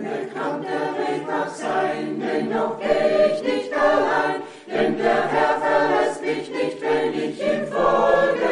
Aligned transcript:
Dunkel 0.00 0.30
kann 0.34 0.62
der 0.62 0.94
Weg 0.96 1.26
noch 1.26 1.48
sein, 1.48 2.20
dennoch 2.20 2.78
geh 2.80 3.34
ich 3.34 3.42
nicht 3.42 3.72
allein, 3.74 4.40
denn 4.66 4.96
der 4.96 5.28
Herr 5.28 5.60
verlässt 5.60 6.22
mich 6.22 6.48
nicht, 6.48 6.80
wenn 6.80 7.12
ich 7.12 7.38
ihm 7.38 7.66
folge. 7.66 8.50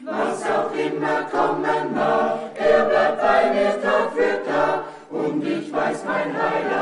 Was 0.00 0.42
auch 0.42 0.70
immer 0.74 1.22
kommen 1.32 1.94
mag, 1.94 2.38
er 2.56 2.84
bleibt 2.84 3.20
bei 3.20 3.50
mir 3.54 3.82
Tag 3.82 4.12
für 4.14 4.44
Tag, 4.44 4.84
und 5.10 5.42
ich 5.46 5.72
weiß 5.72 6.04
mein 6.06 6.32
Heiler. 6.34 6.75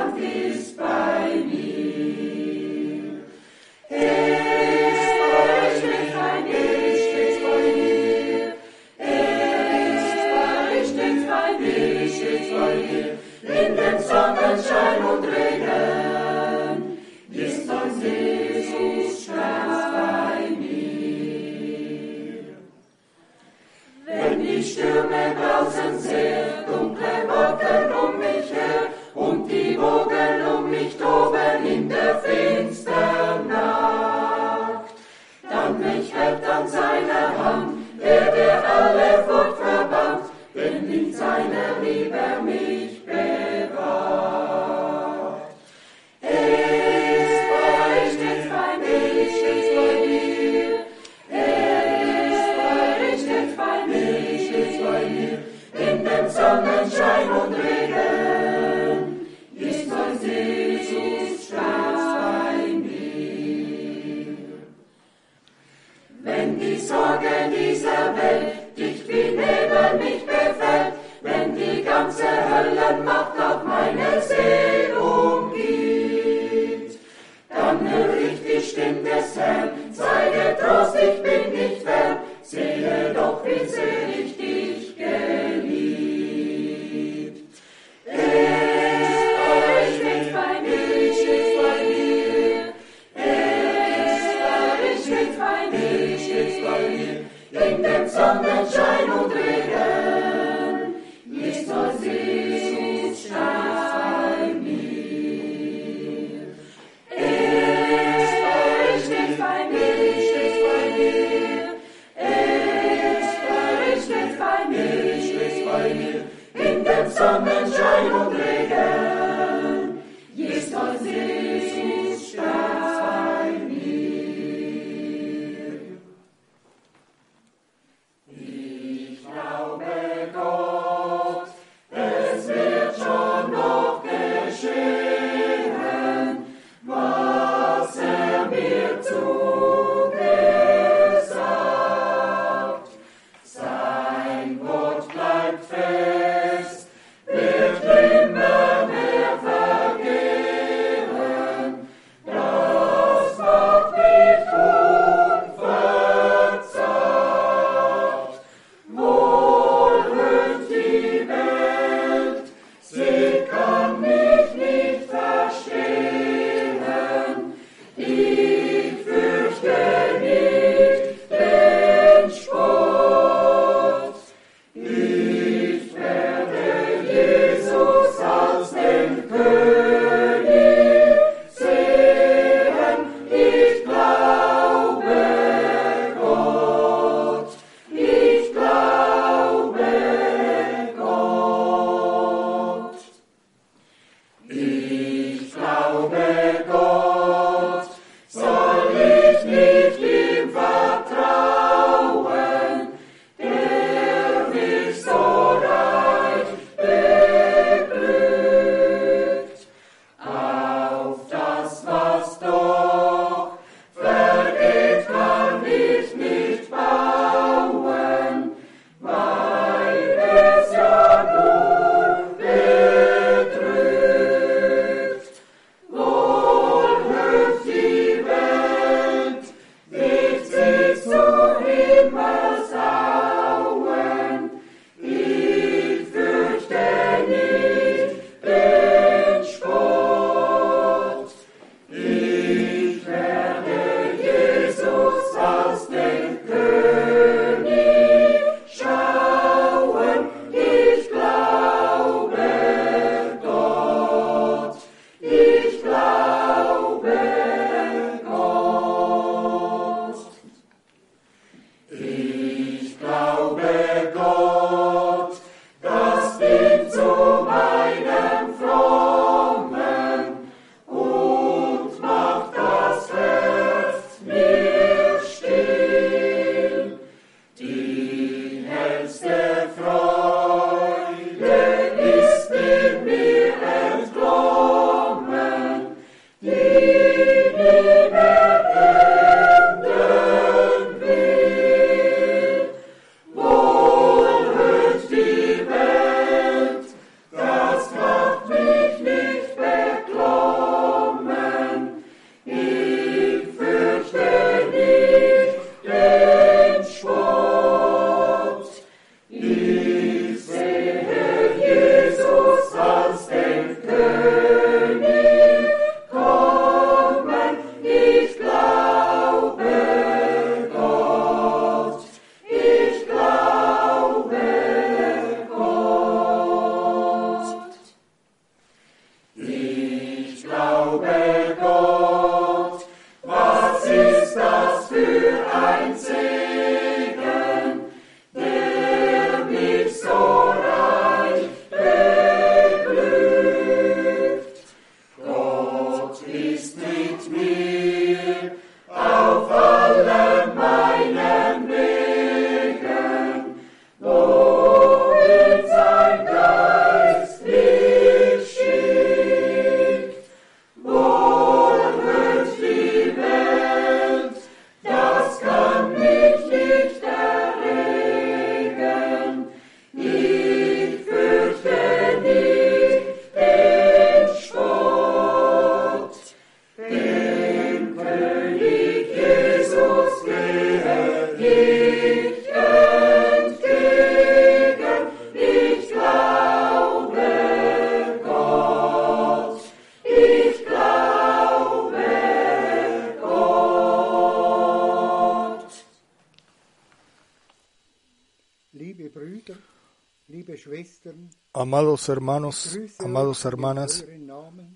Amados 401.94 402.08
hermanos, 402.08 402.78
amados 402.98 403.44
hermanas, 403.44 404.04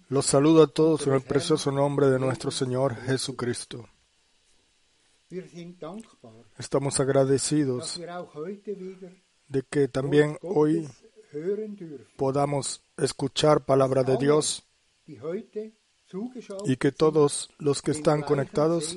los 0.08 0.24
saludo 0.24 0.62
a 0.62 0.66
todos 0.68 1.04
en 1.08 1.14
el 1.14 1.22
precioso 1.22 1.72
nombre 1.72 2.08
de 2.10 2.20
nuestro 2.20 2.52
Señor 2.52 2.94
Jesucristo. 2.94 3.88
Estamos 6.56 7.00
agradecidos 7.00 8.00
de 9.48 9.62
que 9.68 9.88
también 9.88 10.38
hoy 10.42 10.88
podamos 12.16 12.84
escuchar 12.96 13.64
palabra 13.64 14.04
de 14.04 14.16
Dios 14.16 14.62
y 16.66 16.76
que 16.76 16.92
todos 16.92 17.50
los 17.58 17.82
que 17.82 17.90
están 17.90 18.22
conectados 18.22 18.96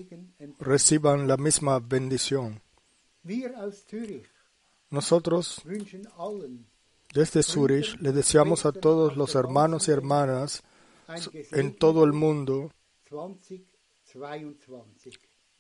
reciban 0.59 1.27
la 1.27 1.37
misma 1.37 1.79
bendición. 1.79 2.61
Nosotros 4.91 5.63
desde 7.13 7.43
Zurich 7.43 7.99
le 7.99 8.11
deseamos 8.11 8.65
a 8.65 8.71
todos 8.71 9.17
los 9.17 9.35
hermanos 9.35 9.87
y 9.87 9.91
hermanas 9.91 10.63
en 11.51 11.75
todo 11.75 12.03
el 12.03 12.13
mundo 12.13 12.71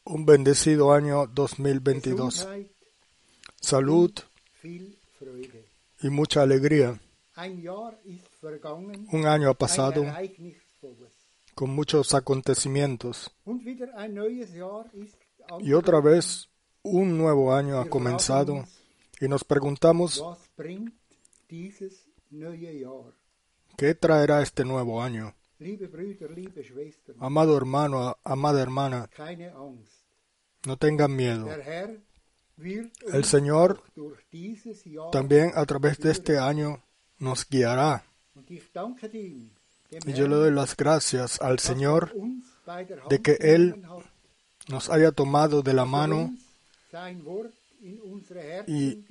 un 0.03 0.25
bendecido 0.25 0.93
año 0.93 1.27
2022. 1.27 2.47
Salud 3.59 4.11
y 6.01 6.09
mucha 6.09 6.41
alegría. 6.41 6.99
Un 9.11 9.25
año 9.25 9.49
ha 9.49 9.53
pasado 9.53 10.05
con 11.53 11.69
muchos 11.69 12.13
acontecimientos. 12.13 13.31
Y 15.59 15.73
otra 15.73 15.99
vez 15.99 16.47
un 16.83 17.17
nuevo 17.17 17.53
año 17.53 17.79
ha 17.79 17.85
comenzado 17.85 18.65
y 19.19 19.27
nos 19.27 19.43
preguntamos 19.43 20.23
¿Qué 23.77 23.95
traerá 23.95 24.41
este 24.41 24.63
nuevo 24.63 25.01
año? 25.01 25.35
Amado 27.19 27.57
hermano, 27.57 28.17
amada 28.23 28.61
hermana, 28.61 29.09
no 30.65 30.77
tengan 30.77 31.15
miedo. 31.15 31.47
El 33.13 33.25
Señor 33.25 33.83
también 35.11 35.51
a 35.55 35.65
través 35.65 35.99
de 35.99 36.11
este 36.11 36.37
año 36.37 36.83
nos 37.19 37.47
guiará. 37.47 38.05
Y 40.05 40.13
yo 40.13 40.27
le 40.27 40.35
doy 40.35 40.51
las 40.51 40.77
gracias 40.77 41.41
al 41.41 41.59
Señor 41.59 42.13
de 43.09 43.21
que 43.21 43.37
Él 43.39 43.83
nos 44.69 44.89
haya 44.89 45.11
tomado 45.11 45.61
de 45.61 45.73
la 45.73 45.85
mano 45.85 46.33
y 48.67 49.05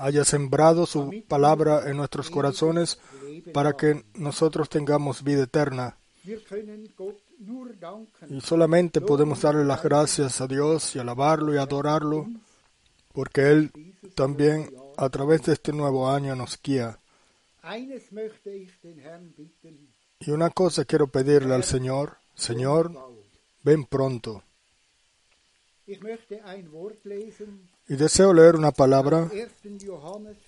haya 0.00 0.24
sembrado 0.24 0.86
su 0.86 1.22
palabra 1.28 1.88
en 1.90 1.96
nuestros 1.96 2.30
corazones 2.30 2.98
para 3.52 3.74
que 3.74 4.04
nosotros 4.14 4.68
tengamos 4.68 5.22
vida 5.22 5.44
eterna. 5.44 5.96
Y 8.28 8.40
solamente 8.40 9.00
podemos 9.00 9.42
darle 9.42 9.64
las 9.64 9.82
gracias 9.82 10.40
a 10.40 10.46
Dios 10.46 10.94
y 10.94 10.98
alabarlo 10.98 11.54
y 11.54 11.58
adorarlo, 11.58 12.26
porque 13.12 13.50
Él 13.50 13.72
también 14.14 14.70
a 14.96 15.08
través 15.08 15.42
de 15.44 15.52
este 15.52 15.72
nuevo 15.72 16.10
año 16.10 16.34
nos 16.34 16.60
guía. 16.60 16.98
Y 20.20 20.30
una 20.30 20.50
cosa 20.50 20.84
quiero 20.84 21.06
pedirle 21.06 21.54
al 21.54 21.64
Señor, 21.64 22.18
Señor, 22.34 22.92
ven 23.62 23.84
pronto. 23.84 24.42
Y 27.88 27.96
deseo 27.96 28.34
leer 28.34 28.56
una 28.56 28.70
palabra 28.70 29.30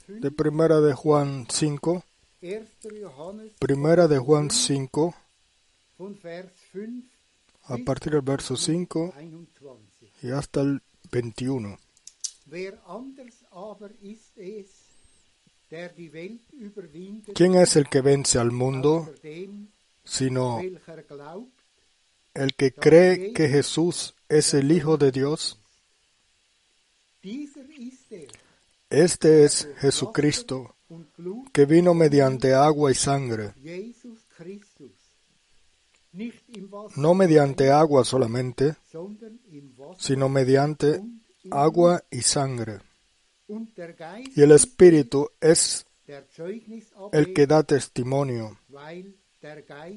de 0.09 0.30
Primera 0.30 0.80
de 0.80 0.92
Juan 0.92 1.47
5, 1.49 2.04
Primera 3.59 4.09
de 4.09 4.18
Juan 4.18 4.50
5, 4.50 5.14
a 7.64 7.76
partir 7.78 8.12
del 8.12 8.20
verso 8.20 8.56
5 8.56 9.14
y 10.23 10.30
hasta 10.30 10.61
el 10.61 10.82
21. 11.11 11.78
¿Quién 17.35 17.54
es 17.54 17.76
el 17.76 17.88
que 17.88 18.00
vence 18.00 18.38
al 18.38 18.50
mundo 18.50 19.14
sino 20.04 20.61
el 22.35 22.54
que 22.54 22.73
cree 22.73 23.32
que 23.32 23.49
Jesús 23.49 24.14
es 24.28 24.52
el 24.52 24.73
Hijo 24.73 24.97
de 24.97 25.12
Dios? 25.12 25.60
Este 28.89 29.45
es 29.45 29.69
Jesucristo, 29.79 30.77
que 31.53 31.67
vino 31.67 31.95
mediante 31.95 32.55
agua 32.55 32.91
y 32.91 32.95
sangre, 32.95 33.53
no 36.97 37.15
mediante 37.15 37.71
agua 37.71 38.05
solamente, 38.05 38.77
sino 39.99 40.29
mediante 40.29 41.03
agua 41.50 42.03
y 42.11 42.23
sangre. 42.23 42.81
Y 44.35 44.43
el 44.43 44.53
Espíritu 44.53 45.31
es 45.41 45.87
el 47.12 47.35
que 47.35 47.47
da 47.47 47.62
testimonio, 47.62 48.59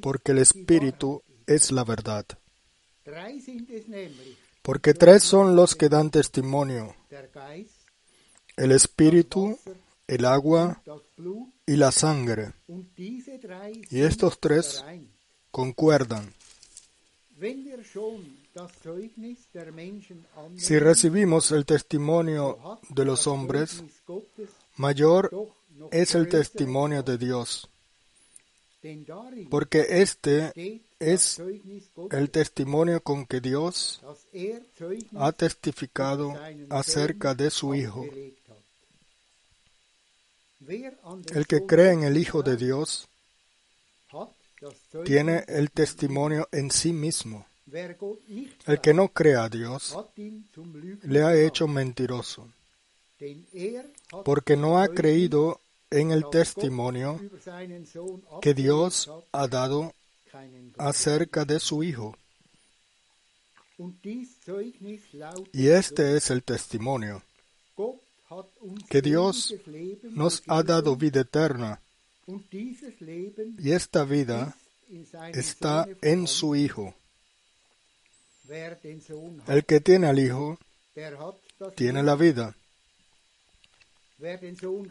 porque 0.01 0.31
el 0.33 0.39
Espíritu 0.39 1.23
es 1.47 1.71
la 1.71 1.83
verdad. 1.83 2.25
Porque 4.63 4.93
tres 4.93 5.23
son 5.23 5.55
los 5.55 5.75
que 5.75 5.89
dan 5.89 6.09
testimonio, 6.09 6.95
el 8.55 8.71
espíritu, 8.71 9.59
el 10.07 10.25
agua 10.25 10.81
y 11.65 11.75
la 11.75 11.91
sangre. 11.91 12.53
Y 13.91 14.01
estos 14.01 14.39
tres 14.39 14.83
concuerdan. 15.51 16.33
Si 20.55 20.79
recibimos 20.79 21.51
el 21.51 21.65
testimonio 21.65 22.79
de 22.89 23.05
los 23.05 23.27
hombres, 23.27 23.83
mayor 24.77 25.29
es 25.91 26.15
el 26.15 26.29
testimonio 26.29 27.03
de 27.03 27.17
Dios, 27.17 27.69
porque 29.49 29.85
este 29.89 30.81
es 31.11 31.41
el 32.11 32.29
testimonio 32.29 33.01
con 33.01 33.25
que 33.25 33.41
Dios 33.41 34.01
ha 35.15 35.31
testificado 35.31 36.33
acerca 36.69 37.35
de 37.35 37.49
su 37.49 37.75
Hijo. 37.75 38.05
El 40.67 41.47
que 41.47 41.65
cree 41.65 41.91
en 41.91 42.03
el 42.03 42.17
Hijo 42.17 42.41
de 42.41 42.55
Dios 42.55 43.07
tiene 45.05 45.43
el 45.47 45.71
testimonio 45.71 46.47
en 46.51 46.71
sí 46.71 46.93
mismo. 46.93 47.45
El 48.65 48.79
que 48.81 48.93
no 48.93 49.07
cree 49.09 49.35
a 49.35 49.49
Dios 49.49 49.97
le 51.03 51.23
ha 51.23 51.35
hecho 51.35 51.67
mentiroso, 51.67 52.47
porque 54.23 54.55
no 54.55 54.79
ha 54.79 54.87
creído 54.89 55.59
en 55.89 56.11
el 56.11 56.29
testimonio 56.29 57.19
que 58.41 58.53
Dios 58.53 59.09
ha 59.31 59.47
dado 59.47 59.93
acerca 60.77 61.45
de 61.45 61.59
su 61.59 61.83
Hijo. 61.83 62.15
Y 65.53 65.67
este 65.67 66.15
es 66.17 66.29
el 66.29 66.43
testimonio, 66.43 67.23
que 68.89 69.01
Dios 69.01 69.53
nos 70.11 70.43
ha 70.47 70.63
dado 70.63 70.95
vida 70.95 71.21
eterna, 71.21 71.81
y 72.27 73.71
esta 73.71 74.03
vida 74.03 74.55
está 75.33 75.87
en 76.01 76.27
su 76.27 76.55
Hijo. 76.55 76.93
El 79.47 79.65
que 79.65 79.79
tiene 79.81 80.07
al 80.07 80.19
Hijo 80.19 80.59
tiene 81.75 82.03
la 82.03 82.15
vida. 82.15 82.55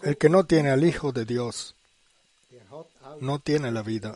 El 0.03 0.19
que 0.19 0.29
no 0.29 0.45
tiene 0.45 0.71
al 0.71 0.85
Hijo 0.85 1.13
de 1.13 1.25
Dios 1.25 1.75
no 3.21 3.39
tiene 3.39 3.71
la 3.71 3.83
vida. 3.83 4.15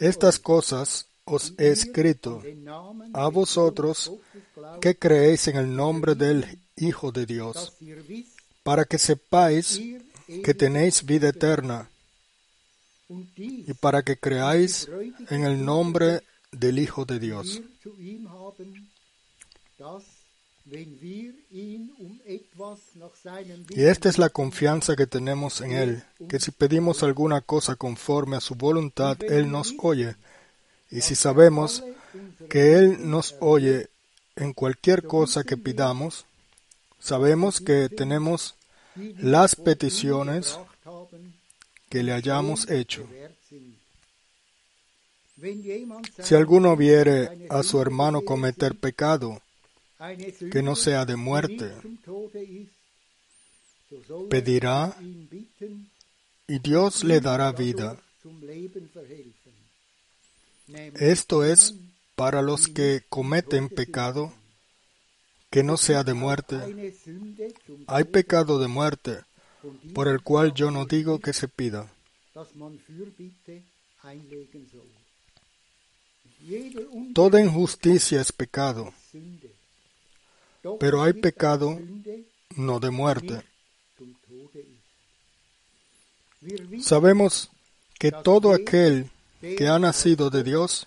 Estas 0.00 0.38
cosas 0.38 1.06
os 1.24 1.54
he 1.58 1.68
escrito 1.70 2.42
a 3.12 3.28
vosotros 3.28 4.12
que 4.80 4.96
creéis 4.96 5.48
en 5.48 5.56
el 5.56 5.74
nombre 5.74 6.14
del 6.14 6.58
Hijo 6.76 7.10
de 7.10 7.26
Dios, 7.26 7.72
para 8.62 8.84
que 8.84 8.98
sepáis 8.98 9.80
que 10.44 10.54
tenéis 10.54 11.04
vida 11.04 11.28
eterna 11.30 11.88
y 13.08 13.72
para 13.74 14.02
que 14.02 14.18
creáis 14.18 14.88
en 15.30 15.44
el 15.44 15.64
nombre 15.64 16.22
del 16.52 16.78
Hijo 16.78 17.04
de 17.04 17.18
Dios. 17.18 17.62
Y 23.70 23.84
esta 23.84 24.08
es 24.08 24.18
la 24.18 24.30
confianza 24.30 24.96
que 24.96 25.06
tenemos 25.06 25.60
en 25.60 25.72
Él, 25.72 26.02
que 26.28 26.40
si 26.40 26.50
pedimos 26.50 27.04
alguna 27.04 27.40
cosa 27.40 27.76
conforme 27.76 28.36
a 28.36 28.40
su 28.40 28.56
voluntad, 28.56 29.16
Él 29.22 29.50
nos 29.50 29.74
oye. 29.78 30.16
Y 30.90 31.02
si 31.02 31.14
sabemos 31.14 31.84
que 32.48 32.74
Él 32.74 33.08
nos 33.08 33.36
oye 33.40 33.88
en 34.34 34.52
cualquier 34.52 35.04
cosa 35.04 35.44
que 35.44 35.56
pidamos, 35.56 36.26
sabemos 36.98 37.60
que 37.60 37.88
tenemos 37.88 38.56
las 38.96 39.54
peticiones 39.54 40.58
que 41.88 42.02
le 42.02 42.12
hayamos 42.12 42.68
hecho. 42.70 43.06
Si 46.22 46.34
alguno 46.34 46.76
viere 46.76 47.46
a 47.50 47.62
su 47.62 47.80
hermano 47.80 48.22
cometer 48.22 48.74
pecado 48.74 49.40
que 50.50 50.62
no 50.62 50.76
sea 50.76 51.04
de 51.04 51.16
muerte, 51.16 51.72
pedirá 54.28 54.96
y 56.48 56.58
Dios 56.58 57.04
le 57.04 57.20
dará 57.20 57.52
vida. 57.52 57.96
Esto 60.94 61.44
es 61.44 61.74
para 62.14 62.42
los 62.42 62.68
que 62.68 63.02
cometen 63.08 63.68
pecado 63.68 64.32
que 65.50 65.62
no 65.62 65.76
sea 65.76 66.02
de 66.04 66.14
muerte. 66.14 66.56
Hay 67.86 68.04
pecado 68.04 68.58
de 68.58 68.68
muerte, 68.68 69.20
por 69.94 70.08
el 70.08 70.22
cual 70.22 70.52
yo 70.54 70.70
no 70.70 70.84
digo 70.84 71.18
que 71.20 71.32
se 71.32 71.48
pida. 71.48 71.90
Toda 77.14 77.40
injusticia 77.40 78.20
es 78.20 78.32
pecado, 78.32 78.92
pero 80.78 81.02
hay 81.02 81.12
pecado 81.12 81.78
no 82.56 82.80
de 82.80 82.90
muerte. 82.90 83.42
Sabemos 86.80 87.50
que 87.98 88.12
todo 88.12 88.52
aquel 88.52 89.10
que 89.40 89.68
ha 89.68 89.78
nacido 89.78 90.30
de 90.30 90.42
Dios 90.42 90.86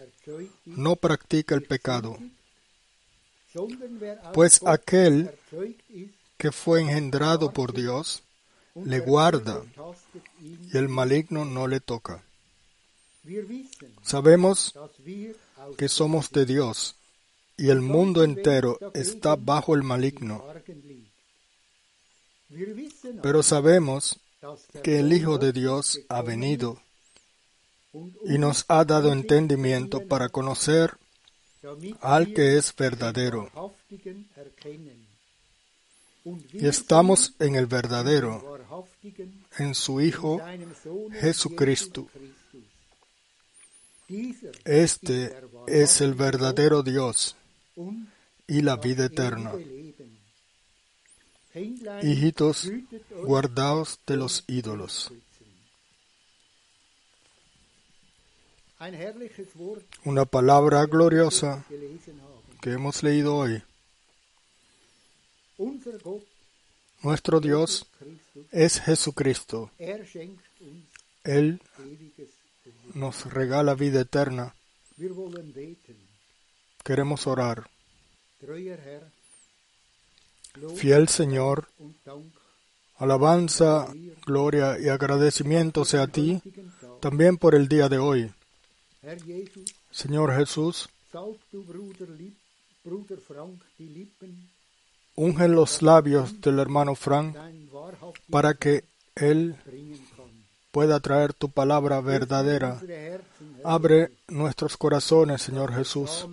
no 0.66 0.96
practica 0.96 1.56
el 1.56 1.64
pecado, 1.64 2.18
pues 4.34 4.62
aquel 4.66 5.32
que 6.38 6.52
fue 6.52 6.82
engendrado 6.82 7.52
por 7.52 7.74
Dios 7.74 8.24
le 8.76 9.00
guarda 9.00 9.64
y 10.42 10.78
el 10.78 10.88
maligno 10.88 11.46
no 11.46 11.68
le 11.68 11.80
toca. 11.80 12.24
Sabemos 14.04 14.74
que 15.78 15.90
somos 15.90 16.32
de 16.32 16.46
Dios 16.46 16.96
y 17.60 17.70
el 17.70 17.82
mundo 17.82 18.24
entero 18.24 18.80
está 18.94 19.36
bajo 19.36 19.76
el 19.76 19.84
maligno. 19.84 20.46
Pero 23.22 23.44
sabemos 23.44 24.18
que 24.82 25.00
el 25.00 25.12
Hijo 25.12 25.38
de 25.38 25.52
Dios 25.52 26.00
ha 26.08 26.22
venido 26.22 26.82
y 28.26 28.38
nos 28.38 28.64
ha 28.70 28.86
dado 28.86 29.12
entendimiento 29.12 30.08
para 30.08 30.30
conocer 30.30 30.98
al 32.00 32.34
que 32.34 32.58
es 32.58 32.74
verdadero. 32.74 33.52
Y 36.54 36.66
estamos 36.66 37.34
en 37.40 37.56
el 37.56 37.66
verdadero, 37.66 38.58
en 39.58 39.76
su 39.76 40.00
Hijo 40.00 40.40
Jesucristo. 41.12 42.08
Este 44.64 45.36
es 45.68 46.02
el 46.02 46.14
verdadero 46.14 46.84
Dios 46.84 47.36
y 48.48 48.62
la 48.62 48.76
vida 48.78 49.06
eterna. 49.06 49.54
Hijitos, 52.02 52.70
guardaos 53.24 54.00
de 54.06 54.18
los 54.18 54.44
ídolos. 54.48 55.12
Una 60.06 60.26
palabra 60.26 60.86
gloriosa 60.86 61.66
que 62.62 62.72
hemos 62.72 63.04
leído 63.04 63.36
hoy. 63.36 63.62
Nuestro 67.04 67.40
Dios 67.40 67.86
es 68.52 68.80
Jesucristo. 68.80 69.72
Él 71.24 71.62
nos 72.94 73.26
regala 73.32 73.74
vida 73.76 74.02
eterna. 74.02 74.54
Queremos 76.90 77.28
orar. 77.28 77.70
Fiel 80.76 81.08
Señor, 81.08 81.68
alabanza, 82.98 83.94
gloria 84.26 84.80
y 84.80 84.90
agradecimiento 84.90 85.86
sea 85.86 86.02
a 86.02 86.08
ti 86.08 86.42
también 87.00 87.38
por 87.38 87.54
el 87.54 87.68
día 87.68 87.90
de 87.90 88.00
hoy. 88.00 88.34
Señor 89.92 90.36
Jesús, 90.36 90.90
unge 95.16 95.48
los 95.48 95.82
labios 95.84 96.42
del 96.42 96.58
hermano 96.58 96.96
Frank 96.96 97.38
para 98.32 98.56
que 98.56 98.84
él 99.14 99.56
pueda 100.80 101.02
traer 101.02 101.34
tu 101.34 101.50
palabra 101.50 102.00
verdadera. 102.00 102.82
Abre 103.66 104.12
nuestros 104.30 104.78
corazones, 104.78 105.42
Señor 105.42 105.74
Jesús, 105.74 106.26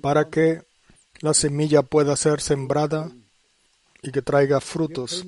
para 0.00 0.30
que 0.30 0.62
la 1.20 1.34
semilla 1.34 1.82
pueda 1.82 2.16
ser 2.16 2.40
sembrada 2.40 3.12
y 4.02 4.12
que 4.12 4.22
traiga 4.22 4.62
frutos. 4.62 5.26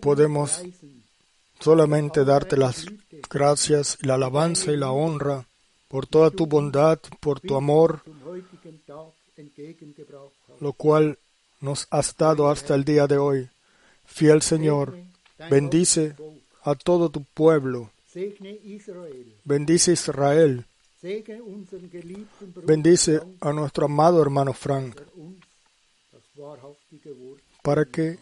Podemos 0.00 0.62
solamente 1.58 2.24
darte 2.24 2.56
las 2.56 2.86
gracias, 3.28 3.98
la 4.00 4.14
alabanza 4.14 4.72
y 4.72 4.78
la 4.78 4.90
honra 4.90 5.44
por 5.88 6.06
toda 6.06 6.30
tu 6.30 6.46
bondad, 6.46 6.98
por 7.20 7.40
tu 7.40 7.56
amor, 7.56 8.00
lo 10.60 10.72
cual 10.72 11.18
nos 11.60 11.86
has 11.90 12.16
dado 12.16 12.48
hasta 12.48 12.74
el 12.74 12.86
día 12.86 13.06
de 13.06 13.18
hoy. 13.18 13.50
Fiel 14.06 14.42
Señor, 14.42 15.09
bendice 15.48 16.14
a 16.64 16.74
todo 16.74 17.10
tu 17.10 17.24
pueblo. 17.24 17.90
Bendice 19.44 19.92
Israel. 19.92 20.64
Bendice 22.66 23.20
a 23.40 23.52
nuestro 23.52 23.86
amado 23.86 24.20
hermano 24.20 24.52
Frank. 24.52 25.00
Para 27.62 27.84
que 27.84 28.18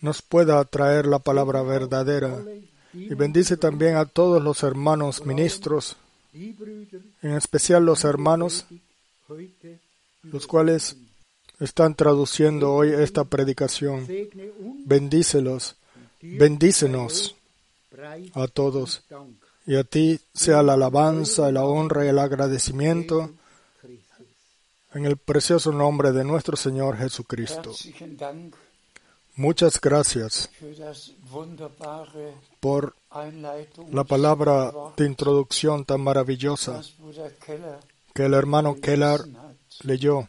nos 0.00 0.22
pueda 0.22 0.64
traer 0.64 1.06
la 1.06 1.18
palabra 1.18 1.62
verdadera. 1.62 2.42
y 2.92 3.12
bendice 3.14 3.56
también 3.56 3.96
a 3.96 4.04
todos 4.04 4.42
los 4.42 4.62
hermanos 4.62 5.26
ministros, 5.26 5.96
en 6.32 7.32
especial 7.32 7.84
los 7.84 8.04
hermanos, 8.04 8.66
los 10.22 10.46
cuales 10.46 10.96
están 11.58 11.94
traduciendo 11.94 12.72
hoy 12.72 12.90
esta 12.90 13.24
predicación. 13.24 14.06
Bendícelos, 14.84 15.76
bendícenos 16.24 17.36
a 18.34 18.46
todos. 18.48 19.02
Y 19.66 19.76
a 19.76 19.84
ti 19.84 20.20
sea 20.34 20.62
la 20.62 20.74
alabanza, 20.74 21.50
la 21.50 21.64
honra 21.64 22.04
y 22.04 22.08
el 22.08 22.18
agradecimiento 22.18 23.30
en 24.94 25.04
el 25.04 25.16
precioso 25.16 25.72
nombre 25.72 26.12
de 26.12 26.24
nuestro 26.24 26.56
Señor 26.56 26.96
Jesucristo. 26.96 27.72
Muchas 29.36 29.80
gracias 29.80 30.48
por 32.60 32.94
la 33.90 34.04
palabra 34.04 34.72
de 34.96 35.06
introducción 35.06 35.84
tan 35.84 36.00
maravillosa 36.00 36.82
que 38.14 38.24
el 38.24 38.34
hermano 38.34 38.76
Keller 38.80 39.22
leyó. 39.82 40.28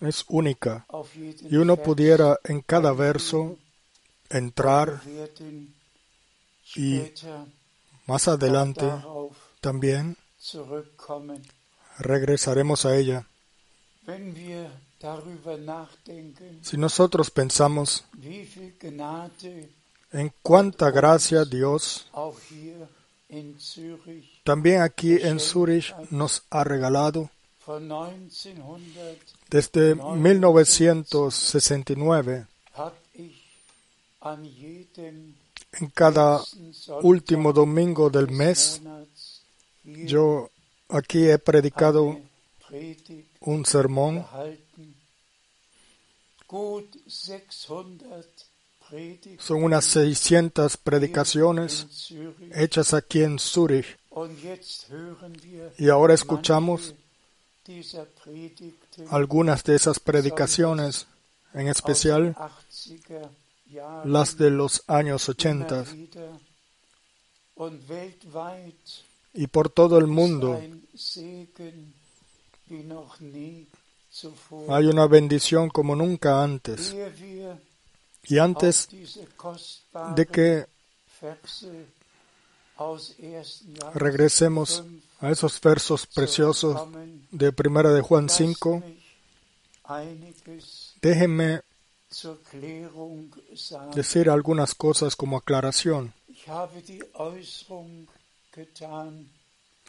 Es 0.00 0.24
única. 0.28 0.86
y 1.50 1.56
uno 1.56 1.76
pudiera 1.76 2.38
en 2.44 2.60
cada 2.60 2.92
verso 2.92 3.58
entrar 4.30 5.00
y 6.74 7.02
más 8.06 8.28
adelante 8.28 8.86
también 9.60 10.16
regresaremos 11.98 12.86
a 12.86 12.96
ella. 12.96 13.26
Si 16.62 16.76
nosotros 16.76 17.30
pensamos 17.30 18.04
en 20.12 20.32
cuánta 20.42 20.90
gracia 20.90 21.44
Dios 21.44 22.06
también 24.44 24.82
aquí 24.82 25.14
en 25.14 25.40
Zurich 25.40 25.92
nos 26.10 26.44
ha 26.50 26.62
regalado 26.62 27.30
desde 29.50 29.94
1969 29.94 32.46
en 35.72 35.86
cada 35.94 36.42
último 37.02 37.52
domingo 37.52 38.10
del 38.10 38.30
mes 38.30 38.80
yo 39.84 40.50
aquí 40.88 41.28
he 41.28 41.38
predicado 41.38 42.18
un 43.40 43.64
sermón. 43.64 44.26
son 49.38 49.64
unas 49.64 49.84
600 49.84 50.76
predicaciones 50.76 52.12
hechas 52.52 52.94
aquí 52.94 53.22
en 53.22 53.38
Zurich. 53.38 53.98
Y 55.78 55.88
ahora 55.88 56.14
escuchamos 56.14 56.94
algunas 59.10 59.64
de 59.64 59.76
esas 59.76 60.00
predicaciones, 60.00 61.06
en 61.52 61.68
especial 61.68 62.22
den 62.24 62.34
80er 62.34 63.30
Jahren 63.68 64.12
las 64.12 64.36
de 64.36 64.50
los 64.50 64.82
años 64.86 65.28
80 65.28 65.82
immer 65.82 65.92
wieder 65.92 66.40
und 67.56 67.88
weltweit 67.88 68.74
y 69.34 69.46
por 69.48 69.68
todo 69.70 69.98
el 69.98 70.06
mundo 70.06 70.60
hay 74.68 74.86
una 74.86 75.06
bendición 75.06 75.68
como 75.68 75.94
nunca 75.94 76.42
antes. 76.42 76.94
Y 78.28 78.38
antes 78.38 78.88
de 80.16 80.26
que 80.26 80.66
regresemos 83.94 84.84
5 84.84 85.06
a 85.20 85.30
esos 85.30 85.60
versos 85.60 86.06
preciosos 86.06 86.88
de 87.30 87.52
Primera 87.52 87.92
de 87.92 88.02
Juan 88.02 88.26
lasst 88.26 88.38
5, 88.38 88.82
mich 88.84 89.02
einiges 89.88 90.94
déjenme 91.00 91.62
decir 93.94 94.30
algunas 94.30 94.74
cosas 94.74 95.16
como 95.16 95.36
aclaración. 95.38 96.12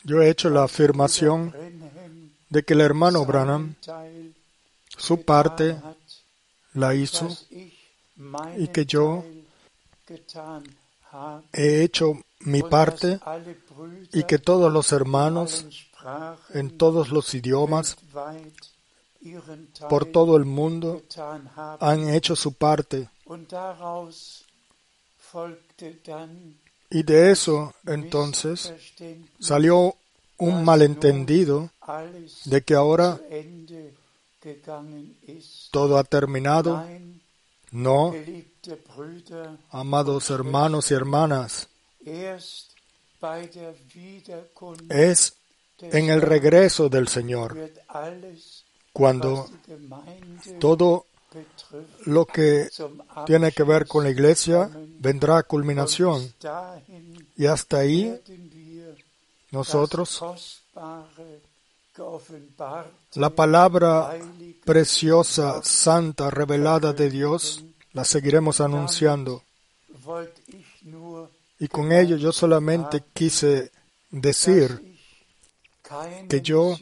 Yo 0.03 0.21
he 0.21 0.29
hecho 0.29 0.49
la 0.49 0.63
afirmación 0.63 1.53
de 2.49 2.63
que 2.63 2.73
el 2.73 2.81
hermano 2.81 3.25
Branham 3.25 3.75
su 4.97 5.23
parte 5.23 5.77
la 6.73 6.95
hizo 6.95 7.27
meinen 8.15 8.67
que 8.71 8.85
yo 8.85 9.23
he 11.53 11.83
hecho 11.83 12.13
mi 12.41 12.61
parte 12.61 13.19
y 14.13 14.23
que 14.23 14.37
todos 14.37 14.71
los 14.71 14.91
hermanos 14.91 15.65
en 16.53 16.77
todos 16.77 17.09
los 17.09 17.33
idiomas 17.33 17.97
por 19.89 20.05
todo 20.05 20.37
el 20.37 20.45
mundo 20.45 21.01
han 21.79 22.09
hecho 22.09 22.35
su 22.35 22.53
parte 22.53 23.09
y 26.89 27.03
de 27.03 27.31
eso 27.31 27.73
entonces 27.85 28.73
salió 29.39 29.95
un 30.37 30.63
malentendido 30.63 31.69
de 32.45 32.61
que 32.63 32.75
ahora 32.75 33.19
todo 35.71 35.97
ha 35.97 36.03
terminado. 36.03 36.85
No, 37.69 38.13
amados 39.71 40.29
hermanos 40.29 40.89
y 40.91 40.93
hermanas, 40.93 41.67
es 44.89 45.33
en 45.79 46.09
el 46.09 46.21
regreso 46.21 46.89
del 46.89 47.07
Señor 47.07 47.57
cuando 48.93 49.47
todo 50.59 51.05
lo 52.05 52.25
que 52.25 52.69
tiene 53.25 53.51
que 53.51 53.63
ver 53.63 53.85
con 53.85 54.03
la 54.03 54.09
iglesia 54.09 54.69
vendrá 54.99 55.37
a 55.37 55.43
culminación. 55.43 56.33
Y 57.35 57.45
hasta 57.45 57.79
ahí 57.79 58.19
nosotros 59.51 60.23
la 63.15 63.29
palabra 63.29 64.17
preciosa, 64.63 65.61
santa, 65.63 66.29
revelada 66.29 66.93
de 66.93 67.09
Dios, 67.09 67.63
la 67.93 68.03
seguiremos 68.03 68.61
anunciando. 68.61 69.43
Y 71.59 71.67
con 71.67 71.91
ello 71.91 72.17
yo 72.17 72.31
solamente 72.31 73.03
quise 73.13 73.71
decir 74.11 74.99
que 76.29 76.41
yo 76.41 76.75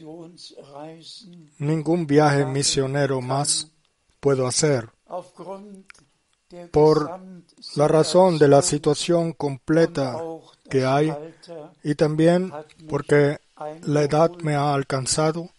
ningún 1.58 2.06
viaje 2.06 2.44
misionero 2.44 3.20
más 3.20 3.68
puedo 4.20 4.46
hacer 4.46 4.90
por 6.70 7.20
la 7.76 7.88
razón 7.88 8.38
de 8.38 8.48
la 8.48 8.62
situación 8.62 9.32
completa 9.32 10.20
que 10.68 10.84
hay 10.84 11.12
y 11.82 11.94
también 11.94 12.52
porque 12.88 13.38
la 13.84 14.02
edad 14.02 14.30
me 14.42 14.54
ha 14.54 14.74
alcanzado 14.74 15.50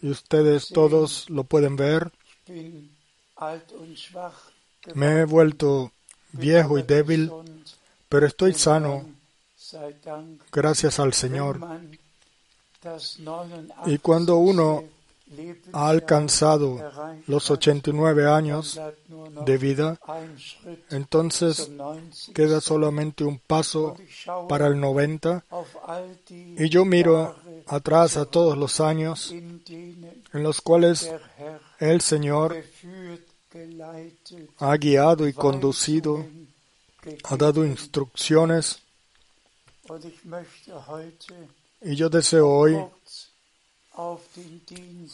y 0.00 0.10
ustedes 0.10 0.68
todos 0.68 1.30
lo 1.30 1.44
pueden 1.44 1.76
ver. 1.76 2.12
Me 4.94 5.20
he 5.20 5.24
vuelto 5.24 5.92
viejo 6.34 6.78
y 6.78 6.82
débil, 6.82 7.30
pero 8.08 8.26
estoy 8.26 8.54
sano 8.54 9.06
gracias 10.52 10.98
al 10.98 11.12
Señor. 11.12 11.60
Y 13.86 13.98
cuando 13.98 14.36
uno 14.36 14.84
89. 14.84 14.94
Lebensjahr 15.36 15.74
Ha 15.74 15.88
alcanzado 15.88 16.92
los 17.26 17.50
hat, 17.50 17.58
89 17.58 18.22
dann 18.22 18.34
años 18.34 18.80
de 19.46 19.58
vida, 19.58 19.98
entonces 20.90 21.56
zum 21.56 21.76
90. 21.76 22.32
queda 22.34 22.60
solamente 22.60 23.24
un 23.24 23.38
paso 23.38 23.96
para 24.48 24.66
el 24.66 24.78
90 24.78 25.44
auf 25.50 25.76
all 25.86 26.16
die 26.28 26.56
y 26.58 26.68
yo 26.68 26.84
miro 26.84 27.34
atrás 27.66 28.16
a 28.16 28.26
todos 28.26 28.56
los 28.56 28.80
años 28.80 29.32
en 29.32 30.42
los 30.42 30.60
cuales 30.60 31.10
el 31.78 32.00
Señor 32.00 32.56
ha 34.58 34.76
guiado 34.76 35.28
y 35.28 35.32
conducido, 35.32 36.24
ha 37.24 37.36
dado 37.36 37.64
instrucciones. 37.64 38.80
y 41.82 41.94
yo 41.94 42.08
deseo 42.08 42.48
hoy 42.48 42.76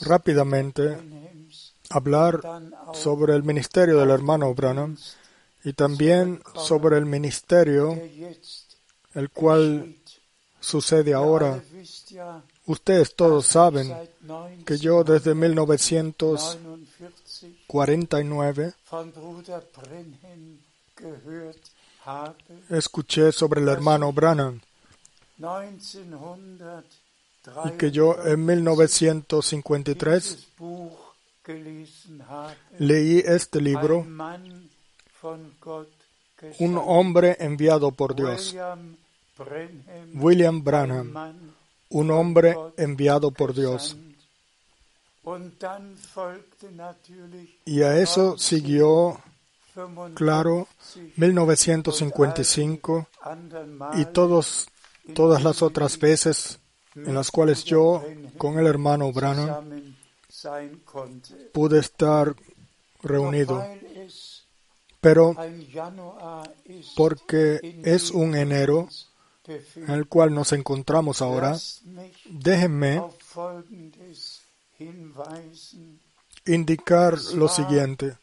rápidamente 0.02 0.96
hablar 1.90 2.40
sobre 2.94 3.34
el 3.34 3.42
ministerio 3.42 3.98
del 3.98 4.10
hermano 4.10 4.54
Branham 4.54 4.96
y 5.64 5.72
también 5.74 6.42
sobre 6.54 6.96
el 6.96 7.04
ministerio 7.04 8.00
el 9.14 9.30
cual 9.30 9.96
sucede 10.60 11.12
ahora. 11.12 11.62
Ustedes 12.66 13.14
todos 13.16 13.46
saben 13.46 13.92
que 14.64 14.78
yo 14.78 15.02
desde 15.04 15.34
1949 15.34 17.19
1949 17.72 18.74
von 18.90 19.12
Bruder 19.12 19.62
Brenhem 19.74 20.58
gehört 20.96 21.70
habe. 22.04 22.34
escuché 22.70 23.32
sobre 23.32 23.60
el 23.60 23.68
hermano 23.68 24.12
Branham 24.12 24.60
y 27.64 27.70
que 27.78 27.90
yo 27.90 28.16
en 28.24 28.44
1953 28.44 30.22
dieses 30.22 30.46
Buch 30.58 30.92
gelesen 31.44 32.22
habe. 32.28 32.54
leí 32.78 33.18
este 33.24 33.60
libro, 33.60 34.04
Un 36.58 36.78
hombre 36.78 37.36
enviado 37.38 37.90
por 37.92 38.14
Dios, 38.14 38.56
William 40.14 40.62
Branham, 40.64 41.14
un 41.90 42.10
hombre 42.10 42.56
enviado 42.78 43.30
por 43.30 43.54
Dios. 43.54 43.96
Y 47.64 47.82
a 47.82 47.98
eso 47.98 48.38
siguió, 48.38 49.20
55 49.74 50.14
claro, 50.14 50.68
1955 51.16 53.06
anderen 53.22 53.78
y 53.94 54.04
todos, 54.06 54.68
todas 55.14 55.42
las 55.42 55.62
otras 55.62 55.98
veces 55.98 56.58
en 56.94 57.14
las 57.14 57.30
cuales 57.30 57.64
yo 57.64 58.04
con 58.36 58.58
el 58.58 58.66
hermano 58.66 59.12
Branham 59.12 59.94
pude 61.52 61.78
estar 61.78 62.34
reunido. 63.02 63.64
Pero 65.00 65.34
porque 66.96 67.80
es 67.84 68.10
un 68.10 68.34
enero 68.34 68.88
en 69.76 69.90
el 69.90 70.06
cual 70.06 70.34
nos 70.34 70.52
encontramos 70.52 71.22
ahora, 71.22 71.56
déjenme. 72.26 73.02
Indicar 76.46 77.18
lo 77.34 77.48
siguiente. 77.48 78.16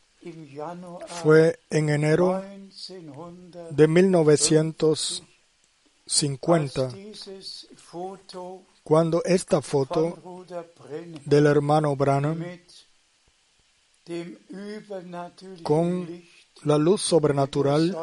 Fue 1.24 1.60
en 1.70 1.90
enero 1.90 2.42
1950, 2.42 3.72
de 3.72 3.88
1950 3.88 6.86
als 6.86 6.94
dieses 6.94 7.68
Foto 7.78 8.64
cuando 8.84 9.24
esta 9.26 9.62
foto 9.62 10.46
del 11.26 11.46
hermano 11.46 11.96
Branham 11.96 12.44
Con 15.64 16.08
la 16.64 16.78
luz 16.78 17.02
sobrenatural 17.02 17.96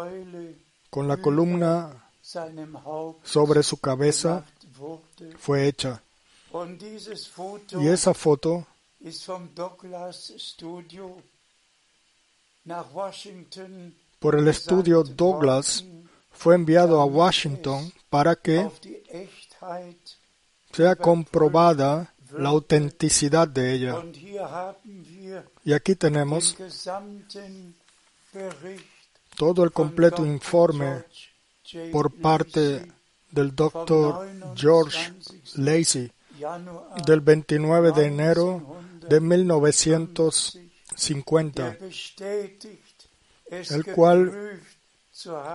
con 0.90 1.08
la 1.08 1.16
columna 1.16 2.10
sobre 3.22 3.62
su 3.62 3.78
cabeza 3.78 4.44
fue 5.38 5.68
hecha. 5.68 6.02
Y 7.80 7.88
esa 7.88 8.14
foto 8.14 8.64
Washington 12.92 13.94
por 14.20 14.36
el 14.36 14.46
estudio 14.46 15.02
Douglas 15.02 15.84
fue 16.30 16.54
enviado 16.54 17.00
a 17.00 17.06
Washington 17.06 17.92
para 18.08 18.36
que 18.36 18.70
sea 20.72 20.94
comprobada 20.94 22.14
la 22.30 22.50
autenticidad 22.50 23.48
de 23.48 23.74
ella. 23.74 23.96
Y 25.64 25.72
aquí 25.72 25.96
tenemos 25.96 26.56
todo 29.36 29.64
el 29.64 29.72
completo 29.72 30.24
informe 30.24 31.02
por 31.90 32.12
parte 32.12 32.92
del 33.32 33.56
doctor 33.56 34.28
George 34.54 35.12
Lacey 35.56 36.13
del 37.06 37.20
29 37.20 37.92
de 37.92 38.06
enero 38.06 38.80
de 39.08 39.20
1950, 39.20 41.62
der 41.62 41.78
bestätigt, 41.78 43.04
es 43.46 43.70
el 43.70 43.84
cual 43.84 44.60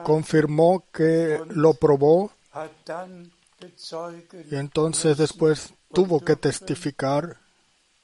confirmó 0.04 0.86
que 0.92 1.40
lo 1.50 1.74
probó 1.74 2.32
y 4.50 4.56
entonces 4.56 5.18
después 5.18 5.74
tuvo 5.94 6.22
que 6.22 6.36
testificar 6.36 7.38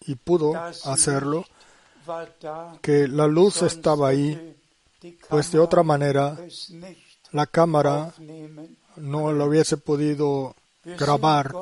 y 0.02 0.16
pudo 0.16 0.56
hacerlo 0.56 1.46
que 2.82 3.08
la 3.08 3.28
luz 3.28 3.62
estaba 3.62 4.10
ahí, 4.10 4.58
pues 5.30 5.52
de 5.52 5.60
otra 5.60 5.84
manera 5.84 6.38
la 7.32 7.46
cámara 7.46 8.14
no 8.98 9.32
lo 9.32 9.46
hubiese 9.46 9.78
podido 9.78 10.56
grabar. 10.84 11.54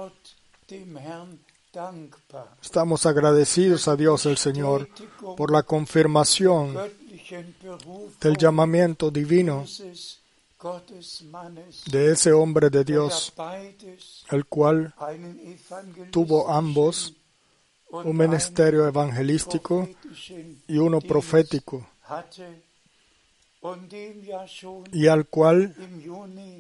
Estamos 2.62 3.06
agradecidos 3.06 3.88
a 3.88 3.96
Dios 3.96 4.26
el 4.28 4.38
Señor 4.38 4.88
por 5.36 5.52
la 5.52 5.64
confirmación 5.64 6.78
del 8.22 8.38
llamamiento 8.38 9.10
divino 9.10 9.66
de 11.88 12.12
ese 12.12 12.32
hombre 12.32 12.70
de 12.70 12.84
Dios, 12.84 13.34
el 14.30 14.46
cual 14.46 14.94
tuvo 16.12 16.50
ambos, 16.50 17.14
un 17.90 18.16
ministerio 18.16 18.88
evangelístico 18.88 19.90
y 20.68 20.78
uno 20.78 21.02
profético, 21.02 21.88
y 24.92 25.08
al 25.08 25.26
cual 25.26 25.76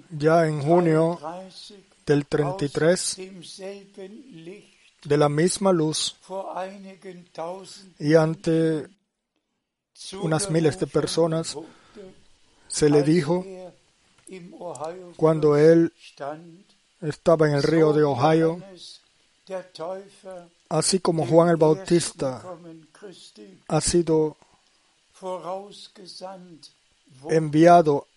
ya 0.10 0.48
en 0.48 0.62
junio 0.62 1.20
33 1.22 1.93
del 2.06 2.20
aus 2.20 2.30
33 2.30 3.16
demselben 3.18 4.46
Licht 4.46 4.74
de 5.04 5.18
la 5.18 5.30
misma 5.30 5.72
luz 5.72 6.16
y 8.00 8.16
ante 8.16 8.88
unas 10.22 10.50
miles 10.50 10.80
de 10.80 10.88
personas 10.88 11.58
se 12.68 12.90
le 12.90 13.04
dijo 13.04 13.46
cuando 15.18 15.58
él 15.58 15.94
estaba 17.02 17.48
en 17.48 17.56
el 17.56 17.64
río 17.64 17.92
de 17.94 18.04
Ohio, 18.04 18.62
así 20.70 21.00
como 21.00 21.28
Juan 21.28 21.50
el 21.50 21.58
Bautista 21.58 22.42
ha 23.68 23.82
sido 23.82 24.38
enviado 27.30 28.08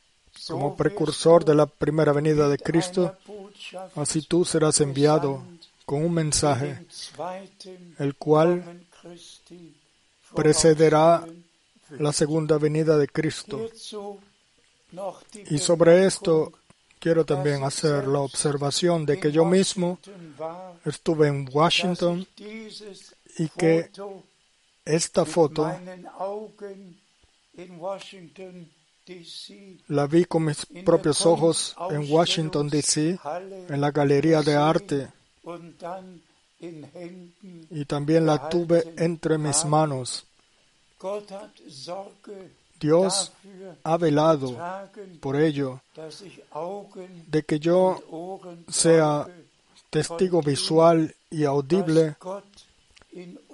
como 0.47 0.77
precursor 0.77 1.45
de 1.45 1.55
la 1.55 1.67
primera 1.67 2.13
venida 2.13 2.49
de 2.49 2.59
Cristo, 2.59 3.17
así 3.95 4.23
tú 4.23 4.45
serás 4.45 4.81
enviado 4.81 5.43
con 5.85 6.05
un 6.05 6.13
mensaje, 6.13 6.85
el 7.99 8.15
cual 8.17 8.85
precederá 10.35 11.25
la 11.99 12.13
segunda 12.13 12.59
venida 12.59 12.97
de 12.97 13.09
Cristo. 13.09 13.71
Y 15.49 15.59
sobre 15.59 16.07
esto 16.07 16.53
quiero 16.99 17.25
también 17.25 17.63
hacer 17.65 18.07
la 18.09 18.21
observación 18.21 19.07
de 19.07 19.21
que 19.21 19.31
yo 19.31 19.45
mismo 19.45 19.99
estuve 20.85 21.29
en 21.29 21.49
Washington 21.53 22.27
y 23.39 23.49
que 23.57 23.91
esta 24.85 25.25
foto 25.25 25.71
la 29.89 30.07
vi 30.07 30.25
con 30.25 30.45
mis 30.45 30.67
propios 30.85 31.25
ojos 31.27 31.77
en 31.91 32.11
Washington, 32.11 32.69
D.C., 32.69 33.19
en 33.69 33.81
la 33.81 33.91
Galería 33.91 34.43
de 34.43 34.55
Arte, 34.57 35.09
y 37.71 37.85
también 37.85 38.27
la 38.27 38.49
tuve 38.49 38.95
entre 38.97 39.39
mis 39.39 39.65
manos. 39.65 40.25
Dios 42.81 43.33
ha 43.85 43.97
velado 43.97 44.57
por 45.21 45.37
ello 45.37 45.81
de 47.29 47.43
que 47.45 47.59
yo 47.59 48.03
sea 48.69 49.27
testigo 49.91 50.43
visual 50.43 51.15
y 51.31 51.45
audible 51.45 52.17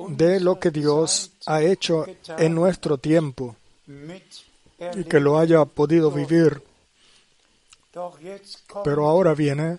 de 0.08 0.40
lo 0.40 0.58
que 0.58 0.70
Dios 0.70 1.30
ha 1.46 1.62
hecho 1.62 2.06
en 2.38 2.54
nuestro 2.54 2.98
tiempo 2.98 3.54
y 4.94 5.04
que 5.04 5.20
lo 5.20 5.38
haya 5.38 5.64
podido 5.64 6.10
vivir. 6.10 6.62
Pero 8.84 9.08
ahora 9.08 9.34
viene 9.34 9.78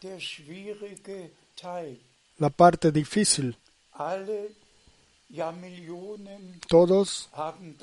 la 2.38 2.50
parte 2.50 2.92
difícil. 2.92 3.58
Todos, 6.68 7.30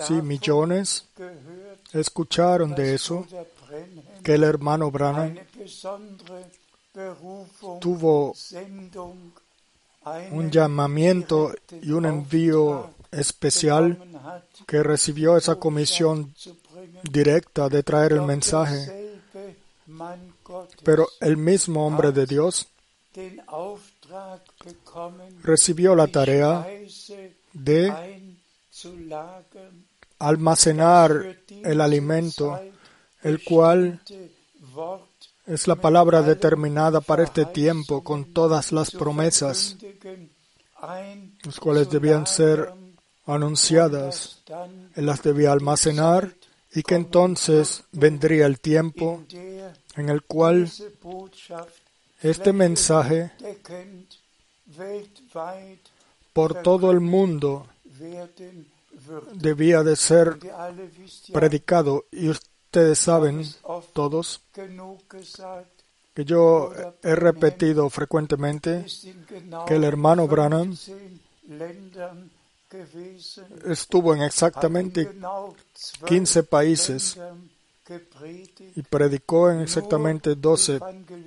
sí, 0.06 0.14
millones, 0.22 1.08
escucharon 1.92 2.74
de 2.74 2.94
eso, 2.94 3.26
que 4.22 4.34
el 4.34 4.44
hermano 4.44 4.90
Branham 4.90 5.36
tuvo 7.80 8.34
un 10.30 10.50
llamamiento 10.50 11.52
y 11.82 11.90
un 11.90 12.06
envío 12.06 12.90
especial 13.10 13.98
que 14.66 14.82
recibió 14.82 15.36
esa 15.36 15.56
comisión. 15.56 16.32
Directa 17.02 17.68
de 17.68 17.82
traer 17.82 18.12
el 18.12 18.22
mensaje. 18.22 19.20
Pero 20.84 21.08
el 21.20 21.36
mismo 21.36 21.86
hombre 21.86 22.12
de 22.12 22.26
Dios 22.26 22.68
recibió 25.42 25.94
la 25.94 26.06
tarea 26.06 26.66
de 27.52 27.92
almacenar 30.18 31.36
el 31.48 31.80
alimento, 31.80 32.60
el 33.22 33.42
cual 33.42 34.00
es 35.46 35.66
la 35.66 35.76
palabra 35.76 36.22
determinada 36.22 37.00
para 37.00 37.24
este 37.24 37.46
tiempo 37.46 38.04
con 38.04 38.32
todas 38.32 38.72
las 38.72 38.90
promesas, 38.92 39.76
las 41.44 41.60
cuales 41.60 41.90
debían 41.90 42.26
ser 42.26 42.72
anunciadas. 43.26 44.42
Él 44.94 45.06
las 45.06 45.22
debía 45.22 45.52
almacenar 45.52 46.34
y 46.72 46.82
que 46.82 46.94
entonces 46.94 47.82
vendría 47.92 48.46
el 48.46 48.60
tiempo 48.60 49.22
en 49.96 50.08
el 50.08 50.22
cual 50.22 50.70
este 52.22 52.52
mensaje 52.52 53.32
por 56.32 56.62
todo 56.62 56.90
el 56.90 57.00
mundo 57.00 57.66
debía 59.34 59.82
de 59.82 59.96
ser 59.96 60.38
predicado. 61.32 62.06
Y 62.12 62.28
ustedes 62.28 62.98
saben 62.98 63.44
todos 63.92 64.42
que 66.14 66.24
yo 66.24 66.72
he 67.02 67.14
repetido 67.14 67.88
frecuentemente 67.90 68.84
que 69.66 69.74
el 69.74 69.84
hermano 69.84 70.28
Branham 70.28 70.76
estuvo 73.66 74.14
en 74.14 74.22
exactamente 74.22 75.10
15 76.06 76.44
países 76.44 77.18
y 78.76 78.82
predicó 78.82 79.50
en 79.50 79.60
exactamente 79.60 80.36
12 80.36 80.80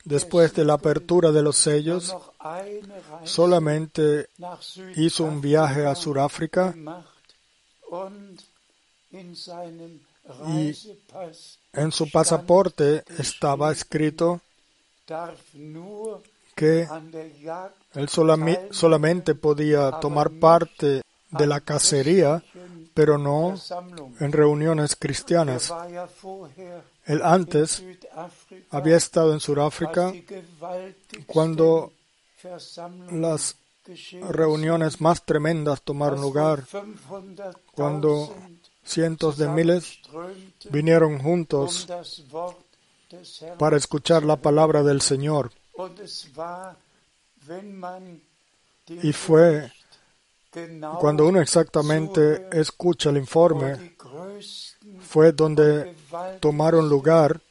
después 0.04 0.54
de 0.54 0.66
la 0.66 0.74
apertura 0.74 1.32
de 1.32 1.42
los 1.42 1.58
sellos, 1.58 2.16
solamente 3.24 4.28
hizo 4.96 5.24
un 5.24 5.42
viaje 5.42 5.86
a 5.86 5.96
Sudáfrica 5.96 6.76
y 10.48 10.74
en 11.74 11.92
su 11.92 12.10
pasaporte 12.10 13.04
estaba 13.18 13.72
escrito 13.72 14.42
que 16.56 16.88
él 17.94 18.10
solamente 18.10 19.36
podía 19.36 19.92
tomar 20.00 20.32
parte 20.32 21.02
de 21.30 21.48
la 21.48 21.60
cacería, 21.62 22.44
pero 22.94 23.18
no 23.18 23.56
en 24.20 24.32
reuniones 24.32 24.96
cristianas. 24.96 25.74
Él 27.06 27.22
antes 27.24 27.84
había 28.70 28.98
estado 28.98 29.34
en 29.34 29.40
Sudáfrica 29.40 30.14
cuando 31.28 31.92
las 33.12 33.56
reuniones 34.30 35.02
más 35.02 35.26
tremendas 35.26 35.82
tomaron 35.82 36.22
lugar 36.22 36.64
cuando 37.74 38.34
cientos 38.84 39.38
de 39.38 39.48
miles 39.50 40.00
vinieron 40.70 41.20
juntos 41.20 41.88
para 43.58 43.78
escuchar 43.78 44.24
la 44.24 44.38
palabra 44.38 44.84
del 44.84 45.02
Señor. 45.02 45.52
Y 48.88 49.14
fue 49.14 49.72
cuando 51.00 51.28
uno 51.28 51.42
exactamente 51.42 52.48
escucha 52.52 53.10
el 53.10 53.18
informe, 53.18 53.96
fue 55.00 55.32
donde 55.32 55.96
tomaron 56.40 56.88
lugar 56.88 57.42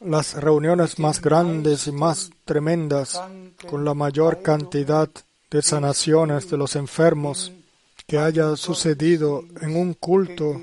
las 0.00 0.34
reuniones 0.34 0.98
más 0.98 1.20
grandes 1.20 1.86
y 1.86 1.92
más 1.92 2.30
tremendas, 2.44 3.20
con 3.68 3.84
la 3.84 3.94
mayor 3.94 4.42
cantidad 4.42 5.08
de 5.50 5.62
sanaciones 5.62 6.48
de 6.50 6.56
los 6.56 6.76
enfermos 6.76 7.52
que 8.06 8.18
haya 8.18 8.56
sucedido 8.56 9.44
en 9.60 9.76
un 9.76 9.94
culto 9.94 10.60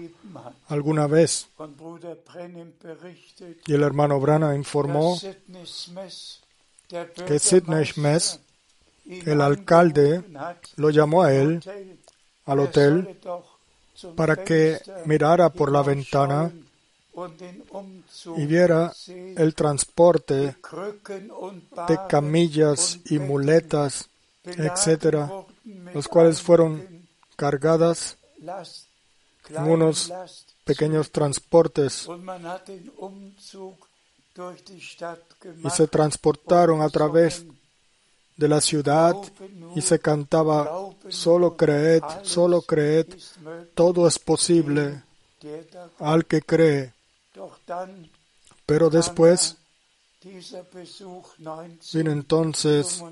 alguna 0.67 1.07
vez. 1.07 1.47
Y 3.67 3.73
el 3.73 3.83
hermano 3.83 4.19
Brana 4.19 4.55
informó 4.55 5.19
que 7.27 7.39
Sidney 7.39 7.85
Schmess, 7.85 8.39
el 9.05 9.41
alcalde, 9.41 10.23
lo 10.77 10.89
llamó 10.89 11.23
a 11.23 11.33
él 11.33 11.61
al 12.45 12.59
hotel 12.59 13.19
para 14.15 14.43
que 14.43 14.79
mirara 15.05 15.49
por 15.49 15.71
la 15.71 15.83
ventana 15.83 16.51
y 18.37 18.45
viera 18.45 18.93
el 19.07 19.55
transporte 19.55 20.57
de 21.87 21.99
camillas 22.09 22.99
y 23.05 23.19
muletas, 23.19 24.09
etcétera, 24.43 25.31
los 25.93 26.07
cuales 26.07 26.41
fueron 26.41 27.07
cargadas 27.35 28.17
en 29.49 29.63
unos 29.63 30.11
pequeños 30.63 31.11
transportes 31.11 32.07
y 35.63 35.69
se 35.69 35.87
transportaron 35.87 36.81
a 36.81 36.89
través 36.89 37.45
de 38.35 38.49
la 38.49 38.59
ciudad 38.59 39.15
y 39.75 39.81
se 39.81 39.99
cantaba, 39.99 40.89
solo 41.07 41.55
creed, 41.55 42.03
solo 42.23 42.61
creed, 42.61 43.07
todo 43.73 44.07
es 44.07 44.19
posible 44.19 45.03
al 45.99 46.25
que 46.25 46.41
cree. 46.41 46.94
Pero 48.65 48.89
después 48.89 49.57
vino 51.93 52.11
entonces 52.11 53.03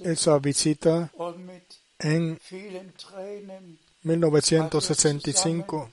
esa 0.00 0.38
visita 0.38 1.12
en 1.98 2.40
1965 4.02 5.90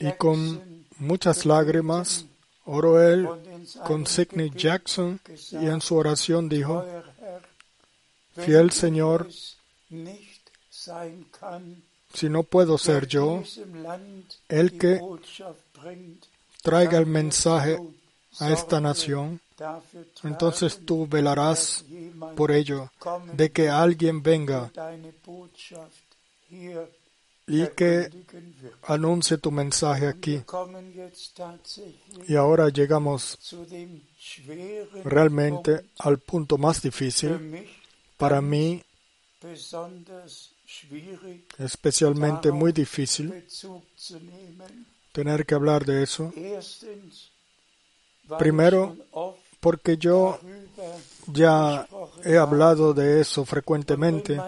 y 0.00 0.12
con 0.12 0.86
muchas 0.98 1.46
lágrimas 1.46 2.26
oró 2.64 3.02
él 3.02 3.28
con 3.84 4.06
Sidney 4.06 4.50
Jackson 4.54 5.20
y 5.52 5.66
en 5.66 5.80
su 5.80 5.96
oración 5.96 6.48
dijo, 6.48 6.84
fiel 8.34 8.72
Señor, 8.72 9.28
si 12.14 12.28
no 12.28 12.42
puedo 12.42 12.78
ser 12.78 13.06
yo 13.06 13.42
el 14.48 14.78
que 14.78 15.00
traiga 16.62 16.98
el 16.98 17.06
mensaje 17.06 17.78
a 18.38 18.52
esta 18.52 18.80
nación, 18.80 19.40
entonces 20.24 20.80
tú 20.84 21.06
velarás 21.06 21.84
por 22.36 22.50
ello, 22.50 22.90
de 23.34 23.50
que 23.50 23.68
alguien 23.68 24.22
venga 24.22 24.70
y 27.46 27.66
que 27.68 28.08
anuncie 28.84 29.38
tu 29.38 29.50
mensaje 29.50 30.06
aquí. 30.06 30.42
Y 32.28 32.36
ahora 32.36 32.68
llegamos 32.68 33.38
realmente 35.04 35.86
al 35.98 36.18
punto 36.18 36.56
más 36.56 36.80
difícil 36.80 37.66
para 38.16 38.40
mí, 38.40 38.82
especialmente 41.58 42.52
muy 42.52 42.72
difícil, 42.72 43.44
tener 45.12 45.46
que 45.46 45.54
hablar 45.54 45.84
de 45.84 46.02
eso. 46.02 46.32
Primero, 48.38 48.96
porque 49.60 49.96
yo 49.96 50.38
ya 51.26 51.86
he 52.24 52.36
hablado 52.36 52.94
de 52.94 53.20
eso 53.20 53.44
frecuentemente 53.44 54.40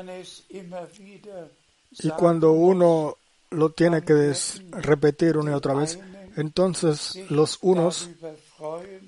y 1.92 2.10
cuando 2.10 2.52
uno 2.52 3.16
lo 3.50 3.70
tiene 3.70 4.02
que 4.02 4.32
repetir 4.70 5.36
una 5.36 5.52
y 5.52 5.54
otra 5.54 5.74
vez, 5.74 5.98
entonces 6.36 7.20
los 7.30 7.58
unos 7.62 8.10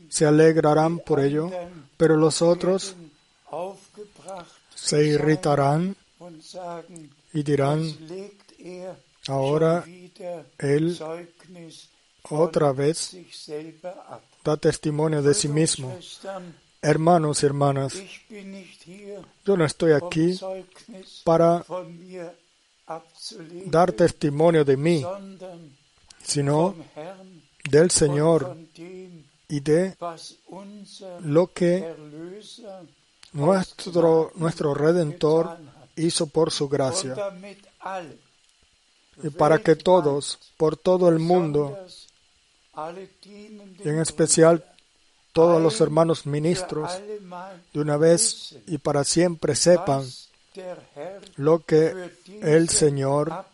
se 0.08 0.26
alegrarán 0.26 1.00
por 1.00 1.20
ello, 1.20 1.50
pero 1.96 2.16
los 2.16 2.42
otros 2.42 2.94
se 4.74 5.04
irritarán 5.04 5.96
y 7.32 7.42
dirán, 7.42 7.82
ahora 9.26 9.84
él 10.58 10.98
otra 12.30 12.72
vez 12.72 13.16
da 14.44 14.56
testimonio 14.56 15.22
de 15.22 15.34
sí 15.34 15.48
mismo. 15.48 15.96
Hermanos 16.82 17.42
y 17.42 17.46
hermanas, 17.46 17.94
yo 19.44 19.56
no 19.56 19.64
estoy 19.64 19.92
aquí 19.92 20.38
para 21.24 21.64
dar 23.66 23.92
testimonio 23.92 24.64
de 24.64 24.76
mí, 24.76 25.04
sino 26.22 26.76
del 27.68 27.90
Señor 27.90 28.56
y 29.48 29.60
de 29.60 29.96
lo 31.22 31.52
que 31.52 31.94
nuestro, 33.32 34.32
nuestro 34.36 34.74
Redentor 34.74 35.58
hizo 35.96 36.26
por 36.26 36.50
su 36.52 36.68
gracia. 36.68 37.16
Y 39.22 39.30
para 39.30 39.58
que 39.58 39.76
todos, 39.76 40.38
por 40.56 40.76
todo 40.76 41.08
el 41.08 41.18
mundo, 41.18 41.78
y 43.24 43.88
en 43.88 44.00
especial 44.00 44.64
todos 45.32 45.60
los 45.60 45.80
hermanos 45.80 46.26
ministros, 46.26 46.90
de 47.72 47.80
una 47.80 47.96
vez 47.96 48.56
y 48.66 48.78
para 48.78 49.04
siempre 49.04 49.54
sepan 49.54 50.04
lo 51.36 51.64
que 51.64 52.10
el 52.42 52.68
Señor 52.68 53.44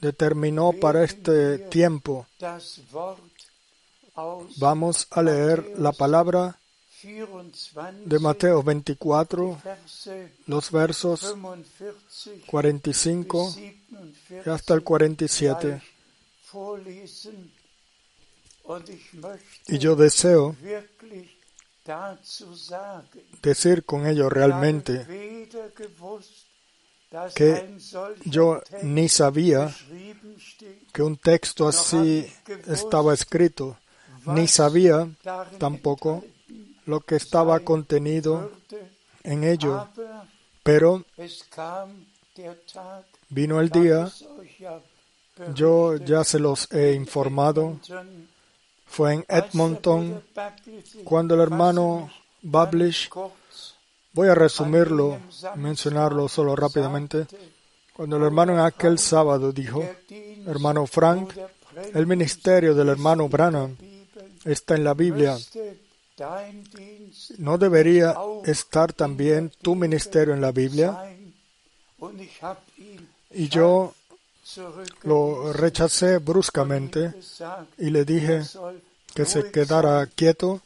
determinó 0.00 0.72
para 0.72 1.04
este 1.04 1.58
tiempo. 1.58 2.26
Vamos 4.56 5.06
a 5.10 5.22
leer 5.22 5.78
la 5.78 5.92
palabra 5.92 6.59
de 8.04 8.18
Mateo 8.18 8.62
24, 8.62 9.62
los 10.46 10.70
versos 10.70 11.34
45 12.46 13.54
y 14.44 14.48
hasta 14.48 14.74
el 14.74 14.82
47. 14.82 15.82
Y 19.68 19.78
yo 19.78 19.96
deseo 19.96 20.56
decir 23.42 23.84
con 23.84 24.06
ello 24.06 24.28
realmente 24.28 25.06
que 27.34 27.76
yo 28.24 28.62
ni 28.82 29.08
sabía 29.08 29.74
que 30.92 31.02
un 31.02 31.16
texto 31.16 31.66
así 31.66 32.32
estaba 32.66 33.14
escrito, 33.14 33.78
ni 34.26 34.46
sabía 34.46 35.08
tampoco 35.58 36.24
lo 36.86 37.00
que 37.00 37.16
estaba 37.16 37.60
contenido 37.60 38.50
en 39.22 39.44
ello, 39.44 39.88
pero 40.62 41.04
vino 43.28 43.60
el 43.60 43.70
día, 43.70 44.10
yo 45.54 45.96
ya 45.96 46.24
se 46.24 46.38
los 46.38 46.70
he 46.72 46.92
informado, 46.92 47.78
fue 48.86 49.14
en 49.14 49.24
Edmonton 49.28 50.22
cuando 51.04 51.34
el 51.34 51.40
hermano 51.40 52.10
Bablish, 52.42 53.10
voy 54.12 54.28
a 54.28 54.34
resumirlo, 54.34 55.18
mencionarlo 55.56 56.28
solo 56.28 56.56
rápidamente, 56.56 57.26
cuando 57.92 58.16
el 58.16 58.24
hermano 58.24 58.54
en 58.54 58.60
aquel 58.60 58.98
sábado 58.98 59.52
dijo, 59.52 59.84
hermano 60.46 60.86
Frank, 60.86 61.34
el 61.94 62.06
ministerio 62.06 62.74
del 62.74 62.88
hermano 62.88 63.28
Branham 63.28 63.76
está 64.44 64.74
en 64.74 64.84
la 64.84 64.94
Biblia. 64.94 65.36
¿No 67.38 67.58
debería 67.58 68.14
estar 68.44 68.92
también 68.92 69.50
tu 69.62 69.74
ministerio 69.74 70.34
en 70.34 70.40
la 70.40 70.52
Biblia? 70.52 71.16
Y 73.30 73.48
yo 73.48 73.94
lo 75.04 75.52
rechacé 75.52 76.18
bruscamente 76.18 77.14
y 77.78 77.90
le 77.90 78.04
dije 78.04 78.42
que 79.14 79.24
se 79.24 79.50
quedara 79.50 80.06
quieto, 80.06 80.62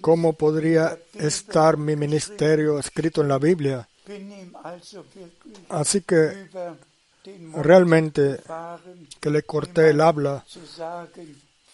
¿cómo 0.00 0.32
podría 0.32 0.98
estar 1.14 1.76
mi 1.76 1.96
ministerio 1.96 2.78
escrito 2.78 3.22
en 3.22 3.28
la 3.28 3.38
Biblia? 3.38 3.88
Así 5.68 6.02
que 6.02 6.48
realmente 7.54 8.40
que 9.20 9.30
le 9.30 9.42
corté 9.42 9.90
el 9.90 10.00
habla, 10.00 10.44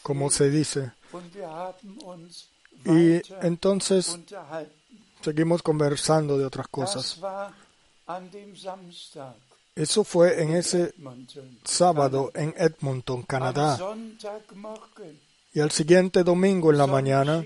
como 0.02 0.30
se 0.30 0.50
dice. 0.50 0.92
Y 2.84 3.20
entonces 3.42 4.18
seguimos 5.22 5.62
conversando 5.62 6.38
de 6.38 6.44
otras 6.44 6.68
cosas. 6.68 7.20
Eso 9.74 10.04
fue 10.04 10.42
en 10.42 10.56
ese 10.56 10.94
sábado 11.64 12.30
en 12.34 12.54
Edmonton, 12.56 13.22
Canadá. 13.22 13.78
Y 15.52 15.60
al 15.60 15.70
siguiente 15.70 16.22
domingo 16.22 16.70
en 16.70 16.78
la 16.78 16.86
mañana, 16.86 17.44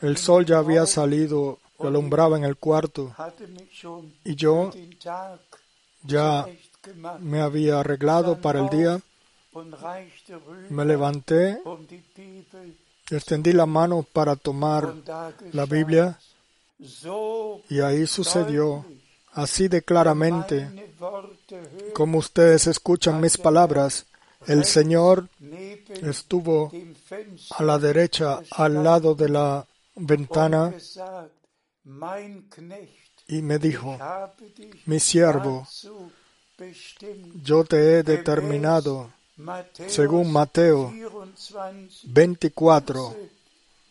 el 0.00 0.16
sol 0.16 0.44
ya 0.44 0.58
había 0.58 0.86
salido, 0.86 1.58
lo 1.78 1.88
alumbraba 1.88 2.36
en 2.36 2.44
el 2.44 2.56
cuarto, 2.56 3.14
y 4.24 4.34
yo 4.34 4.70
ya 6.02 6.46
me 7.20 7.40
había 7.40 7.80
arreglado 7.80 8.40
para 8.40 8.60
el 8.60 8.68
día, 8.70 9.00
me 10.70 10.84
levanté, 10.84 11.60
um 11.64 11.86
extendí 13.10 13.52
la 13.52 13.66
mano 13.66 14.02
para 14.02 14.36
tomar 14.36 14.94
la 15.52 15.66
Biblia. 15.66 16.18
y 17.68 17.80
ahí 17.80 18.06
sucedió, 18.06 18.84
así 19.32 19.68
de 19.68 19.82
claramente, 19.82 20.68
como 21.94 22.18
ustedes 22.18 22.66
escuchan 22.66 23.20
mis 23.20 23.36
palabras, 23.38 24.06
el 24.46 24.64
Señor 24.64 25.28
estuvo 26.02 26.72
a 27.50 27.62
la 27.62 27.78
derecha 27.78 28.40
al 28.50 28.82
lado 28.82 29.14
de 29.14 29.28
la 29.28 29.66
ventana 29.94 30.74
y 33.28 33.42
me 33.42 33.58
dijo, 33.58 33.98
mi 34.86 34.98
siervo, 34.98 35.66
yo 37.42 37.64
te 37.64 37.98
he 37.98 38.02
determinado, 38.02 39.10
según 39.88 40.32
Mateo 40.32 40.92
24, 42.04 42.04
24, 42.04 43.16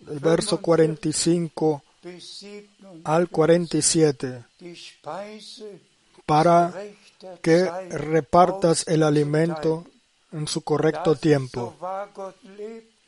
el 0.09 0.19
verso 0.19 0.61
45 0.61 1.83
bis 2.03 2.39
47, 2.39 3.01
al 3.03 3.29
47, 3.29 4.43
die 4.59 4.75
Speise 4.75 5.91
para 6.25 6.73
que 7.41 7.69
repartas 7.89 8.87
el 8.87 9.03
alimento 9.03 9.85
en 10.31 10.47
su 10.47 10.61
correcto 10.61 11.15
tiempo. 11.15 11.75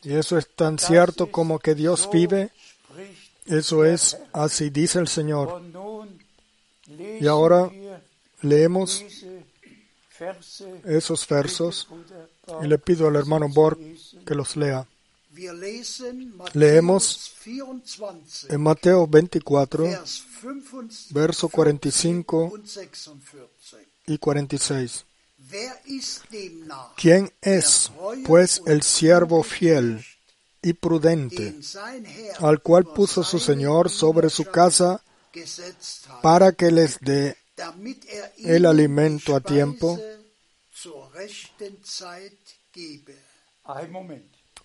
Y 0.04 0.13
eso 0.13 0.38
es 0.38 0.48
tan 0.56 0.78
cierto 0.78 1.32
como 1.32 1.60
que 1.60 1.74
Dios 1.74 2.10
vive, 2.12 2.52
eso 3.46 3.86
es, 3.86 4.17
así 4.34 4.69
dice 4.69 5.00
el 5.00 5.08
Señor. 5.08 5.62
Y 7.19 7.26
ahora 7.28 7.72
leemos 8.41 9.04
esos 10.86 11.28
versos 11.28 11.88
y 12.62 12.67
le 12.67 12.78
pido 12.78 13.08
al 13.08 13.15
hermano 13.15 13.47
Borg 13.49 13.78
que 14.26 14.36
los 14.36 14.56
lea. 14.56 14.88
Leemos 16.54 17.34
Matthäus 17.43 17.80
24, 17.89 18.54
En 18.54 18.62
Mateo 18.62 19.08
24, 19.08 19.84
Vers 19.84 20.23
45 20.41 21.13
verso 21.13 21.49
45 21.49 22.43
und 22.43 22.65
46. 22.67 23.88
y 24.06 24.17
46. 24.17 25.06
Wer 25.52 25.73
ist 25.86 26.23
demnach, 26.30 26.95
¿Quién 26.95 27.32
es, 27.41 27.91
pues, 28.26 28.62
el 28.65 28.84
siervo 28.84 29.43
fiel 29.43 30.06
y 30.62 30.73
prudente, 30.73 31.56
al 32.39 32.62
cual 32.62 32.86
puso 32.86 33.23
su 33.23 33.39
Señor 33.39 33.89
sobre 33.89 34.30
su 34.30 34.45
casa 34.45 35.04
para 36.21 36.52
que 36.54 36.71
les 36.71 36.99
dé 37.02 37.38
el 37.58 38.34
ihnen 38.38 38.66
alimento 38.66 39.36
a 39.36 39.42
tiempo? 39.42 40.00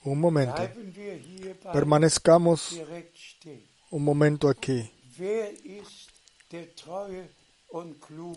Un 0.05 0.21
momento, 0.21 0.71
permanezcamos 1.73 2.81
un 3.91 4.05
momento 4.05 4.49
aquí. 4.49 4.91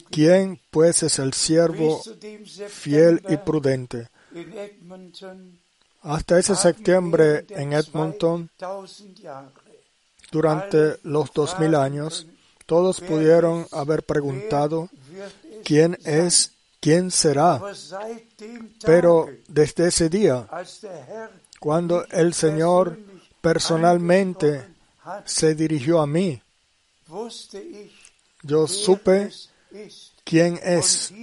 ¿Quién, 0.09 0.59
pues, 0.69 1.03
es 1.03 1.19
el 1.19 1.33
siervo 1.33 2.03
fiel 2.67 3.21
y 3.29 3.37
prudente? 3.37 4.09
Hasta 6.01 6.39
ese 6.39 6.55
septiembre 6.55 7.45
en 7.49 7.73
Edmonton, 7.73 8.49
2000 8.57 9.15
Jahre 9.21 9.61
durante 10.31 10.97
los 11.03 11.31
dos 11.33 11.59
mil 11.59 11.75
años, 11.75 12.25
todos 12.71 13.01
pudieron 13.01 13.67
haber 13.73 14.01
preguntado 14.03 14.87
quién 15.65 15.97
es, 16.05 16.53
quién 16.79 17.11
será. 17.11 17.61
Dem 18.37 18.71
Pero 18.85 19.27
desde 19.49 19.89
ese 19.89 20.07
día, 20.07 20.47
Herr 20.49 21.31
cuando 21.59 22.05
el 22.11 22.33
Señor 22.33 22.97
personalmente 23.41 24.63
se 25.25 25.53
dirigió 25.53 25.99
a 25.99 26.07
mí, 26.07 26.41
yo 28.41 28.67
supe 28.67 29.29
quién 30.23 30.57
es. 30.63 31.13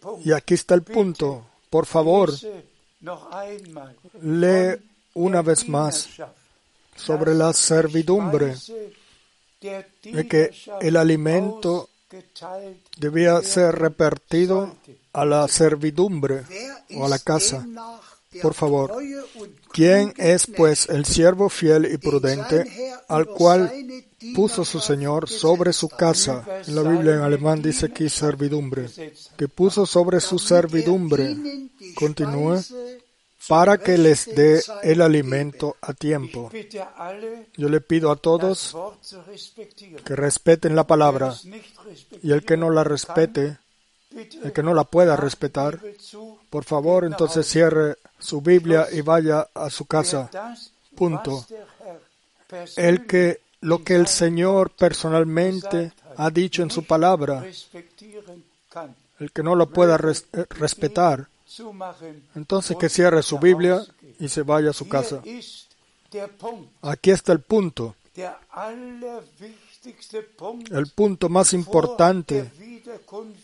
Punkt. 0.00 0.26
Y 0.26 0.32
aquí 0.32 0.54
está 0.54 0.74
el 0.74 0.82
punto. 0.82 1.46
Por 1.70 1.86
favor, 1.86 2.32
lee 4.22 4.74
una 5.14 5.42
vez 5.42 5.68
más 5.68 6.08
sobre 6.96 7.32
la 7.32 7.52
servidumbre, 7.52 8.56
de 9.60 10.28
que 10.28 10.50
el 10.80 10.96
alimento 10.96 11.88
debía 12.98 13.40
ser 13.42 13.74
repartido 13.74 14.76
a 15.12 15.24
la 15.24 15.48
servidumbre 15.48 16.42
o 16.94 17.04
a 17.04 17.08
la 17.08 17.18
casa. 17.18 17.66
Por 18.42 18.54
favor, 18.54 18.92
¿Quién 19.76 20.14
es 20.16 20.46
pues 20.46 20.88
el 20.88 21.04
siervo 21.04 21.50
fiel 21.50 21.84
y 21.84 21.88
den 21.88 22.00
prudente 22.00 22.64
al 23.08 23.26
cual 23.26 23.70
puso 24.34 24.64
su 24.64 24.80
Señor 24.80 25.28
sobre 25.28 25.74
su 25.74 25.90
casa? 25.90 26.42
En 26.66 26.76
la 26.76 26.80
Biblia 26.80 27.16
en 27.16 27.20
alemán 27.20 27.60
dice 27.60 27.84
aquí 27.84 28.08
servidumbre. 28.08 28.88
Que 29.36 29.48
puso 29.48 29.84
sobre 29.84 30.20
su 30.20 30.38
servidumbre, 30.38 31.36
continúe, 31.94 32.62
para 33.48 33.78
que 33.78 33.96
les 33.98 34.26
dé 34.34 34.62
el 34.82 35.00
alimento 35.02 35.76
a 35.80 35.92
tiempo. 35.92 36.50
Yo 37.56 37.68
le 37.68 37.80
pido 37.80 38.10
a 38.10 38.16
todos 38.16 38.74
que 40.04 40.16
respeten 40.16 40.74
la 40.74 40.86
palabra 40.86 41.34
y 42.22 42.32
el 42.32 42.44
que 42.44 42.56
no 42.56 42.70
la 42.70 42.84
respete, 42.84 43.58
el 44.42 44.52
que 44.52 44.62
no 44.62 44.74
la 44.74 44.84
pueda 44.84 45.16
respetar, 45.16 45.78
por 46.50 46.64
favor 46.64 47.04
entonces 47.04 47.46
cierre 47.46 47.96
su 48.18 48.40
Biblia 48.40 48.88
y 48.92 49.00
vaya 49.02 49.48
a 49.54 49.70
su 49.70 49.84
casa. 49.86 50.30
Punto. 50.94 51.44
El 52.76 53.06
que 53.06 53.40
lo 53.60 53.82
que 53.82 53.96
el 53.96 54.06
Señor 54.06 54.70
personalmente 54.70 55.92
ha 56.16 56.30
dicho 56.30 56.62
en 56.62 56.70
su 56.70 56.84
palabra, 56.84 57.44
el 59.18 59.32
que 59.32 59.42
no 59.42 59.54
lo 59.54 59.68
pueda 59.68 59.96
res- 59.98 60.26
respetar, 60.50 61.26
entonces 62.34 62.76
que 62.76 62.88
cierre 62.88 63.22
su 63.22 63.38
Biblia 63.38 63.84
y 64.18 64.28
se 64.28 64.42
vaya 64.42 64.70
a 64.70 64.72
su 64.72 64.88
casa. 64.88 65.22
Aquí 66.82 67.10
está 67.10 67.32
el 67.32 67.40
punto, 67.40 67.94
el 70.70 70.86
punto 70.94 71.28
más 71.28 71.52
importante 71.52 72.50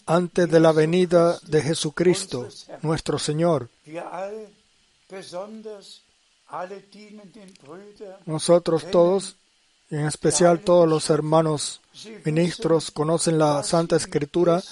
antes 0.07 0.51
de 0.51 0.61
la 0.61 0.73
venida 0.73 1.39
de 1.43 1.63
Jesucristo, 1.63 2.49
nuestro 2.83 3.19
Señor. 3.19 3.69
Nosotros 8.27 8.91
todos, 8.91 9.37
en 9.93 10.07
especial 10.07 10.61
todos 10.61 10.89
los 10.89 11.11
hermanos 11.11 11.81
ministros, 12.25 12.91
conocen 12.91 13.39
la 13.39 13.63
Santa 13.63 13.97
Escritura 13.97 14.63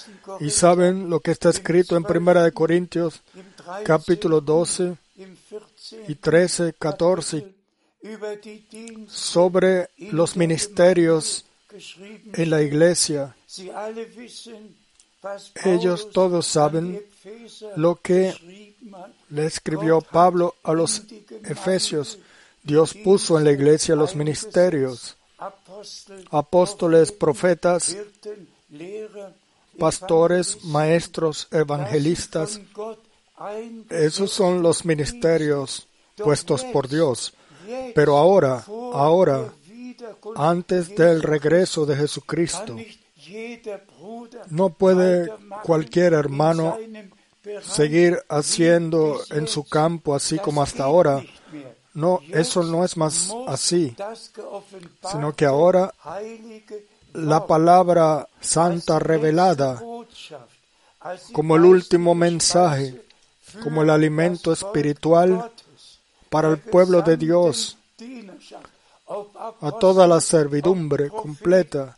y 0.41 0.51
saben 0.51 1.11
lo 1.11 1.21
que 1.21 1.31
está 1.31 1.51
escrito 1.51 1.97
en 1.97 2.05
Primera 2.05 2.43
de 2.43 2.53
Corintios 2.53 3.21
im 3.35 3.45
13., 3.55 3.85
capítulo 3.85 4.41
12 4.41 4.97
im 5.17 5.37
14. 5.37 6.05
y 6.09 6.15
13, 6.15 6.73
14 6.73 7.41
Kapitel 7.41 7.61
über 8.03 8.37
die 8.37 8.65
Dienste 8.71 9.15
sobre 9.15 9.91
los 9.99 10.35
ministerios 10.37 11.45
en 12.33 12.51
la 12.51 12.63
iglesia. 12.63 13.37
Ellos 15.65 16.11
todos 16.11 16.47
saben 16.47 17.03
lo 17.77 17.97
que. 17.97 18.35
Le 19.29 19.45
escribió 19.45 20.01
Pablo 20.01 20.57
a 20.63 20.73
los 20.73 21.03
Efesios. 21.45 22.19
Dios 22.63 22.95
puso 22.95 23.39
en 23.39 23.45
la 23.45 23.53
iglesia 23.53 23.95
los 23.95 24.15
ministerios, 24.15 25.17
apóstoles, 26.31 27.13
profetas, 27.13 27.97
pastores, 29.79 30.65
maestros, 30.65 31.49
evangelistas, 31.51 32.61
Esos 33.89 34.31
son 34.31 34.63
los 34.63 34.85
ministerios 34.85 35.89
puestos 36.17 36.63
por 36.65 36.89
Dios. 36.89 37.33
Pero 37.95 38.19
ahora, 38.19 38.63
ahora, 38.93 39.53
antes 40.37 40.95
del 40.95 41.23
regreso 41.23 41.87
de 41.87 41.97
Jesucristo, 41.97 42.77
no 44.51 44.71
puede 44.71 45.31
cualquier 45.63 46.13
hermano 46.13 46.77
seguir 47.63 48.23
haciendo 48.29 49.21
en 49.31 49.49
su 49.49 49.65
campo 49.65 50.15
así 50.15 50.39
como 50.39 50.63
hasta 50.63 50.85
ahora. 50.85 51.23
No, 51.95 52.21
eso 52.31 52.63
no 52.63 52.85
es 52.85 52.97
más 52.97 53.35
así, 53.49 53.97
sino 55.11 55.33
que 55.35 55.45
ahora 55.45 55.93
la 57.15 57.47
palabra 57.47 58.29
santa 58.41 58.99
revelada 58.99 59.83
como 61.33 61.57
el 61.57 61.65
último 61.65 62.15
mensaje, 62.15 63.03
como 63.65 63.83
el 63.83 63.91
alimento 63.91 64.53
espiritual 64.53 65.51
para 66.29 66.49
el 66.49 66.59
pueblo 66.59 67.03
de 67.03 67.17
Dios, 67.17 67.77
a 69.61 69.73
toda 69.73 70.07
la 70.07 70.21
servidumbre 70.21 71.09
completa, 71.09 71.97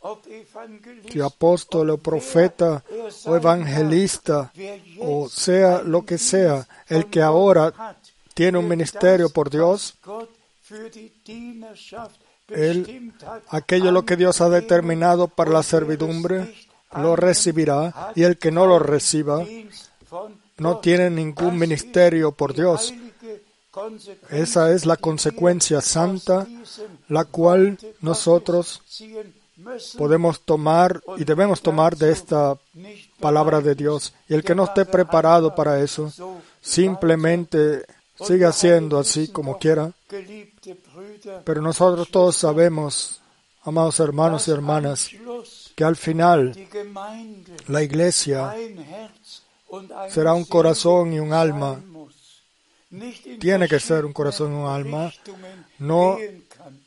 que 1.10 1.22
apóstol 1.22 1.90
o 1.90 1.98
profeta 1.98 2.82
o 3.26 3.36
evangelista, 3.36 4.50
o 5.00 5.28
sea 5.28 5.82
lo 5.82 6.06
que 6.06 6.16
sea, 6.16 6.66
el 6.88 7.10
que 7.10 7.20
ahora 7.20 7.98
tiene 8.34 8.58
un 8.58 8.68
ministerio 8.68 9.28
por 9.30 9.50
Dios, 9.50 9.94
él, 12.48 13.12
aquello 13.48 13.90
lo 13.90 14.04
que 14.04 14.16
Dios 14.16 14.40
ha 14.40 14.48
determinado 14.48 15.28
para 15.28 15.50
la 15.50 15.62
servidumbre, 15.62 16.54
lo 16.96 17.16
recibirá, 17.16 18.12
y 18.14 18.22
el 18.22 18.38
que 18.38 18.50
no 18.50 18.66
lo 18.66 18.78
reciba, 18.78 19.44
no 20.58 20.78
tiene 20.78 21.10
ningún 21.10 21.58
ministerio 21.58 22.32
por 22.32 22.54
Dios. 22.54 22.92
Esa 24.28 24.72
es 24.72 24.84
la 24.84 24.96
consecuencia 24.96 25.80
santa, 25.80 26.46
la 27.08 27.24
cual 27.24 27.78
nosotros 28.00 28.82
podemos 29.96 30.40
tomar 30.40 31.00
y 31.16 31.24
debemos 31.24 31.62
tomar 31.62 31.96
de 31.96 32.12
esta 32.12 32.56
palabra 33.18 33.60
de 33.60 33.74
Dios. 33.74 34.12
Y 34.28 34.34
el 34.34 34.44
que 34.44 34.54
no 34.54 34.64
esté 34.64 34.84
preparado 34.84 35.54
para 35.54 35.80
eso, 35.80 36.12
simplemente 36.60 37.86
siga 38.14 38.52
siendo 38.52 38.98
así 38.98 39.28
como 39.28 39.58
quiera. 39.58 39.92
Pero 41.44 41.62
nosotros 41.62 42.08
todos 42.10 42.36
sabemos, 42.36 43.20
amados 43.62 44.00
hermanos 44.00 44.48
y 44.48 44.50
hermanas, 44.50 45.10
que 45.74 45.84
al 45.84 45.96
final 45.96 46.54
la 47.68 47.82
iglesia 47.82 48.54
será 50.10 50.34
un 50.34 50.44
corazón 50.44 51.12
y 51.12 51.18
un 51.18 51.32
alma 51.32 51.80
tiene 53.40 53.68
que 53.68 53.80
ser 53.80 54.04
un 54.04 54.12
corazón 54.12 54.52
y 54.52 54.56
un 54.56 54.66
alma. 54.66 55.12
No, 55.78 56.18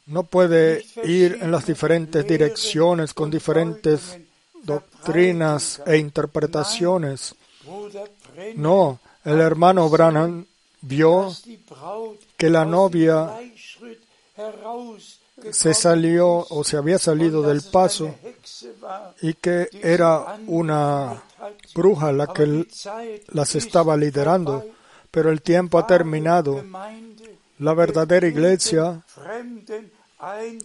no 0.06 0.24
puede 0.24 0.86
ir 1.04 1.40
en 1.42 1.52
las 1.52 1.66
diferentes 1.66 2.26
direcciones 2.28 3.14
con 3.14 3.32
diferentes 3.32 4.18
doctrinas 4.64 5.82
e 5.86 5.98
interpretaciones. 5.98 7.36
No, 8.56 9.00
el 9.24 9.42
hermano 9.42 9.90
Branham 9.90 10.46
vio 10.88 11.32
que 12.38 12.50
la 12.50 12.66
novia 12.66 13.32
se 15.52 15.74
salió 15.74 16.46
o 16.50 16.64
se 16.64 16.78
había 16.78 16.98
salido 16.98 17.42
del 17.42 17.62
paso 17.64 18.16
y 19.22 19.34
que 19.34 19.70
era 19.82 20.38
una 20.48 21.24
bruja 21.74 22.12
la 22.12 22.28
que 22.28 22.68
las 23.30 23.56
estaba 23.56 23.98
liderando 23.98 24.64
pero 25.16 25.32
el 25.32 25.42
tiempo 25.42 25.80
ha 25.80 25.88
terminado. 25.88 26.62
La 27.60 27.74
verdadera 27.74 28.28
iglesia 28.28 29.02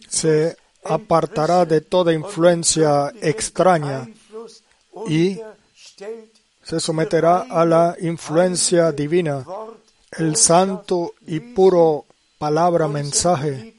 se 0.08 0.56
apartará 0.82 1.64
de 1.64 1.82
toda 1.82 2.12
influencia 2.12 3.12
extraña 3.22 4.08
y 5.06 5.40
se 6.64 6.80
someterá 6.80 7.46
a 7.48 7.64
la 7.64 7.96
influencia 8.00 8.90
divina, 8.90 9.46
el 10.18 10.36
santo 10.36 11.14
y 11.26 11.40
puro 11.40 12.04
palabra 12.38 12.88
mensaje, 12.88 13.74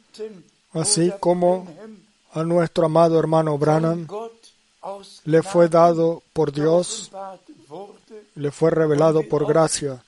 así 0.74 1.12
como 1.20 1.68
a 2.34 2.44
nuestro 2.44 2.86
amado 2.86 3.20
hermano 3.20 3.58
Branham 3.58 4.08
le 5.26 5.44
fue 5.44 5.68
dado 5.68 6.24
por 6.34 6.52
Dios, 6.52 7.12
le 8.36 8.52
fue 8.52 8.72
revelado 8.72 9.28
por 9.28 9.46
gracia. 9.46 10.04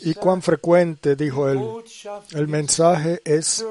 Y 0.00 0.14
cuán 0.14 0.42
frecuente, 0.42 1.14
dijo 1.14 1.48
él, 1.48 1.60
el 2.32 2.48
mensaje 2.48 3.20
es 3.24 3.64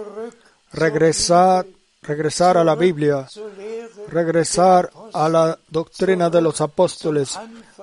regresar, 0.72 1.66
regresar 2.02 2.58
a 2.58 2.64
la 2.64 2.76
Biblia, 2.76 3.28
regresar 4.08 4.90
a 5.14 5.28
la 5.28 5.60
doctrina 5.68 6.30
de 6.30 6.42
los 6.42 6.62
apóstoles, 6.62 7.38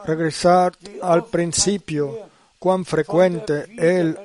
regresar 0.05 0.73
al 1.03 1.27
principio. 1.27 2.19
Cuán 2.59 2.85
frecuente 2.85 3.67
él 3.77 4.19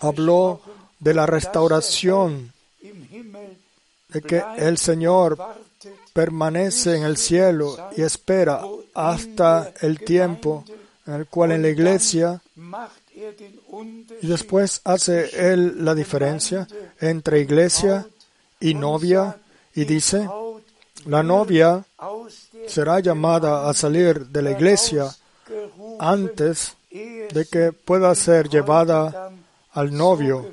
habló 0.00 0.60
de 0.98 1.14
la 1.14 1.26
restauración, 1.26 2.52
de 4.08 4.22
que 4.22 4.42
el 4.56 4.78
Señor 4.78 5.38
permanece 6.12 6.96
en 6.96 7.02
el 7.04 7.16
cielo 7.16 7.76
y 7.96 8.02
espera 8.02 8.62
hasta 8.94 9.72
el 9.80 9.98
tiempo 10.00 10.64
en 11.06 11.14
el 11.14 11.26
cual 11.26 11.52
en 11.52 11.62
la 11.62 11.68
iglesia 11.68 12.40
y 14.22 14.26
después 14.26 14.80
hace 14.84 15.52
él 15.52 15.84
la 15.84 15.94
diferencia 15.94 16.66
entre 17.00 17.40
iglesia 17.40 18.06
y 18.60 18.74
novia 18.74 19.36
y 19.74 19.84
dice, 19.84 20.28
la 21.06 21.22
novia 21.22 21.84
será 22.66 23.00
llamada 23.00 23.68
a 23.68 23.74
salir 23.74 24.26
de 24.26 24.42
la 24.42 24.52
iglesia 24.52 25.14
antes 25.98 26.74
de 26.94 27.46
que 27.50 27.72
pueda 27.72 28.14
ser 28.14 28.48
llevada 28.48 29.32
al 29.72 29.92
novio. 29.92 30.52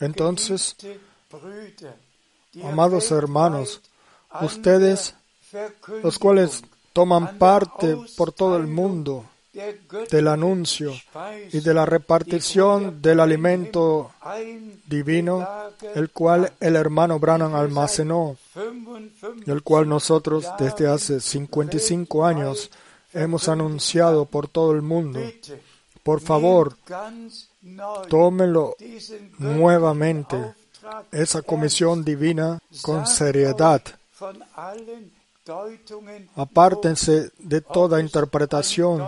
Entonces, 0.00 0.76
amados 2.64 3.10
hermanos, 3.12 3.80
ustedes, 4.40 5.14
los 6.02 6.18
cuales 6.18 6.62
toman 6.92 7.38
parte 7.38 7.96
por 8.16 8.32
todo 8.32 8.56
el 8.56 8.66
mundo 8.66 9.24
del 10.10 10.28
anuncio 10.28 10.92
y 11.52 11.60
de 11.60 11.74
la 11.74 11.84
repartición 11.84 13.02
del 13.02 13.20
alimento 13.20 14.12
divino, 14.86 15.46
el 15.94 16.10
cual 16.10 16.52
el 16.60 16.76
hermano 16.76 17.18
Branham 17.18 17.54
almacenó, 17.54 18.36
el 19.46 19.62
cual 19.62 19.88
nosotros 19.88 20.46
desde 20.58 20.86
hace 20.86 21.20
55 21.20 22.24
años 22.24 22.70
hemos 23.12 23.48
anunciado 23.48 24.24
por 24.26 24.46
todo 24.48 24.72
el 24.72 24.82
mundo. 24.82 25.20
Por 26.02 26.20
favor, 26.20 26.76
tómelo 28.08 28.76
nuevamente, 29.38 30.54
esa 31.10 31.42
comisión 31.42 32.04
divina, 32.04 32.58
con 32.82 33.06
seriedad 33.06 33.82
Apártense 36.36 37.30
de 37.38 37.60
toda 37.60 38.00
interpretación, 38.00 39.02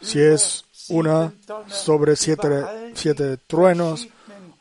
si 0.00 0.20
es 0.20 0.64
una 0.88 1.32
sobre 1.68 2.16
siete, 2.16 2.48
siete 2.94 3.36
truenos 3.46 4.08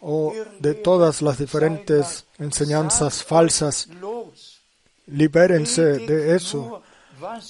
o 0.02 0.34
de 0.60 0.74
todas 0.76 1.22
las 1.22 1.38
diferentes 1.38 2.26
enseñanzas 2.40 3.24
falsas. 3.24 3.88
Libérense 5.08 5.82
de 5.82 6.36
eso. 6.36 6.82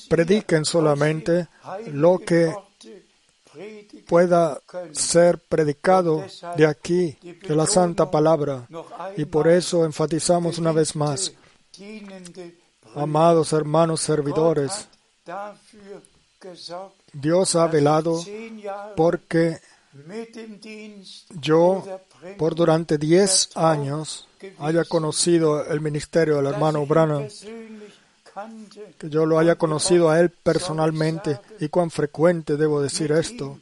Prediquen 0.09 0.63
solamente 0.63 1.47
lo 1.87 2.19
que 2.19 2.53
pueda 4.07 4.61
ser 4.91 5.39
predicado 5.39 6.23
de 6.55 6.65
aquí, 6.65 7.17
de 7.21 7.55
la 7.55 7.65
santa 7.65 8.09
palabra. 8.09 8.67
Y 9.17 9.25
por 9.25 9.47
eso 9.47 9.83
enfatizamos 9.83 10.57
una 10.57 10.71
vez 10.71 10.95
más 10.95 11.33
Amados 12.97 13.53
hermanos 13.53 14.01
servidores, 14.01 14.87
Dios 17.13 17.55
ha 17.55 17.67
velado 17.67 18.23
porque 18.95 19.59
yo 21.39 21.83
por 22.37 22.55
durante 22.55 22.97
diez 22.97 23.49
años 23.55 24.27
haya 24.59 24.83
conocido 24.83 25.65
el 25.65 25.81
ministerio 25.81 26.37
del 26.37 26.47
hermano 26.47 26.85
Branham, 26.85 27.27
que 28.97 29.09
yo 29.09 29.25
lo 29.25 29.39
haya 29.39 29.55
conocido 29.55 30.09
a 30.09 30.19
él 30.19 30.29
personalmente 30.29 31.39
y 31.59 31.69
cuán 31.69 31.89
frecuente 31.89 32.57
debo 32.57 32.81
decir 32.81 33.11
esto. 33.11 33.59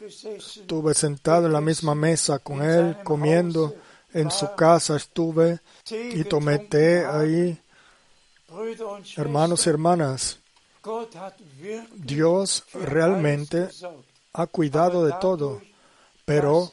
Estuve 0.00 0.94
sentado 0.94 1.46
en 1.46 1.52
la 1.52 1.60
misma 1.60 1.94
mesa 1.94 2.38
con 2.38 2.62
él, 2.62 2.96
comiendo 3.04 3.74
en 4.14 4.30
su 4.30 4.54
casa 4.54 4.96
estuve 4.96 5.60
y 5.90 6.24
tomé 6.24 6.58
té 6.60 7.04
ahí. 7.04 7.60
Hermanos 9.16 9.66
y 9.66 9.70
hermanas, 9.70 10.38
Dios 11.94 12.64
realmente 12.72 13.68
ha 14.32 14.46
cuidado 14.46 15.04
de 15.04 15.14
todo, 15.20 15.60
pero 16.24 16.72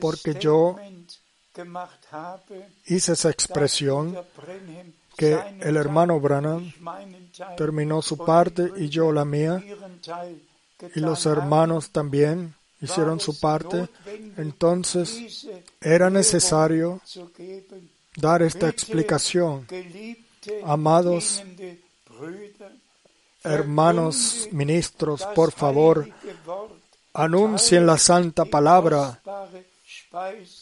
porque 0.00 0.34
yo 0.34 0.76
hice 2.86 3.12
esa 3.12 3.30
expresión 3.30 4.16
que 5.16 5.38
el 5.60 5.76
hermano 5.76 6.18
Branham 6.18 6.72
terminó 7.56 8.00
su 8.00 8.16
parte 8.16 8.70
y 8.76 8.88
yo 8.88 9.12
la 9.12 9.26
mía, 9.26 9.62
y 10.94 11.00
los 11.00 11.26
hermanos 11.26 11.90
también 11.90 12.54
hicieron 12.80 13.20
su 13.20 13.38
parte, 13.38 13.88
entonces 14.36 15.46
era 15.80 16.10
necesario 16.10 17.00
dar 18.16 18.42
esta 18.42 18.68
explicación. 18.68 19.66
Amados 20.64 21.42
Hermanos 23.42 24.48
ministros, 24.52 25.26
por 25.34 25.50
favor, 25.50 26.06
anuncien 27.14 27.86
la 27.86 27.96
santa 27.96 28.44
palabra, 28.44 29.18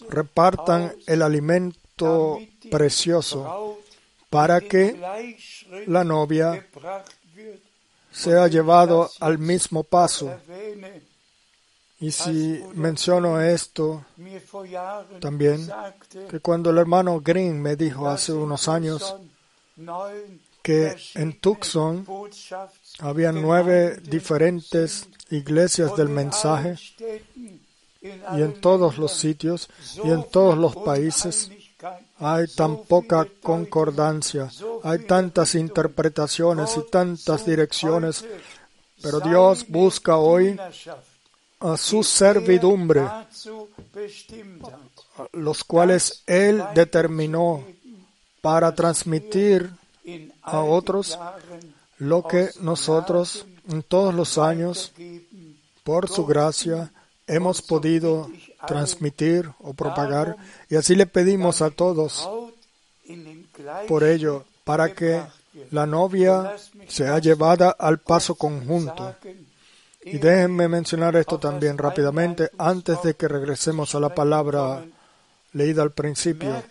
repartan 0.08 0.94
el 1.06 1.22
alimento 1.22 2.38
precioso 2.70 3.80
para 4.30 4.60
que 4.60 4.96
la 5.88 6.04
novia 6.04 6.64
sea 8.12 8.46
llevado 8.46 9.10
al 9.18 9.38
mismo 9.38 9.82
paso. 9.82 10.32
Y 12.00 12.12
si 12.12 12.62
menciono 12.74 13.40
esto, 13.40 14.04
También 15.20 15.68
que 16.30 16.40
cuando 16.40 16.70
el 16.70 16.78
hermano 16.78 17.20
Green 17.20 17.60
me 17.60 17.74
dijo 17.74 18.08
hace 18.08 18.32
unos 18.32 18.68
años 18.68 19.16
que 20.62 20.96
en 21.14 21.40
Tucson 21.40 22.06
había 23.00 23.32
nueve 23.32 23.96
diferentes 24.02 25.08
iglesias 25.30 25.96
del 25.96 26.08
mensaje 26.08 26.76
y 28.00 28.42
en 28.42 28.60
todos 28.60 28.98
los 28.98 29.12
sitios 29.12 29.68
y 30.04 30.10
en 30.10 30.24
todos 30.30 30.56
los 30.56 30.76
países 30.76 31.50
hay 32.18 32.46
tan 32.48 32.84
poca 32.84 33.26
concordancia, 33.42 34.50
hay 34.82 35.00
tantas 35.00 35.54
interpretaciones 35.54 36.76
y 36.76 36.90
tantas 36.90 37.46
direcciones, 37.46 38.24
pero 39.00 39.20
Dios 39.20 39.66
busca 39.68 40.16
hoy 40.16 40.58
a 41.60 41.76
su 41.76 42.02
servidumbre, 42.02 43.00
er 43.00 43.26
los 45.32 45.64
cuales 45.64 46.22
Él 46.26 46.62
determinó 46.74 47.64
para 48.40 48.74
transmitir 48.74 49.70
a 50.42 50.60
otros 50.60 51.18
lo 51.98 52.26
que 52.26 52.50
nosotros 52.60 53.46
en 53.68 53.82
todos 53.82 54.14
los 54.14 54.38
años, 54.38 54.92
por 55.82 56.08
su 56.08 56.24
gracia, 56.24 56.92
hemos 57.26 57.60
podido 57.60 58.30
transmitir 58.66 59.50
o 59.60 59.74
propagar. 59.74 60.36
Y 60.70 60.76
así 60.76 60.94
le 60.94 61.06
pedimos 61.06 61.60
a 61.60 61.70
todos 61.70 62.28
por 63.86 64.04
ello, 64.04 64.44
para 64.64 64.94
que 64.94 65.22
la 65.70 65.86
novia 65.86 66.56
sea 66.86 67.18
llevada 67.18 67.70
al 67.70 67.98
paso 67.98 68.34
conjunto. 68.34 69.14
Y 70.12 70.18
déjenme 70.18 70.68
mencionar 70.68 71.16
esto 71.16 71.38
también 71.38 71.78
rápidamente 71.78 72.50
antes 72.58 73.02
de 73.02 73.14
que 73.14 73.28
regresemos 73.28 73.94
a 73.94 74.00
la 74.00 74.14
palabra 74.14 74.84
leída 75.52 75.82
al 75.82 75.92
principio. 75.92 76.62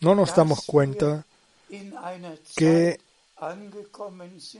No 0.00 0.14
nos 0.14 0.34
damos 0.34 0.64
cuenta 0.64 1.24
que 2.54 3.00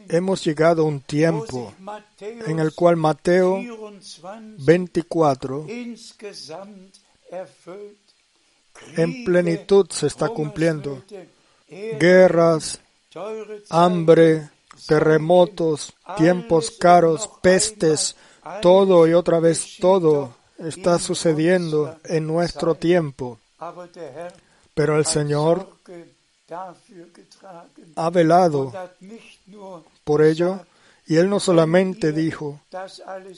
hemos 0.09 0.45
llegado 0.45 0.83
a 0.83 0.87
un 0.87 1.01
tiempo 1.01 1.73
en 2.21 2.59
el 2.59 2.75
cual 2.75 2.97
Mateo 2.97 3.59
24 3.59 4.57
24 4.59 5.67
insgesamt 5.69 6.95
erfüllt. 7.31 7.99
en 8.97 9.25
plenitud 9.25 9.87
se 9.91 10.07
está 10.07 10.29
cumpliendo. 10.29 11.03
Guerras, 11.69 12.81
hambre, 13.71 14.51
terremotos, 14.87 15.95
tiempos 16.16 16.70
caros, 16.70 17.28
pestes, 17.43 18.16
todo 18.62 19.07
y 19.07 19.14
otra 19.14 19.41
vez 19.41 19.76
todo 19.80 20.34
está 20.59 20.99
sucediendo 20.99 21.97
en 22.05 22.26
nuestro 22.26 22.74
tiempo. 22.74 23.39
Pero 24.74 24.99
el 24.99 25.07
Señor 25.07 25.68
ha 27.97 28.11
velado 28.11 28.72
por 30.05 30.22
ello 30.22 30.61
y 31.07 31.16
Él 31.16 31.28
no 31.28 31.41
solamente 31.41 32.12
dijo 32.12 32.61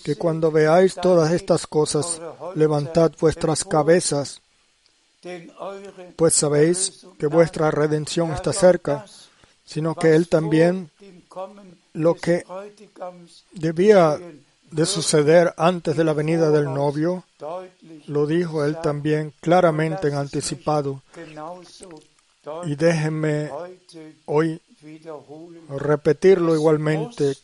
que 0.05 0.17
cuando 0.17 0.51
veáis 0.51 0.95
todas 0.95 1.33
estas 1.33 1.67
cosas, 1.67 2.21
levantad 2.55 3.13
vuestras 3.21 3.65
cabezas, 3.65 4.41
pues 6.17 6.35
sabéis 6.35 7.07
que 7.19 7.27
vuestra 7.27 7.71
redención 7.71 8.33
está 8.33 8.53
cerca, 8.53 9.05
sino 9.65 9.95
que 9.95 10.15
Él 10.15 10.29
también 10.29 10.91
lo 11.95 12.15
que 12.15 12.45
debía 13.53 14.19
de 14.71 14.87
suceder 14.87 15.55
antes 15.57 15.97
de 15.97 16.05
la 16.05 16.13
venida 16.13 16.51
del 16.51 16.65
novio, 16.65 17.25
lo 18.07 18.27
dijo 18.27 18.65
Él 18.65 18.77
también 18.83 19.33
claramente 19.41 20.09
en 20.09 20.15
anticipado. 20.15 21.03
Y 22.65 22.77
déjenme 22.77 23.51
hoy 24.27 24.61
repetirlo 25.69 26.55
igualmente, 26.55 27.37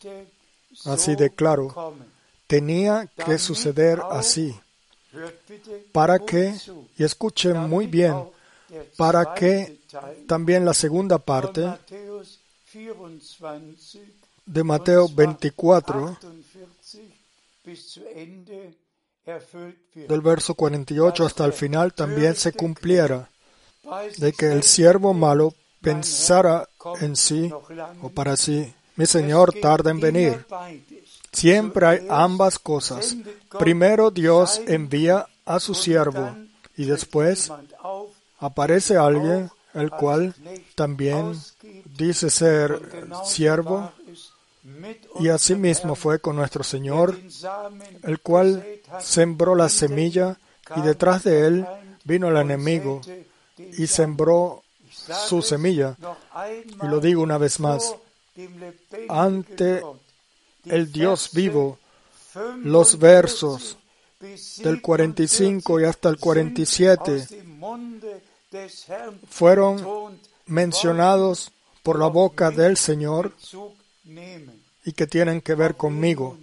así 0.85 1.15
de 1.17 1.31
claro. 1.31 1.95
tenía 2.47 3.09
que 3.25 3.39
suceder 3.39 4.01
así, 4.11 4.55
para 5.93 6.19
que, 6.19 6.55
y 6.97 7.05
escuchen 7.05 7.57
muy 7.69 7.87
bien, 7.87 8.15
para 8.97 9.35
que 9.35 9.79
también 10.27 10.65
la 10.65 10.75
segunda 10.75 11.19
parte 11.19 11.63
Matthäus 11.63 12.14
24 12.14 12.14
de 14.47 14.65
Mateo 14.65 15.05
und 15.05 15.13
zwar 15.13 15.17
24, 15.17 15.95
48 15.95 17.01
bis 17.65 17.89
zu 17.89 18.01
Ende 18.15 18.75
erfüllt 19.25 19.77
wird. 19.95 20.09
del 20.11 20.21
verso 20.21 20.55
48 20.55 21.25
hasta 21.25 21.45
el 21.45 21.53
final, 21.53 21.95
también 21.95 22.35
se 22.35 22.53
cumpliera, 22.53 23.31
de 24.19 24.33
que 24.33 24.53
el 24.53 24.63
siervo 24.63 25.15
malo 25.15 25.55
pensara 25.81 26.69
en 27.01 27.17
sí 27.17 27.51
o 28.03 28.09
para 28.11 28.37
sí, 28.37 28.75
mi 28.97 29.07
Señor 29.07 29.55
tarda 29.61 29.91
en 29.91 30.01
venir. 30.01 30.45
Siempre 31.33 31.87
hay 31.87 32.07
ambas 32.09 32.59
cosas. 32.59 33.17
Primero 33.59 34.11
Dios 34.11 34.61
envía 34.67 35.27
a 35.45 35.59
su 35.59 35.75
siervo 35.75 36.37
y 36.77 36.85
después 36.85 37.51
aparece 38.39 38.97
alguien 38.97 39.51
el 39.75 39.91
cual 39.91 40.35
también 40.77 41.35
dice 41.97 42.31
ser 42.31 42.81
siervo 43.25 43.93
y 45.21 45.29
asimismo 45.29 45.95
fue 45.95 46.21
con 46.21 46.37
nuestro 46.37 46.65
Señor, 46.65 47.19
el 48.03 48.21
cual 48.21 48.81
sembró 49.01 49.55
la 49.55 49.69
semilla 49.69 50.39
y 50.77 50.81
detrás 50.81 51.25
de 51.25 51.47
él 51.47 51.67
vino 52.05 52.29
el 52.29 52.37
enemigo 52.37 53.01
y 53.57 53.87
sembró 53.87 54.63
su 55.29 55.43
semilla. 55.43 55.97
Y 56.83 56.87
lo 56.87 57.01
digo 57.01 57.23
una 57.23 57.39
vez 57.39 57.61
más, 57.61 57.95
ante 59.09 59.83
el 60.65 60.91
Dios 60.91 61.31
vivo, 61.33 61.79
los 62.63 62.99
versos 62.99 63.77
del 64.59 64.81
45 64.81 65.81
y 65.81 65.85
hasta 65.85 66.09
el 66.09 66.19
47 66.19 67.27
fueron 69.29 70.19
mencionados 70.47 71.53
por 71.85 71.99
la 71.99 72.09
boca 72.09 72.51
del 72.51 72.77
Señor 72.79 73.33
y 74.85 74.93
que 74.93 75.07
tienen 75.07 75.43
que 75.43 75.55
ver 75.55 75.77
conmigo. 75.77 76.39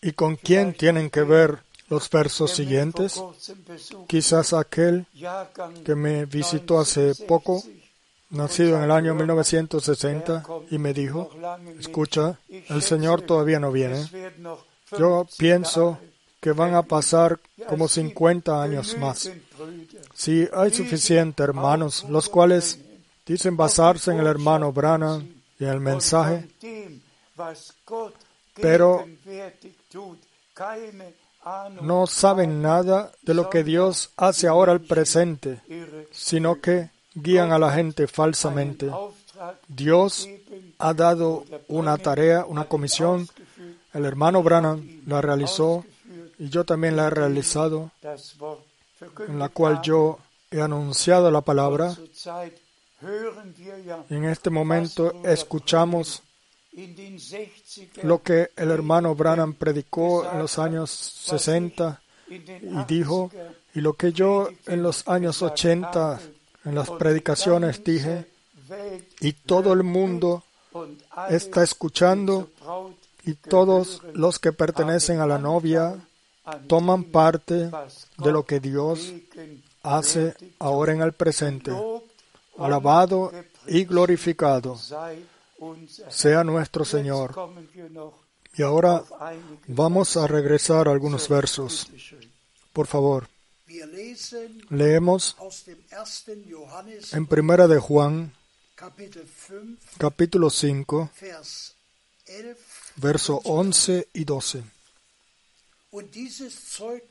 ¿Y 0.00 0.12
con 0.12 0.36
quién 0.36 0.72
tienen 0.72 1.10
que 1.10 1.22
ver 1.22 1.62
los 1.88 2.10
versos 2.10 2.50
siguientes? 2.50 3.22
Quizás 4.08 4.54
aquel 4.54 5.06
que 5.84 5.94
me 5.94 6.24
visitó 6.24 6.80
hace 6.80 7.14
poco, 7.26 7.62
nacido 8.30 8.78
en 8.78 8.84
el 8.84 8.90
año 8.90 9.14
1960, 9.14 10.44
y 10.70 10.78
me 10.78 10.94
dijo, 10.94 11.30
escucha, 11.78 12.40
el 12.48 12.82
Señor 12.82 13.20
todavía 13.20 13.60
no 13.60 13.70
viene. 13.70 14.02
Yo 14.98 15.26
pienso 15.36 15.98
que 16.40 16.52
van 16.52 16.74
a 16.74 16.82
pasar 16.82 17.38
como 17.68 17.88
50 17.88 18.62
años 18.62 18.96
más. 18.98 19.30
Si 20.14 20.48
hay 20.52 20.72
suficientes 20.72 21.42
hermanos, 21.42 22.04
los 22.08 22.28
cuales 22.28 22.78
dicen 23.24 23.56
basarse 23.56 24.12
en 24.12 24.20
el 24.20 24.26
hermano 24.26 24.72
Branham 24.72 25.28
y 25.58 25.64
en 25.64 25.70
el 25.70 25.80
mensaje, 25.80 26.48
pero 28.54 29.04
no 31.80 32.06
saben 32.06 32.62
nada 32.62 33.12
de 33.22 33.34
lo 33.34 33.50
que 33.50 33.64
Dios 33.64 34.10
hace 34.16 34.48
ahora 34.48 34.72
al 34.72 34.80
presente, 34.80 35.60
sino 36.10 36.60
que 36.60 36.90
guían 37.14 37.52
a 37.52 37.58
la 37.58 37.72
gente 37.72 38.06
falsamente. 38.06 38.90
Dios 39.68 40.28
ha 40.78 40.94
dado 40.94 41.44
una 41.68 41.98
tarea, 41.98 42.44
una 42.46 42.64
comisión. 42.64 43.28
El 43.92 44.04
hermano 44.04 44.42
Branham 44.42 45.02
la 45.06 45.20
realizó 45.20 45.84
y 46.38 46.48
yo 46.48 46.64
también 46.64 46.96
la 46.96 47.06
he 47.06 47.10
realizado, 47.10 47.90
en 49.28 49.38
la 49.38 49.48
cual 49.48 49.80
yo 49.82 50.18
he 50.50 50.60
anunciado 50.60 51.30
la 51.30 51.40
palabra. 51.40 51.94
En 54.10 54.24
este 54.24 54.50
momento 54.50 55.22
escuchamos 55.24 56.22
lo 58.02 58.22
que 58.22 58.50
el 58.56 58.70
hermano 58.70 59.14
Branham 59.14 59.54
predicó 59.54 60.30
en 60.30 60.38
los 60.38 60.58
años 60.58 60.90
60 60.90 62.00
y 62.28 62.84
dijo, 62.86 63.30
y 63.74 63.80
lo 63.80 63.94
que 63.94 64.12
yo 64.12 64.48
en 64.66 64.82
los 64.82 65.06
años 65.08 65.42
80 65.42 66.20
en 66.64 66.74
las 66.74 66.90
predicaciones 66.90 67.82
dije, 67.82 68.26
y 69.20 69.32
todo 69.32 69.72
el 69.72 69.84
mundo 69.84 70.42
está 71.30 71.62
escuchando 71.62 72.50
y 73.24 73.34
todos 73.34 74.02
los 74.12 74.38
que 74.38 74.52
pertenecen 74.52 75.20
a 75.20 75.26
la 75.26 75.38
novia 75.38 75.96
toman 76.66 77.04
parte 77.04 77.70
de 78.18 78.32
lo 78.32 78.44
que 78.44 78.60
Dios 78.60 79.12
hace 79.82 80.34
ahora 80.58 80.92
en 80.92 81.02
el 81.02 81.12
presente. 81.12 81.72
Alabado 82.58 83.32
y 83.66 83.84
glorificado 83.84 84.78
sea 86.08 86.44
nuestro 86.44 86.84
Señor. 86.84 87.34
Y 88.54 88.62
ahora 88.62 89.04
vamos 89.66 90.16
a 90.16 90.26
regresar 90.26 90.88
a 90.88 90.92
algunos 90.92 91.28
versos. 91.28 91.88
Por 92.72 92.86
favor, 92.86 93.28
leemos 94.70 95.36
en 97.12 97.26
Primera 97.26 97.66
de 97.66 97.78
Juan, 97.78 98.32
capítulo 99.98 100.50
5, 100.50 101.10
verso 102.96 103.40
11 103.44 104.08
y 104.14 104.24
12. 104.24 104.75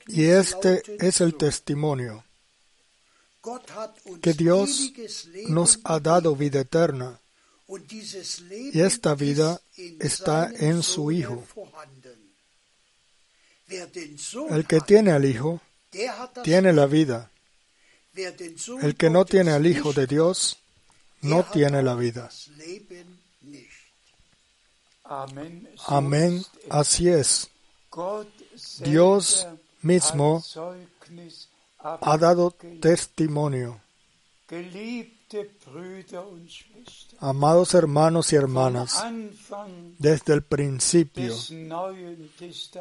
Y 0.08 0.24
este 0.26 0.84
es 1.00 1.22
el 1.22 1.36
testimonio 1.36 2.24
que 4.22 4.34
Dios 4.34 4.92
nos 5.48 5.80
ha 5.84 6.00
dado 6.00 6.36
vida 6.36 6.62
eterna. 6.62 7.20
Y 7.68 8.80
esta 8.80 9.16
vida 9.16 9.62
está 10.00 10.52
en 10.52 10.84
su 10.84 11.12
Hijo. 11.12 11.44
El 14.50 14.68
que 14.68 14.82
tiene 14.82 15.12
al 15.12 15.26
Hijo 15.26 15.62
tiene 16.44 16.74
la 16.74 16.86
vida. 16.86 17.32
El 18.82 18.96
que 18.96 19.10
no 19.10 19.26
tiene 19.26 19.52
al 19.52 19.66
Hijo 19.66 19.94
de 19.94 20.08
Dios 20.08 20.58
no 21.22 21.44
tiene 21.44 21.82
la 21.82 21.96
vida. 21.96 22.30
Amén, 25.88 26.46
así 26.70 27.10
es. 27.10 27.50
Dios 28.80 29.48
mismo 29.82 30.44
ha 31.80 32.18
dado 32.18 32.52
testimonio. 32.82 33.80
Amados 37.20 37.74
hermanos 37.74 38.34
y 38.34 38.36
hermanas, 38.36 39.04
desde 39.98 40.34
el 40.34 40.44
principio 40.44 41.34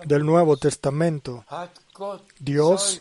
del 0.04 0.24
Nuevo 0.24 0.56
Testamento, 0.56 1.44
Dios 2.38 3.00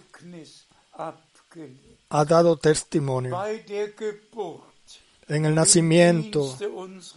ha 2.09 2.25
dado 2.25 2.57
testimonio 2.57 3.37
en 5.27 5.45
el 5.45 5.55
nacimiento, 5.55 6.57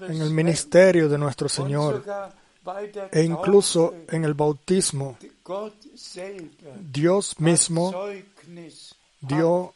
en 0.00 0.22
el 0.22 0.30
ministerio 0.30 1.08
de 1.08 1.18
nuestro 1.18 1.48
Señor 1.48 2.04
e 3.12 3.22
incluso 3.22 3.94
en 4.08 4.24
el 4.24 4.34
bautismo. 4.34 5.16
Dios 6.92 7.40
mismo 7.40 7.94
dio 9.20 9.74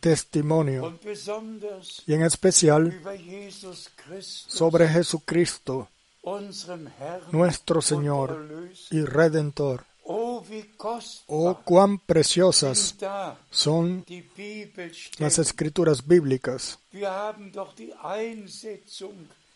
testimonio 0.00 0.98
y 2.06 2.14
en 2.14 2.22
especial 2.22 3.00
sobre 4.20 4.88
Jesucristo, 4.88 5.88
nuestro 7.30 7.82
Señor 7.82 8.48
y 8.90 9.04
Redentor. 9.04 9.84
Oh, 10.06 11.60
cuán 11.64 11.98
preciosas 11.98 12.94
son 13.50 14.04
las 15.18 15.38
escrituras 15.38 16.06
bíblicas. 16.06 16.78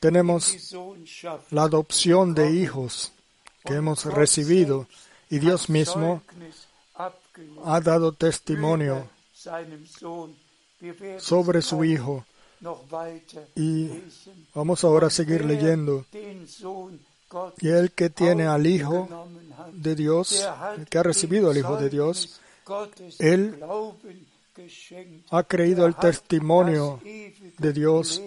Tenemos 0.01 0.75
la 1.51 1.63
adopción 1.63 2.35
de 2.35 2.53
hijos 2.53 3.13
que 3.65 3.75
hemos 3.75 4.05
recibido 4.05 4.87
y 5.29 5.39
Dios 5.39 5.69
mismo 5.69 6.23
ha 7.65 7.81
dado 7.81 8.13
testimonio 8.13 9.09
sobre 11.19 11.63
su 11.63 11.85
Hijo. 11.85 12.25
Y 13.55 13.91
vamos 14.55 14.85
ahora 14.85 15.09
a 15.09 15.11
seguir 15.11 15.45
leyendo. 15.45 16.07
Y 17.61 17.69
el 17.69 17.93
que 17.93 18.11
tiene 18.11 18.47
al 18.47 18.67
Hijo 18.67 19.09
de 19.73 19.95
Dios, 19.95 20.47
el 20.77 20.87
que 20.87 20.99
ha 20.99 21.03
recibido 21.03 21.51
al 21.51 21.59
Hijo 21.59 21.77
de 21.77 21.91
Dios, 21.91 22.41
él 23.19 23.63
ha 25.31 25.43
creído 25.45 25.87
el 25.87 25.95
testimonio 25.97 27.01
de 27.59 27.73
Dios. 27.73 28.23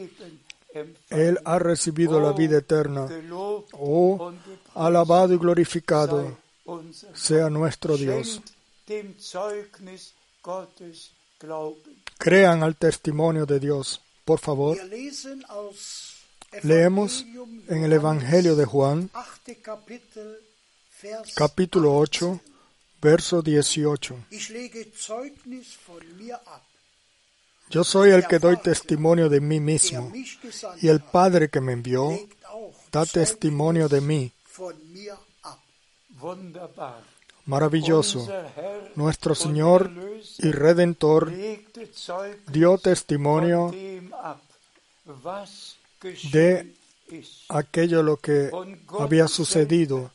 Él 1.09 1.39
ha 1.43 1.59
recibido 1.59 2.19
la 2.19 2.31
vida 2.31 2.57
eterna. 2.59 3.07
Oh, 3.73 4.33
alabado 4.75 5.33
y 5.33 5.37
glorificado 5.37 6.37
sea 7.13 7.49
nuestro 7.49 7.97
Dios. 7.97 8.41
Crean 12.17 12.63
al 12.63 12.75
testimonio 12.75 13.45
de 13.45 13.59
Dios. 13.59 14.01
Por 14.23 14.39
favor, 14.39 14.77
leemos 16.63 17.25
en 17.67 17.83
el 17.83 17.93
Evangelio 17.93 18.55
de 18.55 18.65
Juan, 18.65 19.09
capítulo 21.35 21.97
8, 21.97 22.39
verso 23.01 23.41
18. 23.41 24.15
Yo 27.71 27.83
soy 27.83 28.11
el 28.11 28.27
que 28.27 28.39
doy 28.39 28.57
testimonio 28.57 29.29
de 29.29 29.39
mí 29.39 29.59
mismo, 29.59 30.11
y 30.81 30.87
el 30.87 30.99
Padre 30.99 31.49
que 31.49 31.61
me 31.61 31.73
envió 31.73 32.19
da 32.91 33.05
testimonio 33.05 33.87
de 33.87 34.01
mí. 34.01 34.31
Maravilloso. 37.45 38.27
Nuestro 38.95 39.35
Señor 39.35 39.89
y 40.39 40.51
Redentor 40.51 41.31
dio 42.47 42.77
testimonio 42.77 43.73
de 46.31 46.73
aquello 47.49 48.03
lo 48.03 48.17
que 48.17 48.51
había 48.99 49.27
sucedido 49.27 50.11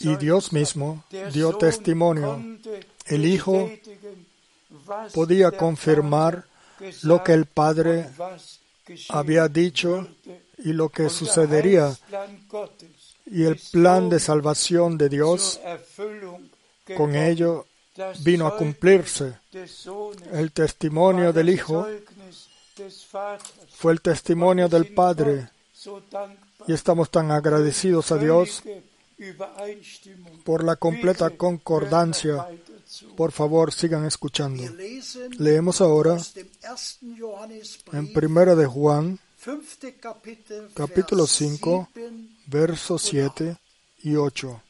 y 0.00 0.16
Dios 0.16 0.52
mismo 0.52 1.04
dio 1.32 1.56
testimonio. 1.56 2.42
El 3.06 3.24
Hijo 3.24 3.70
podía 5.14 5.50
confirmar 5.50 6.44
lo 7.02 7.22
que 7.22 7.32
el 7.32 7.46
Padre 7.46 8.10
había 9.08 9.48
dicho 9.48 10.08
y 10.58 10.72
lo 10.72 10.88
que 10.88 11.08
sucedería 11.08 11.96
y 13.26 13.44
el 13.44 13.60
plan 13.70 14.08
de 14.08 14.18
salvación 14.18 14.98
de 14.98 15.08
Dios 15.08 15.60
con 16.96 17.14
ello 17.14 17.66
vino 18.24 18.46
a 18.46 18.56
cumplirse. 18.56 19.38
El 20.32 20.52
testimonio 20.52 21.32
del 21.32 21.50
Hijo 21.50 21.86
fue 23.70 23.92
el 23.92 24.00
testimonio 24.00 24.68
del 24.68 24.92
Padre 24.92 25.48
y 26.66 26.72
estamos 26.72 27.10
tan 27.10 27.30
agradecidos 27.30 28.10
a 28.12 28.16
Dios 28.16 28.62
por 30.44 30.64
la 30.64 30.76
completa 30.76 31.30
concordancia. 31.30 32.46
Por 33.16 33.32
favor, 33.32 33.72
sigan 33.72 34.04
escuchando. 34.04 34.64
Leemos 35.38 35.80
ahora 35.80 36.18
en 37.92 38.12
Primera 38.12 38.54
de 38.54 38.66
Juan, 38.66 39.18
capítulo 40.74 41.26
5, 41.26 41.88
versos 42.46 43.02
7 43.02 43.56
y 44.02 44.16
8. 44.16 44.62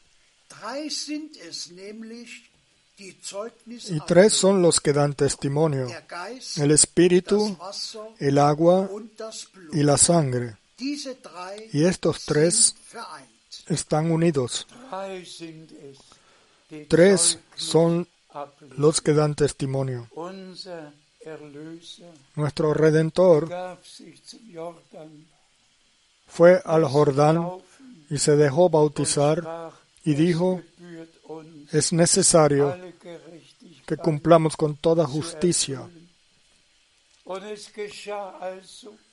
Y 3.89 3.99
tres 4.05 4.33
son 4.33 4.61
los 4.61 4.79
que 4.79 4.93
dan 4.93 5.15
testimonio, 5.15 5.87
el 6.57 6.71
espíritu, 6.71 7.57
el 8.19 8.37
agua 8.37 8.89
y 9.73 9.83
la 9.83 9.97
sangre. 9.97 10.57
Y 10.77 11.85
estos 11.85 12.25
tres 12.25 12.75
están 13.67 14.11
unidos. 14.11 14.67
Tres 16.87 17.39
son 17.55 18.07
los 18.77 19.01
que 19.01 19.13
dan 19.13 19.35
testimonio. 19.35 20.07
Nuestro 22.35 22.73
Redentor 22.73 23.49
fue 26.27 26.61
al 26.63 26.85
Jordán 26.85 27.47
y 28.09 28.17
se 28.17 28.35
dejó 28.35 28.69
bautizar 28.69 29.71
y 30.03 30.13
dijo, 30.13 30.61
es 31.71 31.93
necesario 31.93 32.77
que 33.85 33.97
cumplamos 33.97 34.55
con 34.55 34.75
toda 34.77 35.05
justicia. 35.05 35.87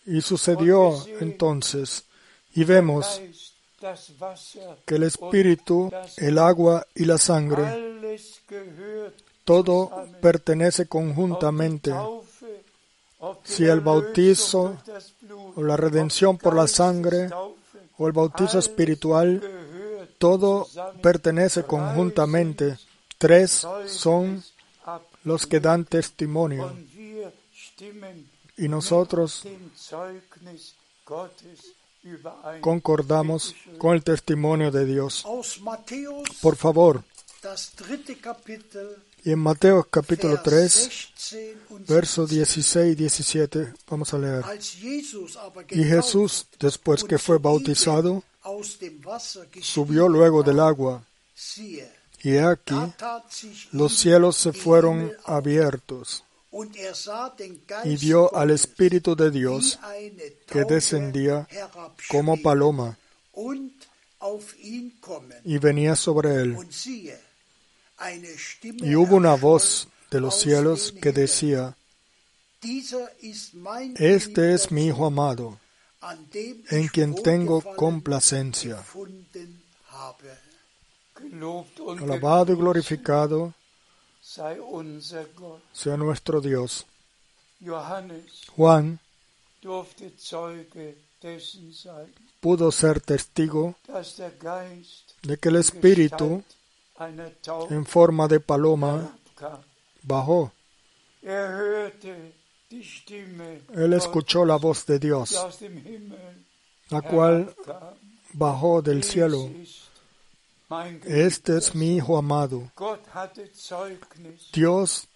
Y 0.07 0.21
sucedió 0.23 1.07
entonces, 1.21 2.05
y 2.55 2.65
vemos 2.65 3.21
que 4.85 4.95
el 4.97 5.05
Espíritu, 5.05 5.91
el 6.17 6.39
agua 6.39 6.87
y 6.95 7.05
la 7.05 7.19
sangre, 7.19 8.19
todo 9.45 9.91
pertenece 10.21 10.87
conjuntamente. 10.87 11.93
Si 13.45 13.65
el 13.65 13.81
bautizo 13.81 14.77
o 15.57 15.63
la 15.63 15.77
redención 15.77 16.39
por 16.39 16.55
la 16.55 16.67
sangre 16.67 17.31
o 17.99 18.07
el 18.07 18.13
bautizo 18.13 18.59
espiritual, 18.59 19.43
todo 20.19 20.69
pertenece 21.03 21.65
conjuntamente. 21.65 22.79
Tres 23.17 23.67
son 23.87 24.43
los 25.25 25.47
que 25.47 25.61
dan 25.61 25.85
testimonio. 25.85 26.73
Y 28.57 28.69
nosotros 28.69 29.45
concordamos 32.61 33.55
con 33.79 33.95
el 33.95 34.03
testimonio 34.03 34.71
de 34.71 34.85
Dios. 34.85 35.25
Por 36.41 36.57
favor, 36.57 37.03
y 39.25 39.33
en 39.33 39.39
Mateo 39.39 39.87
capítulo 39.89 40.41
Vers 40.45 40.45
3, 40.45 40.89
16 41.15 41.57
und 41.71 41.87
versos 41.87 42.31
17. 42.31 42.85
16 42.91 42.93
y 42.93 42.95
17, 42.95 43.75
vamos 43.89 44.15
a 44.15 44.19
leer. 44.19 44.45
Y 45.71 45.85
Jesús, 45.85 46.47
después 46.59 47.05
que 47.05 47.19
fue 47.19 47.39
bautizado, 47.39 48.23
subió 49.61 50.09
luego 50.09 50.43
del 50.43 50.61
agua, 50.61 51.05
y 52.23 52.37
aquí 52.39 52.75
los 53.73 53.97
cielos 53.97 54.37
se 54.37 54.53
fueron 54.53 55.13
abiertos, 55.25 56.25
y 57.85 57.97
vio 57.97 58.35
al 58.35 58.51
Espíritu 58.51 59.15
de 59.15 59.31
Dios 59.31 59.79
que 60.47 60.65
descendía 60.65 61.47
como 62.09 62.41
paloma 62.41 62.97
y 65.45 65.59
venía 65.59 65.95
sobre 65.95 66.35
él. 66.37 66.57
Y 68.63 68.95
hubo 68.95 69.17
una 69.17 69.35
voz 69.35 69.89
de 70.11 70.21
los 70.21 70.41
cielos 70.41 70.93
que 70.93 71.13
decía, 71.13 71.77
Este 73.97 74.55
es 74.55 74.71
mi 74.71 74.87
Hijo 74.87 75.07
amado, 75.07 75.59
en 76.71 76.89
quien 76.89 77.15
tengo 77.15 77.63
complacencia. 77.77 78.83
Alabado 82.01 82.53
y 82.53 82.57
glorificado. 82.57 83.55
Sea 85.73 85.97
nuestro 85.97 86.41
Dios. 86.41 86.85
Johannes 87.65 88.43
Juan 88.55 89.01
pudo 92.41 92.71
ser 92.71 93.01
testigo 93.01 93.75
de 95.23 95.37
que 95.39 95.49
el 95.49 95.57
Espíritu, 95.57 96.43
en 97.71 97.87
forma 97.87 98.29
de 98.29 98.41
paloma, 98.41 99.17
bajó. 100.03 100.53
Er 101.23 101.95
Él 103.75 103.93
escuchó 103.95 104.45
la 104.45 104.57
voz 104.57 104.85
de 104.87 104.99
Dios, 104.99 105.35
la 106.91 107.03
cual 107.03 107.55
bajó 108.35 108.83
del 108.83 109.03
cielo. 109.03 109.51
Este 111.07 111.57
es 111.57 111.75
mi 111.75 111.97
Hijo 111.97 112.19
amado. 112.19 112.71
Dios 114.53 115.09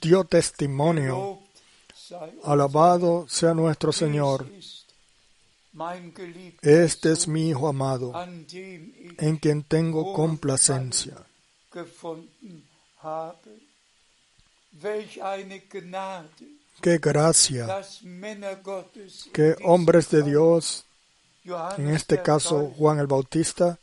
dio 0.00 0.24
testimonio. 0.24 1.40
Alabado 2.44 3.26
sea 3.28 3.52
nuestro 3.52 3.92
Señor. 3.92 4.46
Este 6.62 7.12
es 7.12 7.28
mi 7.28 7.50
Hijo 7.50 7.68
amado, 7.68 8.12
en 8.14 9.36
quien 9.36 9.62
tengo 9.64 10.14
complacencia. 10.14 11.16
Qué 16.80 16.98
gracia 16.98 17.82
que 19.32 19.56
hombres 19.64 20.10
de 20.10 20.22
Dios, 20.22 20.84
en 21.76 21.88
este 21.90 22.22
caso 22.22 22.72
Juan 22.76 22.98
el 22.98 23.06
Bautista, 23.06 23.78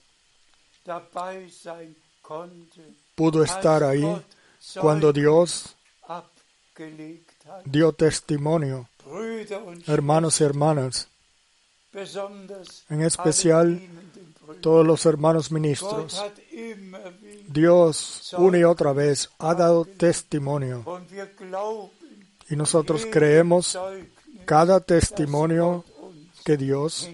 pudo 3.16 3.44
estar 3.44 3.84
ahí 3.84 4.06
cuando 4.80 5.12
Dios 5.12 5.76
dio 7.66 7.94
testimonio. 7.94 8.88
Hermanos 9.88 10.40
y 10.40 10.44
hermanas, 10.44 11.08
en 12.90 13.02
especial 13.02 13.82
todos 14.62 14.86
los 14.86 15.06
hermanos 15.06 15.52
ministros, 15.52 16.24
Dios 17.48 18.34
una 18.38 18.60
y 18.60 18.64
otra 18.64 18.94
vez 18.94 19.30
ha 19.40 19.54
dado 19.54 19.86
testimonio 19.86 20.86
y 22.50 22.56
nosotros 22.56 23.06
creemos 23.12 23.78
cada 24.46 24.80
testimonio 24.80 25.84
que 26.46 26.58
Dios 26.58 27.10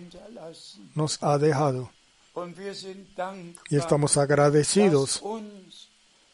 nos 0.96 1.22
ha 1.24 1.38
dejado 1.38 1.90
Y 3.70 3.78
estamos 3.78 4.18
agradecidos 4.18 5.22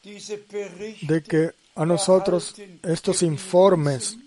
de 0.03 1.23
que 1.23 1.51
a 1.75 1.85
nosotros 1.85 2.55
estos 2.83 3.23
informes 3.23 4.17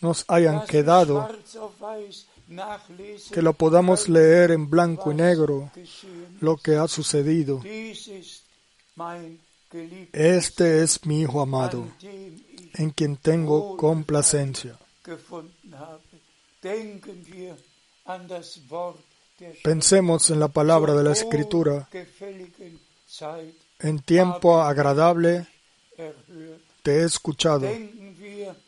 nos 0.00 0.24
hayan 0.28 0.64
quedado, 0.66 1.28
que 3.32 3.42
lo 3.42 3.52
podamos 3.54 4.08
leer 4.08 4.52
en 4.52 4.70
blanco 4.70 5.12
y 5.12 5.14
negro, 5.14 5.70
lo 6.40 6.56
que 6.56 6.76
ha 6.76 6.88
sucedido. 6.88 7.60
Este 10.12 10.82
es 10.82 11.04
mi 11.06 11.22
Hijo 11.22 11.40
amado, 11.40 11.88
en 12.74 12.90
quien 12.90 13.16
tengo 13.16 13.76
complacencia. 13.76 14.78
Pensemos 19.62 20.30
en 20.30 20.40
la 20.40 20.48
palabra 20.48 20.94
de 20.94 21.04
la 21.04 21.12
Escritura, 21.12 21.88
en 23.78 23.98
tiempo 24.00 24.60
agradable 24.60 25.46
te 26.82 27.00
he 27.00 27.04
escuchado. 27.04 27.68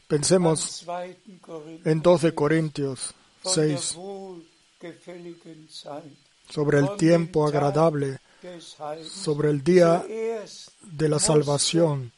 Pensemos 0.07 0.87
an 0.89 1.17
2. 1.27 1.41
Korinther 1.41 1.93
en 1.93 2.03
2 2.03 2.23
de 2.23 2.35
Corintios 2.35 3.15
von 3.43 3.55
der 3.55 3.79
6 3.79 3.97
wohlgefälligen 3.97 5.69
Zeit 5.71 6.13
sobre 6.49 6.79
el 6.79 6.97
tiempo 6.97 7.47
agradable, 7.47 8.19
sobre 9.09 9.51
el 9.51 9.63
día 9.65 10.05
de 10.83 11.09
la 11.09 11.19
salvación. 11.19 12.13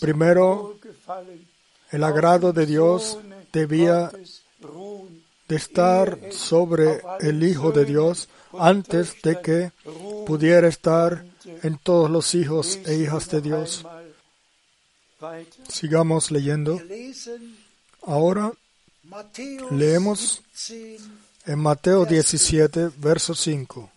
Primero, 0.00 0.78
El 1.90 2.04
agrado 2.04 2.52
de 2.52 2.66
Dios 2.66 3.18
debía 3.50 4.10
de 5.48 5.56
estar 5.56 6.18
sobre 6.30 7.00
el 7.20 7.42
Hijo 7.42 7.72
de 7.72 7.84
Dios 7.84 8.28
antes 8.58 9.20
de 9.22 9.40
que 9.40 9.72
pudiera 10.26 10.68
estar 10.68 11.24
en 11.62 11.78
todos 11.78 12.10
los 12.10 12.34
hijos 12.34 12.78
e 12.86 12.96
hijas 12.96 13.28
de 13.30 13.40
Dios. 13.40 13.86
Sigamos 15.68 16.30
leyendo. 16.30 16.80
Ahora 18.02 18.52
Leemos 19.70 20.42
17, 20.52 21.02
en 21.46 21.58
Mateo 21.58 22.04
17, 22.04 22.90
verso 22.98 23.34
5. 23.34 23.90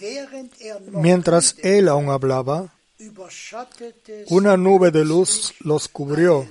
während 0.00 0.52
er 0.60 0.80
noch 0.80 1.02
Mientras 1.02 1.56
él 1.62 1.88
aún 1.88 2.10
hablaba, 2.10 2.72
una 4.28 4.56
nube 4.56 4.90
de 4.90 5.04
luz 5.04 5.54
los 5.60 5.88
cubrió, 5.88 6.46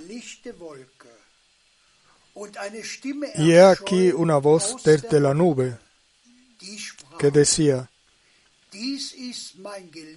y 3.36 3.51
he 3.51 3.61
aquí 3.61 4.11
una 4.11 4.38
voz 4.38 4.84
desde 4.84 5.19
la 5.19 5.34
nube 5.34 5.77
que 7.19 7.31
decía, 7.31 7.89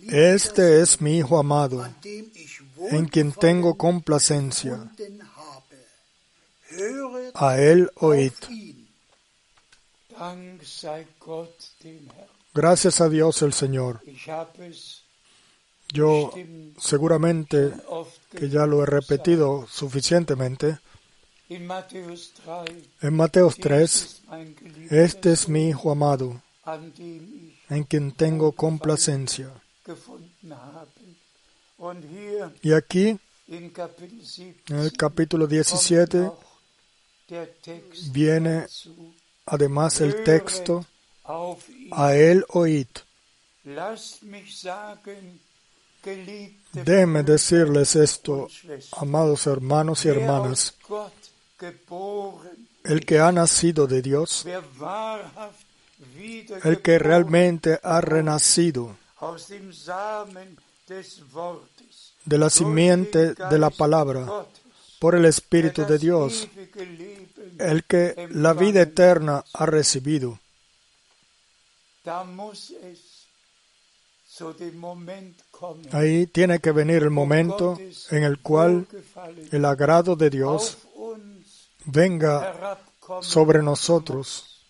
Este 0.09 0.81
es 0.81 1.01
mi 1.01 1.19
Hijo 1.19 1.39
amado, 1.39 1.87
en 2.91 3.07
quien 3.07 3.33
tengo 3.33 3.77
complacencia. 3.77 4.91
A 7.35 7.59
él 7.59 7.91
oíd. 7.97 8.33
Gracias 12.55 13.01
a 13.01 13.09
Dios 13.09 13.43
el 13.43 13.53
Señor. 13.53 14.01
Yo 15.93 16.33
seguramente 16.79 17.73
que 18.31 18.49
ya 18.49 18.67
lo 18.67 18.83
he 18.83 18.87
repetido 18.87 19.67
suficientemente. 19.71 20.79
In 21.49 21.67
Matthäus 21.67 22.33
3, 22.45 22.65
En 23.03 23.15
Mateo 23.15 23.49
dies 23.49 23.61
3, 23.61 23.85
ist 23.85 24.29
mein 24.29 24.57
geliebter 24.57 24.99
este 24.99 25.33
es 25.33 25.49
mi 25.49 25.69
Hijo 25.69 25.91
amado, 25.91 26.41
en 27.69 27.85
quien 27.85 28.13
tengo 28.13 28.53
complacencia. 28.53 29.51
Y 32.63 32.73
aquí, 32.73 33.19
in 33.49 33.71
Kapitel 33.71 34.25
7 34.25 34.75
en 34.75 34.79
el 34.79 34.93
capítulo 34.93 35.45
kommt 35.45 35.53
17, 35.53 36.19
noch 36.19 36.47
der 37.29 37.49
Text 37.63 38.13
viene 38.13 38.67
además 39.47 40.01
el 40.01 40.23
texto, 40.25 40.85
a 41.91 42.15
él 42.15 42.45
oíd. 42.49 42.89
Déjenme 46.73 47.23
decirles 47.25 47.97
esto, 47.97 48.49
amados 48.93 49.47
hermanos 49.47 50.05
y 50.05 50.09
hermanas, 50.09 50.75
el 52.85 53.05
que 53.05 53.19
ha 53.19 53.33
nacido 53.33 53.87
de 53.87 54.03
Dios, 54.03 54.47
el 56.65 56.83
que 56.83 56.99
realmente 56.99 57.81
ha 57.83 58.01
renacido 58.01 58.97
de 62.25 62.39
la 62.39 62.51
simiente 62.51 63.35
de 63.35 63.59
la 63.59 63.71
palabra, 63.71 64.47
por 64.99 65.15
el 65.15 65.25
Espíritu 65.25 65.85
de 65.85 65.99
Dios, 65.99 66.49
el 67.59 67.85
que 67.85 68.29
la 68.31 68.53
vida 68.53 68.83
eterna 68.83 69.45
ha 69.53 69.67
recibido. 69.67 70.39
Ahí 75.93 76.27
tiene 76.27 76.59
que 76.61 76.73
venir 76.73 77.03
el 77.03 77.11
momento 77.11 77.79
en 78.11 78.23
el 78.23 78.39
cual 78.41 78.87
el 79.51 79.65
agrado 79.65 80.15
de 80.15 80.29
Dios 80.31 80.79
venga 81.87 82.79
sobre 83.23 83.63
nosotros, 83.63 84.63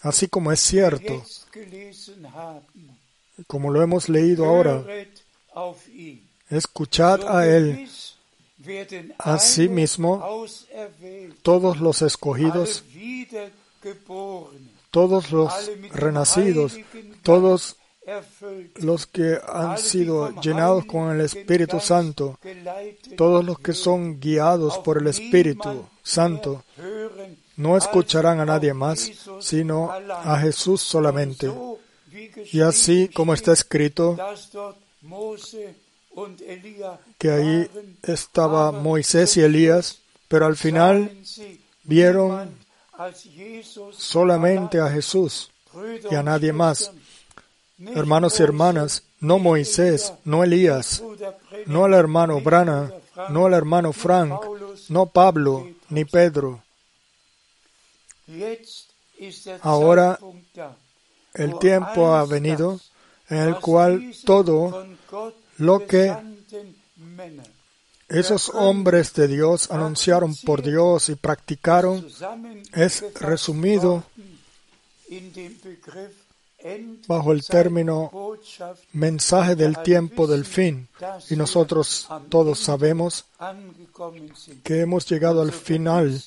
así 0.00 0.28
como 0.28 0.52
es 0.52 0.60
cierto, 0.60 1.22
como 3.46 3.70
lo 3.70 3.82
hemos 3.82 4.08
leído 4.08 4.46
ahora, 4.46 4.84
escuchad 6.48 7.28
a 7.28 7.46
Él, 7.46 7.88
Asimismo, 9.18 10.46
todos 11.42 11.80
los 11.80 12.02
escogidos, 12.02 12.84
todos 14.90 15.30
los 15.32 15.70
renacidos, 15.90 16.78
todos 17.22 17.76
los 18.76 19.06
que 19.06 19.38
han 19.46 19.78
sido 19.78 20.30
llenados 20.40 20.84
con 20.84 21.10
el 21.10 21.20
Espíritu 21.22 21.80
Santo, 21.80 22.38
todos 23.16 23.44
los 23.44 23.58
que 23.58 23.72
son 23.72 24.20
guiados 24.20 24.78
por 24.78 24.98
el 24.98 25.06
Espíritu 25.06 25.86
Santo, 26.02 26.64
no 27.56 27.76
escucharán 27.76 28.40
a 28.40 28.44
nadie 28.44 28.74
más, 28.74 29.10
sino 29.40 29.90
a 29.90 30.38
Jesús 30.38 30.82
solamente. 30.82 31.50
Y 32.52 32.60
así 32.60 33.08
como 33.08 33.34
está 33.34 33.52
escrito, 33.52 34.16
que 37.18 37.30
ahí 37.30 37.70
estaba 38.02 38.70
Moisés 38.70 39.36
y 39.36 39.40
Elías, 39.40 39.98
pero 40.28 40.46
al 40.46 40.56
final 40.56 41.10
vieron 41.84 42.50
solamente 43.92 44.78
a. 44.78 44.88
Jesús 44.88 45.50
y 46.10 46.14
a 46.14 46.22
nadie 46.22 46.52
más. 46.52 46.92
Hermanos 47.78 48.38
y 48.38 48.42
hermanas, 48.42 49.02
no 49.20 49.38
Moisés, 49.38 50.12
no 50.24 50.44
Elías, 50.44 51.02
no 51.66 51.86
el 51.86 51.94
hermano 51.94 52.40
Brana, 52.40 52.92
no 53.30 53.46
el 53.46 53.54
hermano 53.54 53.92
Frank, 53.92 54.40
no 54.88 55.06
Pablo, 55.06 55.68
ni 55.88 56.04
Pedro. 56.04 56.62
Ahora 59.62 60.18
El 61.34 61.58
tiempo 61.58 62.14
ha 62.14 62.24
venido 62.24 62.80
en 63.28 63.38
el 63.38 63.56
cual 63.56 64.14
todo 64.24 64.86
lo 65.58 65.86
que 65.86 66.14
esos 68.08 68.50
hombres 68.50 69.14
de 69.14 69.26
Dios 69.26 69.70
anunciaron 69.70 70.34
por 70.44 70.62
Dios 70.62 71.08
y 71.08 71.16
practicaron 71.16 72.06
es 72.72 73.04
resumido 73.14 74.04
bajo 77.06 77.32
el 77.32 77.46
término 77.46 78.10
mensaje 78.92 79.54
del 79.54 79.82
tiempo 79.82 80.26
del 80.26 80.44
fin. 80.44 80.88
Y 81.30 81.36
nosotros 81.36 82.08
todos 82.28 82.58
sabemos 82.60 83.26
que 84.62 84.80
hemos 84.80 85.06
llegado 85.06 85.42
al 85.42 85.52
final 85.52 86.22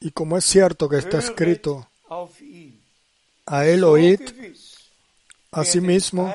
y 0.00 0.10
como 0.10 0.36
es 0.36 0.44
cierto 0.44 0.88
que 0.88 0.98
está 0.98 1.18
escrito, 1.18 1.88
a 3.46 3.66
él 3.66 3.84
oíd, 3.84 4.20
asimismo 5.50 6.32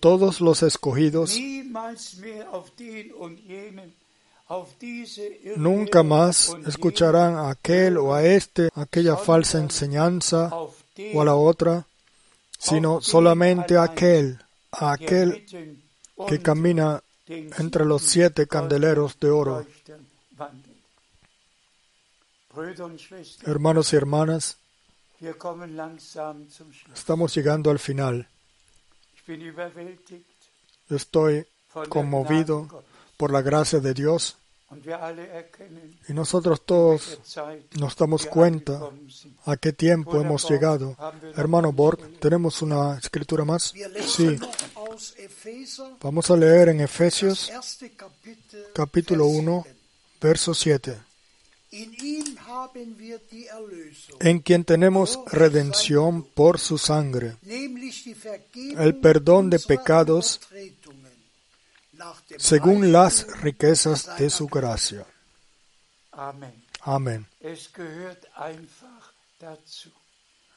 todos 0.00 0.40
los 0.40 0.62
escogidos 0.62 1.36
Nunca 5.56 6.02
más 6.02 6.54
escucharán 6.66 7.36
a 7.36 7.50
aquel 7.50 7.96
o 7.96 8.14
a 8.14 8.22
este, 8.24 8.68
aquella 8.74 9.16
falsa 9.16 9.58
enseñanza 9.58 10.50
o 10.52 11.22
a 11.22 11.24
la 11.24 11.34
otra, 11.34 11.86
sino 12.58 13.00
solamente 13.00 13.76
a 13.76 13.84
aquel, 13.84 14.38
a 14.70 14.92
aquel 14.92 15.46
que 16.28 16.40
camina 16.40 17.02
entre 17.26 17.84
los 17.84 18.02
siete 18.02 18.46
candeleros 18.46 19.18
de 19.18 19.30
oro. 19.30 19.66
Hermanos 23.46 23.92
y 23.92 23.96
hermanas, 23.96 24.58
estamos 26.94 27.34
llegando 27.34 27.70
al 27.70 27.78
final. 27.78 28.28
Estoy 30.90 31.46
conmovido. 31.88 32.84
Por 33.16 33.32
la 33.32 33.42
gracia 33.42 33.80
de 33.80 33.94
Dios 33.94 34.36
y 36.08 36.12
nosotros 36.12 36.62
todos 36.64 37.18
nos 37.78 37.96
damos 37.96 38.26
cuenta 38.26 38.80
a 39.44 39.56
qué 39.56 39.72
tiempo 39.72 40.20
hemos 40.20 40.48
llegado. 40.48 40.96
Hermano 41.36 41.72
Borg, 41.72 42.18
¿tenemos 42.18 42.62
una 42.62 42.96
escritura 42.96 43.44
más? 43.44 43.74
Sí, 44.06 44.38
vamos 46.00 46.30
a 46.30 46.36
leer 46.36 46.70
en 46.70 46.80
Efesios 46.80 47.50
capítulo 48.72 49.26
Vers 49.26 49.38
1, 49.38 49.62
7. 49.64 49.76
verso 50.20 50.54
7, 50.54 50.98
In 51.74 51.94
ihm 52.02 52.36
haben 52.46 52.98
wir 52.98 53.18
die 53.30 53.46
Erlösung, 53.46 54.16
en 54.20 54.40
quien 54.40 54.64
tenemos 54.64 55.18
redención 55.26 56.22
por 56.22 56.58
su 56.58 56.76
sangre, 56.76 57.36
el 57.46 58.96
perdón 58.96 59.48
de 59.48 59.58
pecados 59.58 60.38
según 62.38 62.92
las 62.92 63.26
riquezas 63.40 64.16
de 64.18 64.30
su 64.30 64.46
gracia. 64.46 65.06
Amén. 66.82 67.26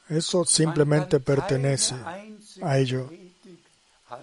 Eso 0.08 0.44
simplemente 0.44 1.20
pertenece 1.20 1.94
a 2.62 2.78
ello. 2.78 3.10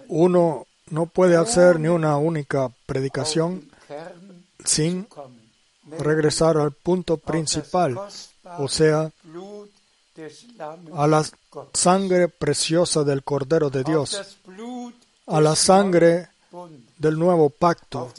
Uno 0.08 0.66
no 0.90 1.06
puede 1.06 1.36
hacer 1.36 1.78
ni 1.78 1.88
una 1.88 2.16
única 2.16 2.70
predicación 2.86 3.70
sin 4.64 5.06
regresar 5.98 6.56
al 6.56 6.72
punto 6.72 7.18
principal, 7.18 7.98
o 8.58 8.68
sea, 8.68 9.10
a 10.94 11.06
la 11.06 11.24
sangre 11.72 12.28
preciosa 12.28 13.04
del 13.04 13.22
Cordero 13.22 13.68
de 13.68 13.84
Dios, 13.84 14.38
a 15.26 15.40
la 15.40 15.56
sangre 15.56 16.28
del 16.98 17.18
nuevo 17.18 17.50
pacto, 17.50 18.12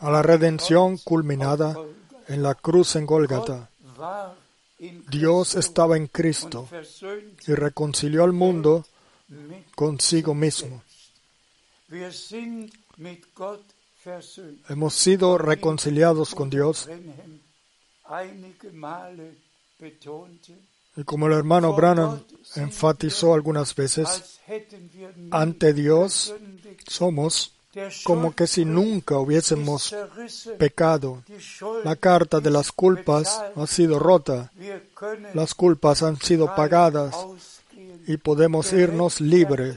a 0.00 0.10
la 0.10 0.22
redención 0.22 0.98
culminada 0.98 1.76
en 2.28 2.42
la 2.42 2.54
cruz 2.54 2.96
en 2.96 3.06
in 4.80 5.04
Dios 5.10 5.56
estaba 5.56 5.96
en 5.96 6.06
Cristo 6.06 6.68
y 7.46 7.54
reconcilió 7.54 8.22
al 8.22 8.32
mundo 8.32 8.86
consigo 9.74 10.34
mismo. 10.34 10.82
Hemos 14.68 14.94
sido 14.94 15.38
reconciliados 15.38 16.34
con 16.34 16.50
Dios 16.50 16.88
Y 20.98 21.04
como 21.04 21.28
el 21.28 21.32
hermano 21.32 21.74
Branham 21.74 22.24
enfatizó 22.56 23.32
algunas 23.32 23.72
veces, 23.72 24.40
ante 25.30 25.72
Dios 25.72 26.34
somos 26.88 27.52
como 28.02 28.34
que 28.34 28.48
si 28.48 28.64
nunca 28.64 29.16
hubiésemos 29.18 29.94
pecado. 30.58 31.22
La 31.84 31.94
carta 31.94 32.40
de 32.40 32.50
las 32.50 32.72
culpas 32.72 33.40
ha 33.54 33.66
sido 33.68 34.00
rota, 34.00 34.50
las 35.34 35.54
culpas 35.54 36.02
han 36.02 36.20
sido 36.20 36.52
pagadas 36.56 37.14
y 38.08 38.16
podemos 38.16 38.72
irnos 38.72 39.20
libres, 39.20 39.76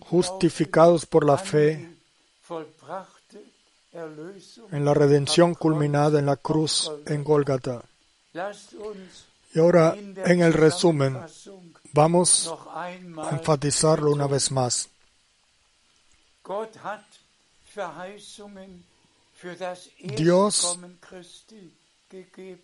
justificados 0.00 1.06
por 1.06 1.24
la 1.24 1.38
fe 1.38 1.88
en 4.72 4.84
la 4.84 4.92
redención 4.92 5.54
culminada 5.54 6.18
en 6.18 6.26
la 6.26 6.34
cruz 6.34 6.90
en 7.06 7.22
Gólgata. 7.22 7.80
Y 9.54 9.60
ahora, 9.60 9.94
en 9.96 10.42
el 10.42 10.52
resumen, 10.52 11.18
vamos 11.92 12.52
a 12.74 12.92
enfatizarlo 12.92 14.10
una 14.10 14.26
vez 14.26 14.50
más. 14.50 14.88
Dios 20.16 20.78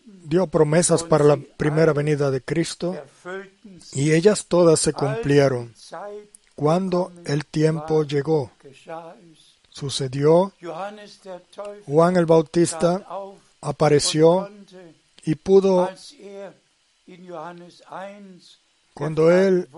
dio 0.05 0.47
promesas 0.47 1.03
para 1.03 1.25
la 1.25 1.37
primera 1.57 1.93
venida 1.93 2.31
de 2.31 2.41
Cristo 2.43 2.97
y 3.93 4.13
ellas 4.13 4.47
todas 4.47 4.81
se 4.81 4.93
cumplieron 4.93 5.75
cuando 6.55 7.13
el 7.25 7.47
tiempo 7.47 8.05
llegó. 8.05 8.53
Sucedió, 9.71 10.53
Juan 11.87 12.17
el 12.17 12.27
Bautista 12.27 13.07
apareció 13.61 14.51
y 15.25 15.35
pudo, 15.37 15.89
cuando 18.95 19.31
él 19.31 19.69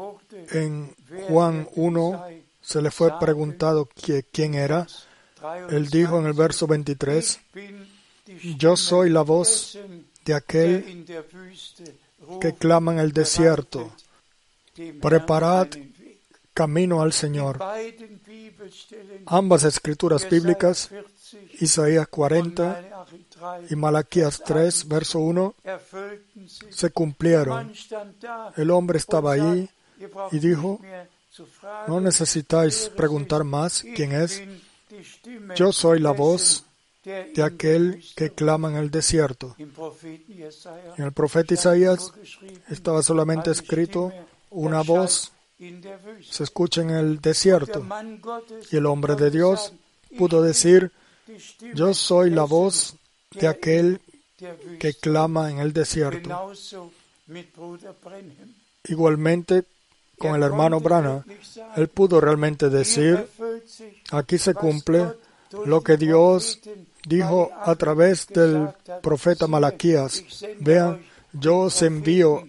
en 0.51 0.95
Juan 1.28 1.68
1 1.74 2.26
se 2.61 2.83
le 2.83 2.91
fue 2.91 3.18
preguntado 3.18 3.89
quién 4.33 4.55
era, 4.55 4.87
él 5.70 5.91
dijo 5.91 6.18
en 6.18 6.26
el 6.26 6.33
verso 6.33 6.66
23, 6.66 7.41
yo 8.57 8.76
soy 8.76 9.11
la 9.11 9.22
voz 9.22 9.78
de 10.24 10.35
aquel 10.35 11.05
que 12.41 12.55
clama 12.55 12.93
en 12.93 12.99
el 13.01 13.12
desierto, 13.12 13.93
preparad 15.01 15.68
camino 16.55 17.03
al 17.03 17.12
Señor. 17.12 17.59
Ambas 19.26 19.64
escrituras 19.64 20.28
bíblicas, 20.28 20.91
Isaías 21.61 22.07
40 22.09 22.91
y 23.68 23.76
Malaquías 23.76 24.43
3, 24.45 24.88
verso 24.88 25.18
1, 25.18 25.55
se 26.70 26.90
cumplieron. 26.90 27.72
El 28.57 28.70
hombre 28.70 28.99
estaba 28.99 29.32
ahí 29.32 29.68
y 30.30 30.38
dijo, 30.38 30.80
no 31.88 32.01
necesitáis 32.01 32.90
preguntar 32.97 33.45
más 33.45 33.84
quién 33.95 34.12
es. 34.12 34.43
Yo 35.57 35.72
soy 35.72 36.01
la 36.01 36.11
voz 36.11 36.64
de 37.05 37.43
aquel 37.43 38.05
que 38.14 38.30
clama 38.30 38.70
en 38.70 38.76
el 38.76 38.90
desierto. 38.90 39.57
En 39.59 41.05
el 41.05 41.12
profeta 41.12 41.55
Isaías 41.55 42.12
estaba 42.68 43.03
solamente 43.03 43.51
escrito 43.51 44.12
una 44.51 44.82
voz 44.82 45.32
se 46.28 46.45
escucha 46.45 46.82
en 46.82 46.90
el 46.90 47.20
desierto. 47.20 47.86
Y 48.70 48.76
el 48.76 48.86
hombre 48.86 49.14
de 49.14 49.30
Dios 49.30 49.72
pudo 50.18 50.43
decir, 50.43 50.90
yo 51.74 51.95
soy 51.95 52.30
la 52.30 52.45
voz 52.45 52.97
de 53.35 53.49
aquel 53.49 54.01
que 54.78 54.95
clama 54.95 55.51
en 55.51 55.59
el 55.59 55.72
desierto. 55.72 56.53
Igualmente 58.85 59.64
con 60.18 60.35
el 60.35 60.43
hermano 60.43 60.80
Brana, 60.80 61.24
él 61.76 61.89
pudo 61.89 62.20
realmente 62.20 62.68
decir, 62.68 63.26
aquí 64.11 64.39
se 64.39 64.55
cumple 64.55 65.07
lo 65.66 65.83
que 65.83 65.97
Dios 65.97 66.61
dijo 67.07 67.51
a 67.61 67.74
través 67.74 68.26
del 68.28 68.68
profeta 69.03 69.47
Malaquías. 69.47 70.22
Vean, 70.61 71.05
yo 71.33 71.59
os 71.59 71.83
envío 71.83 72.49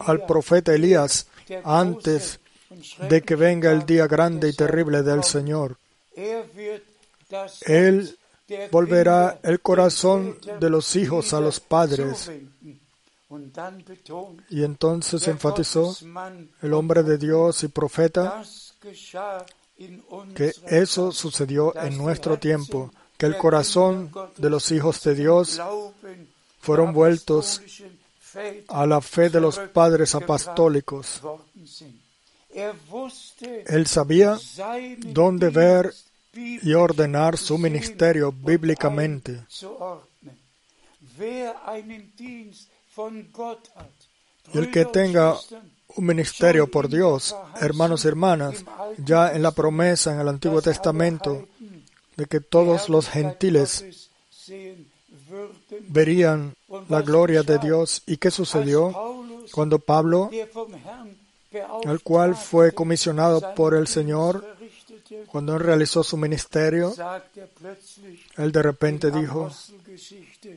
al 0.00 0.26
profeta 0.26 0.74
Elías 0.74 1.26
antes 1.64 2.40
de 3.08 3.22
que 3.22 3.36
venga 3.36 3.70
el 3.70 3.86
día 3.86 4.06
grande 4.06 4.48
y 4.48 4.52
terrible 4.52 5.02
del 5.02 5.22
Señor. 5.22 5.76
Él 7.66 8.18
volverá 8.70 9.38
el 9.42 9.60
corazón 9.60 10.38
de 10.60 10.70
los 10.70 10.96
hijos 10.96 11.32
a 11.32 11.40
los 11.40 11.60
padres. 11.60 12.30
Y 14.50 14.62
entonces 14.62 15.26
enfatizó 15.28 15.96
el 16.60 16.74
hombre 16.74 17.02
de 17.02 17.18
Dios 17.18 17.62
y 17.62 17.68
profeta 17.68 18.42
que 20.34 20.52
eso 20.66 21.12
sucedió 21.12 21.74
en 21.76 21.96
nuestro 21.96 22.38
tiempo, 22.38 22.92
que 23.16 23.26
el 23.26 23.36
corazón 23.36 24.12
de 24.36 24.50
los 24.50 24.70
hijos 24.70 25.02
de 25.02 25.14
Dios 25.14 25.60
fueron 26.60 26.92
vueltos 26.92 27.62
a 28.68 28.86
la 28.86 29.00
fe 29.00 29.30
de 29.30 29.40
los 29.40 29.58
padres 29.58 30.14
apostólicos. 30.14 31.22
Él 33.66 33.86
sabía 33.86 34.38
dónde 34.98 35.48
ver 35.48 35.92
y 36.34 36.72
ordenar 36.74 37.36
su 37.36 37.58
ministerio 37.58 38.32
bíblicamente. 38.32 39.44
Y 44.54 44.58
el 44.58 44.70
que 44.70 44.84
tenga 44.86 45.36
un 45.94 46.06
ministerio 46.06 46.70
por 46.70 46.88
Dios, 46.88 47.36
hermanos 47.60 48.04
y 48.04 48.08
hermanas, 48.08 48.64
ya 48.98 49.32
en 49.32 49.42
la 49.42 49.50
promesa 49.50 50.12
en 50.12 50.20
el 50.20 50.28
Antiguo 50.28 50.62
Testamento 50.62 51.48
de 52.16 52.26
que 52.26 52.40
todos 52.40 52.88
los 52.88 53.08
gentiles 53.08 54.08
verían 55.88 56.54
la 56.88 57.02
gloria 57.02 57.42
de 57.42 57.58
Dios. 57.58 58.02
¿Y 58.06 58.16
qué 58.16 58.30
sucedió 58.30 58.92
cuando 59.52 59.78
Pablo 59.78 60.30
el 61.84 62.00
cual 62.02 62.34
fue 62.34 62.72
comisionado 62.72 63.54
por 63.54 63.74
el 63.74 63.86
Señor 63.86 64.56
cuando 65.26 65.54
él 65.54 65.60
realizó 65.60 66.02
su 66.02 66.16
ministerio. 66.16 66.94
Él 68.36 68.52
de 68.52 68.62
repente 68.62 69.10
dijo 69.10 69.50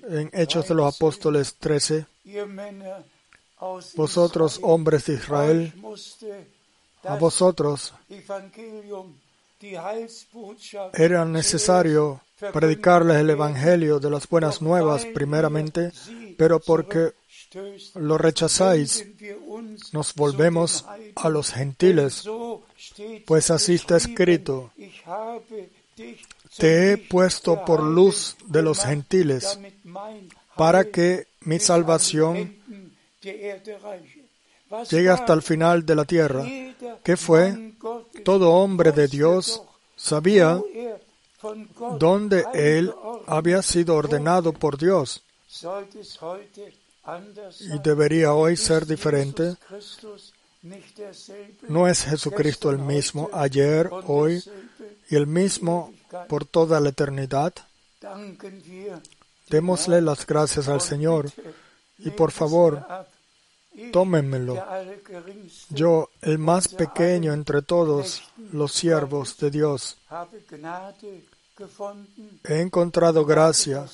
en 0.10 0.30
Hechos 0.34 0.68
de 0.68 0.76
los 0.76 0.95
Apóstoles 0.95 1.56
13, 1.56 2.06
vosotros 3.95 4.60
hombres 4.62 5.06
de 5.06 5.14
Israel, 5.14 5.74
a 7.03 7.16
vosotros 7.16 7.93
era 10.93 11.26
necesario 11.26 12.22
predicarles 12.53 13.18
el 13.18 13.30
Evangelio 13.30 13.99
de 13.99 14.10
las 14.10 14.28
buenas 14.28 14.62
nuevas 14.62 15.06
primeramente, 15.06 15.91
pero 16.38 16.60
porque 16.60 17.14
lo 17.95 18.18
rechazáis, 18.18 19.06
nos 19.91 20.14
volvemos 20.16 20.86
a 21.16 21.30
los 21.30 21.51
gentiles, 21.51 22.24
pues 23.26 23.51
así 23.51 23.76
está 23.76 23.97
escrito, 23.97 24.72
te 26.58 26.91
he 26.91 26.97
puesto 26.97 27.64
por 27.66 27.84
luz 27.84 28.36
de 28.45 28.62
los 28.62 28.84
gentiles, 28.84 29.60
para 30.56 30.86
que 30.86 31.28
mi 31.41 31.60
salvación 31.60 32.56
llegue 33.22 35.10
hasta 35.10 35.34
el 35.34 35.41
final 35.41 35.86
de 35.86 35.95
la 35.95 36.06
tierra. 36.06 36.45
¿Qué 37.03 37.18
fue? 37.18 37.74
Todo 38.24 38.51
hombre 38.51 38.91
de 38.91 39.08
Dios 39.08 39.62
sabía 39.95 40.62
dónde 41.99 42.43
él 42.53 42.93
había 43.28 43.62
sido 43.62 43.95
ordenado 43.95 44.51
por 44.51 44.78
Dios 44.78 45.22
y 47.60 47.80
debería 47.80 48.34
hoy 48.34 48.58
ser 48.58 48.86
diferente. 48.86 49.56
No 51.68 51.88
es 51.88 52.03
Jesucristo 52.03 52.72
el 52.72 52.80
mismo 52.80 53.30
ayer, 53.34 53.89
hoy 54.08 54.43
y 55.10 55.16
el 55.16 55.28
mismo 55.28 55.93
por 56.28 56.45
toda 56.45 56.80
la 56.80 56.89
eternidad. 56.89 57.53
Démosle 59.49 60.01
las 60.01 60.26
gracias 60.26 60.68
al 60.68 60.82
Señor 60.82 61.32
y 61.99 62.10
por 62.10 62.32
favor, 62.32 62.86
tómenmelo. 63.91 64.64
Yo, 65.70 66.10
el 66.22 66.39
más 66.39 66.68
pequeño 66.68 67.34
entre 67.34 67.62
todos 67.62 68.24
los 68.51 68.72
siervos 68.72 69.38
de 69.38 69.51
Dios, 69.51 69.97
he 72.43 72.60
encontrado 72.60 73.24
gracia 73.26 73.86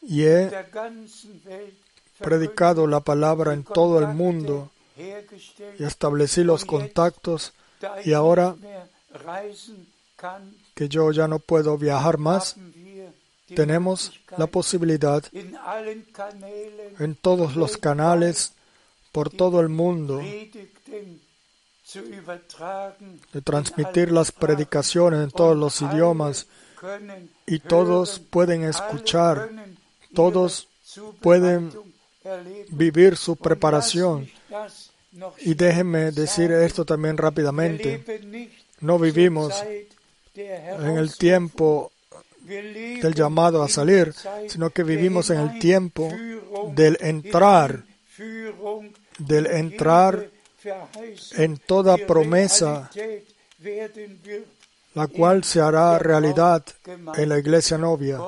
y 0.00 0.24
he 0.24 0.50
predicado 2.18 2.86
la 2.86 3.00
palabra 3.00 3.52
en 3.52 3.64
todo 3.64 3.98
el 3.98 4.08
mundo 4.08 4.70
y 4.96 5.84
establecí 5.84 6.44
los 6.44 6.64
contactos 6.64 7.52
y 8.04 8.12
ahora 8.12 8.54
que 10.74 10.88
yo 10.88 11.10
ya 11.12 11.28
no 11.28 11.38
puedo 11.38 11.76
viajar 11.76 12.18
más, 12.18 12.56
tenemos 13.54 14.20
la 14.36 14.46
posibilidad 14.46 15.22
en 15.32 17.14
todos 17.16 17.56
los 17.56 17.76
canales 17.76 18.52
por 19.12 19.30
todo 19.30 19.60
el 19.60 19.68
mundo 19.68 20.20
de 23.32 23.42
transmitir 23.42 24.10
las 24.10 24.32
predicaciones 24.32 25.22
en 25.22 25.30
todos 25.30 25.56
los 25.56 25.82
idiomas 25.82 26.46
y 27.46 27.58
todos 27.60 28.18
pueden 28.18 28.64
escuchar, 28.64 29.50
todos 30.14 30.68
pueden 31.20 31.72
vivir 32.68 33.16
su 33.16 33.36
preparación. 33.36 34.28
Y 35.40 35.54
déjenme 35.54 36.10
decir 36.10 36.50
esto 36.52 36.84
también 36.84 37.16
rápidamente. 37.16 38.02
No 38.80 38.98
vivimos 38.98 39.54
en 40.34 40.98
el 40.98 41.16
tiempo 41.16 41.92
del 42.40 43.14
llamado 43.14 43.62
a 43.62 43.68
salir, 43.68 44.12
sino 44.48 44.70
que 44.70 44.82
vivimos 44.82 45.30
en 45.30 45.40
el 45.40 45.58
tiempo 45.58 46.10
del 46.72 46.98
entrar, 47.00 47.84
del 49.18 49.46
entrar 49.46 50.28
en 51.36 51.56
toda 51.58 51.96
promesa, 51.96 52.90
la 54.94 55.06
cual 55.08 55.44
se 55.44 55.60
hará 55.60 55.98
realidad 55.98 56.64
en 57.16 57.28
la 57.28 57.38
iglesia 57.38 57.78
novia. 57.78 58.18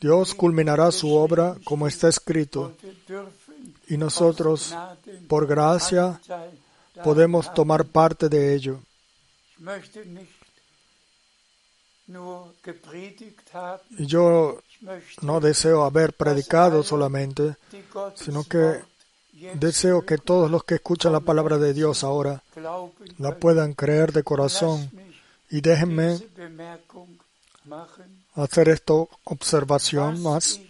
Dios 0.00 0.34
culminará 0.34 0.90
su 0.92 1.14
obra 1.14 1.56
como 1.64 1.86
está 1.86 2.08
escrito, 2.08 2.74
y 3.88 3.96
nosotros, 3.96 4.74
por 5.28 5.46
gracia, 5.46 6.20
podemos 7.04 7.52
tomar 7.52 7.84
parte 7.84 8.28
de 8.28 8.54
ello. 8.54 8.80
Y 13.98 14.06
yo 14.06 14.62
no 15.22 15.40
deseo 15.40 15.84
haber 15.84 16.12
predicado 16.14 16.82
solamente, 16.82 17.56
sino 18.14 18.44
que 18.44 18.80
deseo 19.54 20.04
que 20.04 20.18
todos 20.18 20.50
los 20.50 20.64
que 20.64 20.76
escuchan 20.76 21.12
la 21.12 21.20
palabra 21.20 21.58
de 21.58 21.72
Dios 21.72 22.04
ahora 22.04 22.42
la 23.18 23.36
puedan 23.36 23.74
creer 23.74 24.12
de 24.12 24.22
corazón. 24.22 24.90
Y 25.50 25.60
déjenme 25.60 26.18
hacer 28.34 28.68
esta 28.68 28.94
observación 29.24 30.22
más. 30.22 30.60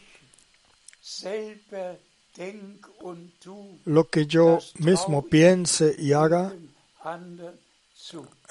Lo 3.84 4.08
que 4.08 4.26
yo 4.26 4.58
mismo 4.78 5.22
piense 5.22 5.94
y 5.98 6.12
haga, 6.12 6.52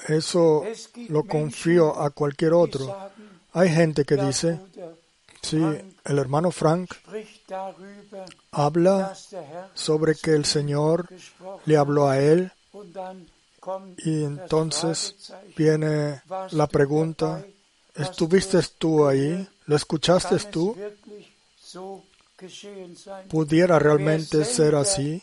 eso 0.08 0.64
lo 1.08 1.24
confío 1.24 2.00
a 2.00 2.10
cualquier 2.10 2.52
otro. 2.52 3.10
Hay 3.52 3.68
gente 3.68 4.04
que 4.04 4.16
dice, 4.16 4.60
sí, 5.42 5.60
el 6.04 6.18
hermano 6.18 6.50
Frank 6.50 6.92
habla 8.52 9.16
sobre 9.74 10.14
que 10.14 10.32
el 10.32 10.44
Señor 10.44 11.08
le 11.66 11.76
habló 11.76 12.08
a 12.08 12.18
él 12.18 12.52
y 13.98 14.24
entonces 14.24 15.32
viene 15.56 16.22
la 16.52 16.66
pregunta, 16.66 17.44
¿estuviste 17.94 18.58
tú 18.78 19.06
ahí? 19.06 19.18
gehört? 19.18 19.48
¿Lo 19.66 19.76
escuchaste 19.76 20.36
tú? 20.50 20.76
¿Pudiera 23.28 23.78
realmente 23.78 24.44
ser 24.44 24.74
así? 24.74 25.22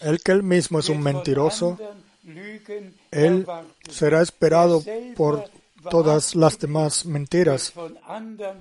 El 0.00 0.20
que 0.22 0.32
él 0.32 0.42
mismo 0.42 0.80
es 0.80 0.88
un 0.88 1.02
mentiroso, 1.02 1.78
él 3.10 3.46
será 3.88 4.22
esperado 4.22 4.82
por 5.16 5.44
todas 5.88 6.34
las 6.34 6.58
demás 6.58 7.06
mentiras. 7.06 7.72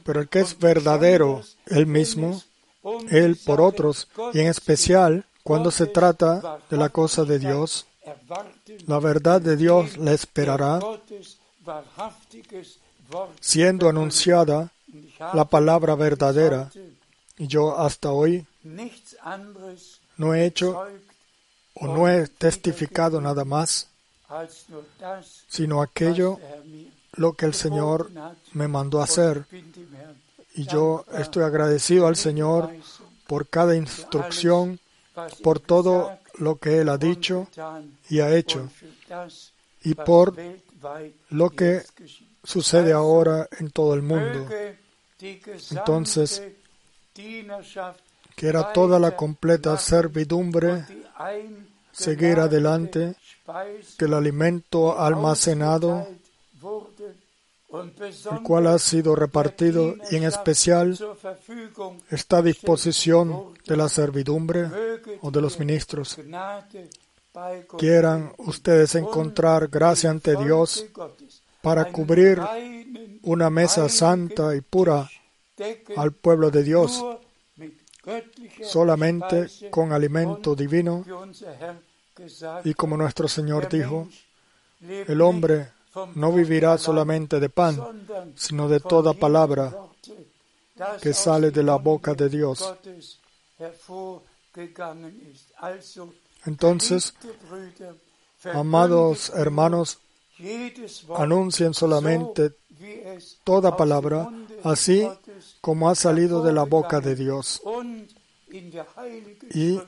Pero 0.04 0.22
el 0.22 0.30
que 0.30 0.42
es 0.42 0.58
verdadero, 0.60 1.42
él 1.68 1.86
mismo, 1.86 2.42
él 3.10 3.38
por 3.46 3.62
otros, 3.62 4.08
y 4.34 4.40
en 4.40 4.48
especial 4.48 5.26
cuando 5.44 5.72
se 5.72 5.88
trata 5.88 6.60
de 6.70 6.78
la 6.78 6.90
cosa 6.90 7.24
de 7.24 7.40
Dios, 7.40 7.88
la 8.86 9.00
verdad 9.00 9.42
de 9.42 9.56
Dios 9.56 9.98
le 9.98 10.14
esperará, 10.14 10.80
siendo 13.40 13.90
anunciada 13.90 14.72
la 15.34 15.46
palabra 15.46 15.96
verdadera. 15.96 16.72
Y 17.38 17.48
yo 17.48 17.78
hasta 17.78 18.12
hoy 18.12 18.46
no 20.18 20.34
he 20.36 20.46
hecho 20.46 20.86
o 21.76 21.88
no 21.88 22.10
he 22.10 22.28
testificado 22.28 23.22
nada 23.22 23.46
más, 23.46 23.88
sino 25.48 25.82
aquello 25.82 26.40
lo 27.14 27.34
que 27.34 27.46
el 27.46 27.54
Señor 27.54 28.12
me 28.54 28.68
mandó 28.68 29.02
hacer. 29.02 29.46
Y 30.56 30.66
yo 30.66 31.06
estoy 31.14 31.44
agradecido 31.44 32.08
al 32.08 32.16
Señor 32.16 32.70
por 33.28 33.48
cada 33.48 33.76
instrucción, 33.76 34.80
por 35.42 35.60
todo 35.60 36.18
lo 36.36 36.58
que 36.58 36.80
Él 36.80 36.90
ha 36.90 36.98
dicho 36.98 37.48
y 38.10 38.20
ha 38.20 38.36
hecho, 38.36 38.70
y 39.84 39.94
por 39.94 40.36
lo 41.30 41.50
que 41.50 41.84
sucede 42.44 42.94
ahora 42.94 43.48
en 43.60 43.72
todo 43.72 43.94
el 43.94 44.02
mundo. 44.02 44.48
Entonces, 45.72 46.44
Dienerschaft 47.14 48.10
Quiera 48.40 48.72
toda 48.72 49.00
la 49.00 49.18
completa 49.18 49.78
servidumbre 49.78 50.86
seguir 51.92 52.40
adelante, 52.40 53.18
que 53.98 54.06
el 54.06 54.14
alimento 54.14 54.98
almacenado, 54.98 56.08
el 57.70 58.42
cual 58.44 58.68
ha 58.68 58.80
sido 58.80 59.14
repartido 59.14 59.94
y 60.10 60.16
en 60.16 60.24
especial 60.24 60.98
está 62.10 62.38
a 62.38 62.42
disposición 62.42 63.56
de 63.68 63.76
la 63.76 63.90
servidumbre 63.90 64.70
o 65.20 65.32
de 65.32 65.42
los 65.42 65.60
ministros. 65.60 66.18
Quieran 67.78 68.34
ustedes 68.38 68.96
encontrar 68.96 69.68
gracia 69.68 70.10
ante 70.10 70.36
Dios 70.36 70.86
para 71.62 71.92
cubrir 71.92 72.40
una 73.24 73.50
mesa 73.50 73.88
santa 73.90 74.56
y 74.56 74.62
pura 74.62 75.10
al 75.96 76.14
pueblo 76.14 76.50
de 76.50 76.64
Dios, 76.64 77.04
solamente 78.64 79.48
con 79.70 79.92
alimento 79.92 80.56
divino. 80.56 81.06
Y 82.64 82.74
como 82.74 82.98
nuestro 82.98 83.28
Señor 83.28 83.70
dijo, 83.70 84.08
el 84.82 85.22
hombre 85.22 85.72
no 86.16 86.32
vivirá 86.32 86.78
solamente 86.78 87.40
de 87.40 87.50
pan, 87.50 88.08
sino 88.36 88.68
de 88.68 88.80
toda 88.80 89.14
palabra 89.14 89.76
que 91.02 91.14
sale 91.14 91.52
de 91.52 91.64
la 91.64 91.76
boca 91.76 92.14
de 92.14 92.30
Dios. 92.30 92.74
Entonces, 96.46 97.14
amados 98.54 99.32
hermanos, 99.36 100.00
anuncien 101.16 101.74
solamente 101.74 102.54
toda 103.44 103.76
palabra, 103.76 104.30
así 104.64 105.08
como 105.62 105.90
ha 105.90 105.96
salido 105.96 106.44
de 106.44 106.54
la 106.54 106.64
boca 106.64 107.02
de 107.02 107.16
Dios, 107.16 107.62
y 109.54 109.80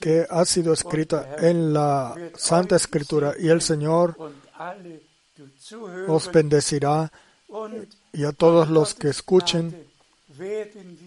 que 0.00 0.26
ha 0.28 0.44
sido 0.44 0.74
escrita 0.74 1.36
en 1.38 1.72
la 1.72 2.14
Santa 2.36 2.76
Escritura, 2.76 3.34
y 3.38 3.48
el 3.48 3.62
Señor 3.62 4.16
os 6.08 6.30
bendecirá 6.30 7.10
y 8.12 8.24
a 8.24 8.32
todos 8.32 8.68
los 8.68 8.94
que 8.94 9.08
escuchen, 9.08 9.86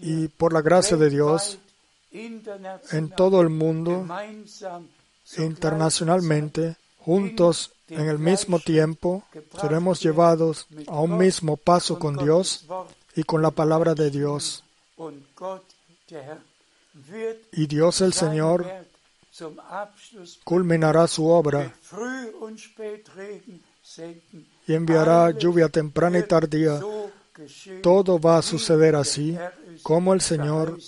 y 0.02 0.26
por 0.28 0.52
la 0.52 0.62
gracia 0.62 0.96
de 0.96 1.10
Dios, 1.10 1.58
en 2.12 3.10
todo 3.10 3.40
el 3.40 3.48
mundo, 3.48 4.06
internacionalmente, 5.36 6.76
juntos, 6.98 7.72
en 7.88 8.08
el 8.08 8.18
mismo 8.18 8.58
tiempo, 8.58 9.24
seremos 9.60 10.00
llevados 10.00 10.66
a 10.86 11.00
un 11.00 11.18
mismo 11.18 11.56
paso 11.56 11.98
con 11.98 12.16
Dios 12.16 12.66
y 13.16 13.22
con 13.22 13.42
la 13.42 13.50
palabra 13.50 13.94
de 13.94 14.10
Dios. 14.10 14.64
Y 17.52 17.66
Dios 17.66 18.00
el 18.00 18.12
Señor 18.12 18.66
culminará 20.44 21.06
su 21.06 21.26
obra 21.26 21.72
y 24.66 24.74
enviará 24.74 25.30
lluvia 25.30 25.68
temprana 25.68 26.18
y 26.18 26.22
tardía. 26.24 26.80
Todo 27.82 28.20
va 28.20 28.38
a 28.38 28.42
suceder 28.42 28.92
der 28.92 28.96
así, 28.96 29.36
como 29.82 30.12
el 30.12 30.20
Señor. 30.20 30.78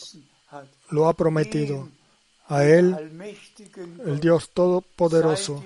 Lo 0.93 1.09
ha 1.09 1.15
prometido. 1.15 1.89
A 2.49 2.65
Él, 2.65 3.39
el 4.05 4.21
Dios 4.21 4.51
Todopoderoso, 4.51 5.65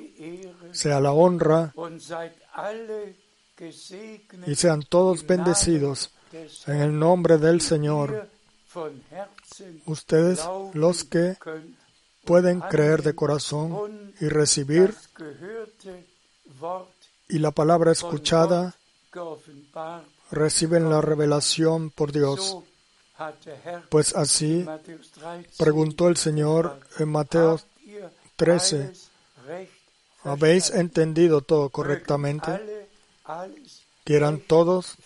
sea 0.72 1.00
la 1.00 1.12
honra 1.12 1.74
y 4.46 4.54
sean 4.54 4.82
todos 4.82 5.26
bendecidos 5.26 6.10
en 6.66 6.76
el 6.76 6.98
nombre 6.98 7.38
del 7.38 7.60
Señor. 7.60 8.28
Ustedes, 9.86 10.46
los 10.74 11.04
que 11.04 11.36
pueden 12.24 12.60
creer 12.60 13.02
de 13.02 13.14
corazón 13.14 14.12
y 14.20 14.28
recibir 14.28 14.94
y 17.28 17.38
la 17.38 17.50
palabra 17.50 17.92
escuchada 17.92 18.76
reciben 20.30 20.90
la 20.90 21.00
revelación 21.00 21.90
por 21.90 22.12
Dios. 22.12 22.58
Pues 23.88 24.14
así 24.14 24.62
Matthäus 24.64 25.10
13 25.12 25.50
preguntó 25.56 26.08
el 26.08 26.16
Señor 26.16 26.78
en 26.98 27.08
Mateo, 27.08 27.54
habt 27.54 27.64
ihr 27.86 28.10
13, 28.36 28.76
alles 28.76 29.10
recht 29.46 29.72
¿habéis 30.24 30.70
entendido 30.70 31.40
todo 31.40 31.70
correctamente? 31.70 32.86
Quieran 34.04 34.40
todos 34.40 34.96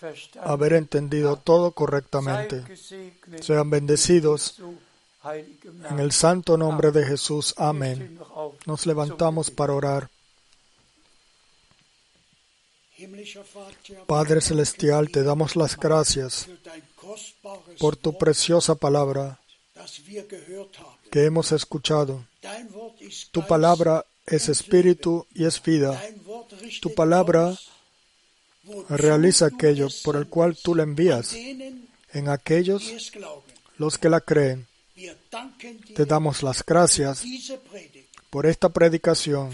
haber 0.43 0.73
entendido 0.73 1.37
todo 1.37 1.71
correctamente. 1.71 2.63
Sean 3.41 3.69
bendecidos 3.69 4.61
en 5.89 5.99
el 5.99 6.11
santo 6.11 6.57
nombre 6.57 6.91
de 6.91 7.05
Jesús. 7.05 7.55
Amén. 7.57 8.19
Nos 8.65 8.85
levantamos 8.85 9.49
para 9.49 9.73
orar. 9.73 10.09
Padre 14.05 14.41
Celestial, 14.41 15.09
te 15.09 15.23
damos 15.23 15.55
las 15.55 15.75
gracias 15.75 16.47
por 17.79 17.95
tu 17.95 18.17
preciosa 18.17 18.75
palabra 18.75 19.39
que 21.11 21.25
hemos 21.25 21.51
escuchado. 21.51 22.25
Tu 23.31 23.45
palabra 23.45 24.05
es 24.25 24.49
espíritu 24.49 25.25
y 25.33 25.45
es 25.45 25.61
vida. 25.61 26.01
Tu 26.81 26.93
palabra 26.93 27.57
realiza 28.89 29.47
aquello 29.47 29.87
por 30.03 30.15
el 30.15 30.27
cual 30.27 30.55
tú 30.57 30.75
la 30.75 30.83
envías 30.83 31.33
en 31.33 32.29
aquellos 32.29 33.11
los 33.77 33.97
que 33.97 34.09
la 34.09 34.21
creen. 34.21 34.67
Te 35.95 36.05
damos 36.05 36.43
las 36.43 36.63
gracias 36.63 37.23
por 38.29 38.45
esta 38.45 38.69
predicación, 38.69 39.51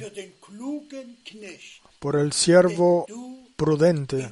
por 1.99 2.19
el 2.19 2.33
siervo 2.33 3.05
prudente, 3.55 4.29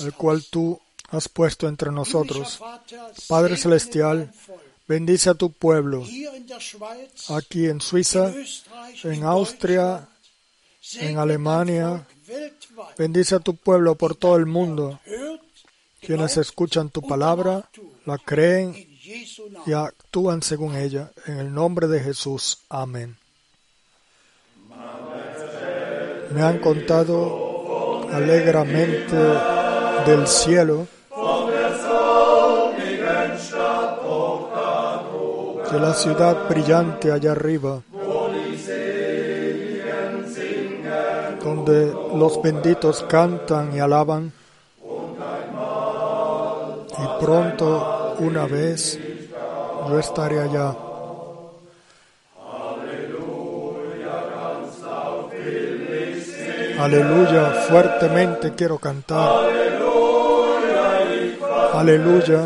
el 0.00 0.12
cual 0.14 0.44
tú 0.50 0.80
has 1.16 1.28
puesto 1.28 1.68
entre 1.68 1.90
nosotros. 1.90 2.60
Padre 3.28 3.56
Celestial. 3.56 4.32
Bendice 4.86 5.30
a 5.30 5.34
tu 5.34 5.50
pueblo 5.50 6.04
aquí 7.30 7.66
en 7.66 7.80
Suiza, 7.80 8.32
en 9.02 9.24
Austria, 9.24 10.06
en 11.00 11.18
Alemania. 11.18 12.06
Bendice 12.98 13.36
a 13.36 13.40
tu 13.40 13.56
pueblo 13.56 13.94
por 13.94 14.14
todo 14.14 14.36
el 14.36 14.44
mundo, 14.44 15.00
quienes 16.00 16.36
escuchan 16.36 16.90
tu 16.90 17.00
palabra, 17.00 17.68
la 18.04 18.18
creen 18.18 18.74
y 19.66 19.72
actúan 19.72 20.42
según 20.42 20.76
ella. 20.76 21.10
En 21.26 21.38
el 21.38 21.52
nombre 21.52 21.88
de 21.88 22.00
Jesús. 22.00 22.58
Amén. 22.68 23.16
Me 26.30 26.42
han 26.42 26.58
contado 26.58 28.06
alegremente 28.12 29.16
del 30.06 30.26
cielo 30.26 30.86
de 35.74 35.80
la 35.80 35.92
ciudad 35.92 36.48
brillante 36.48 37.10
allá 37.10 37.32
arriba, 37.32 37.80
donde 41.42 41.92
los 42.14 42.40
benditos 42.40 43.04
cantan 43.08 43.74
y 43.74 43.80
alaban, 43.80 44.32
y 46.92 47.24
pronto 47.24 48.14
una 48.20 48.46
vez 48.46 49.00
yo 49.88 49.98
estaré 49.98 50.42
allá. 50.42 50.76
Aleluya, 56.78 57.50
fuertemente 57.68 58.52
quiero 58.54 58.78
cantar. 58.78 59.28
Aleluya, 61.72 62.42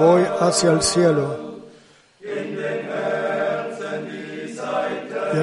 voy 0.00 0.24
hacia 0.40 0.72
el 0.72 0.82
cielo. 0.82 1.51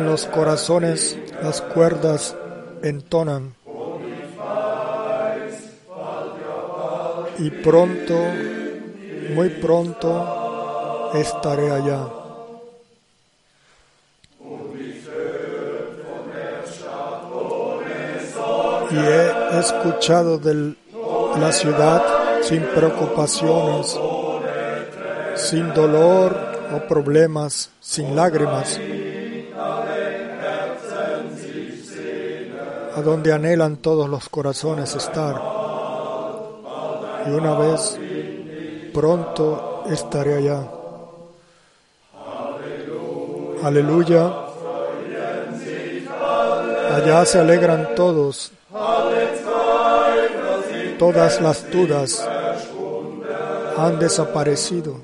Los 0.10 0.26
corazones 0.26 1.15
las 1.44 1.61
cuerdas 1.61 2.36
entonan. 2.81 3.53
Y 7.38 7.52
pronto, 7.52 8.15
muy 9.36 9.49
pronto, 9.49 11.11
estaré 11.14 11.69
allá. 11.72 12.07
y 18.91 18.98
he 18.98 19.60
escuchado 19.60 20.40
de 20.40 20.73
la 21.40 21.52
ciudad 21.52 22.02
sin 22.41 22.64
preocupaciones, 22.64 23.95
sin 25.36 25.72
dolor 25.76 26.36
o 26.76 26.88
problemas, 26.88 27.69
sin 27.80 28.15
lágrimas, 28.15 28.80
donde 33.02 33.34
anhelan 33.34 33.78
todos 33.78 34.10
los 34.10 34.30
corazones 34.30 34.96
estar. 34.96 35.42
Y 37.28 37.30
una 37.32 37.58
vez 37.58 37.98
pronto 38.94 39.84
estaré 39.90 40.38
allá. 40.38 40.64
Aleluya. 43.64 44.34
Allá 46.96 47.26
se 47.26 47.40
alegran 47.40 47.96
todos 47.96 48.52
todas 51.00 51.40
las 51.42 51.72
dudas 51.72 52.28
han 53.78 54.00
desaparecido 54.00 54.98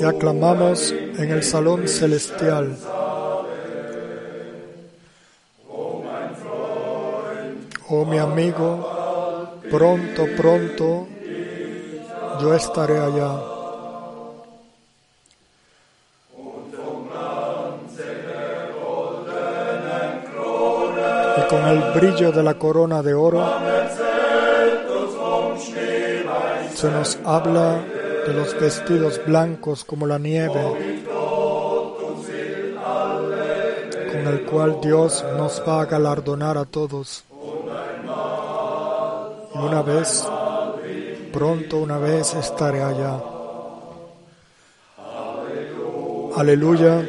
y 0.00 0.04
aclamamos 0.04 0.92
en 0.92 1.30
el 1.30 1.42
salón 1.42 1.86
celestial. 1.86 2.74
Oh 7.96 8.04
mi 8.04 8.18
amigo, 8.18 8.68
pronto, 9.70 10.26
pronto 10.36 11.06
yo 12.40 12.52
estaré 12.52 12.98
allá. 12.98 13.30
Y 21.38 21.42
con 21.48 21.62
el 21.68 21.92
brillo 21.94 22.32
de 22.32 22.42
la 22.42 22.54
corona 22.54 23.00
de 23.00 23.14
oro 23.14 23.44
se 26.74 26.90
nos 26.90 27.16
habla 27.24 27.80
de 28.26 28.32
los 28.32 28.58
vestidos 28.58 29.20
blancos 29.24 29.84
como 29.84 30.08
la 30.08 30.18
nieve, 30.18 30.62
con 34.10 34.26
el 34.26 34.42
cual 34.46 34.80
Dios 34.82 35.24
nos 35.38 35.62
va 35.66 35.82
a 35.82 35.86
galardonar 35.86 36.58
a 36.58 36.64
todos. 36.64 37.24
Una 39.66 39.80
vez, 39.80 40.28
pronto 41.32 41.78
una 41.78 41.96
vez 41.96 42.34
estaré 42.34 42.82
allá. 42.82 43.18
Aleluya. 46.36 47.00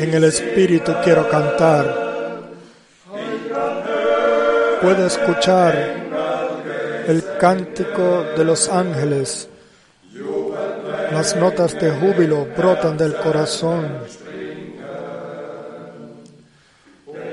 En 0.00 0.14
el 0.14 0.24
Espíritu 0.24 0.92
quiero 1.04 1.28
cantar. 1.28 2.08
Puedo 4.82 5.06
escuchar 5.06 5.74
el 7.06 7.24
cántico 7.38 8.24
de 8.36 8.44
los 8.44 8.68
ángeles. 8.68 9.48
Las 11.12 11.36
notas 11.36 11.80
de 11.80 11.92
júbilo 11.92 12.46
brotan 12.56 12.96
del 12.96 13.14
corazón, 13.16 13.98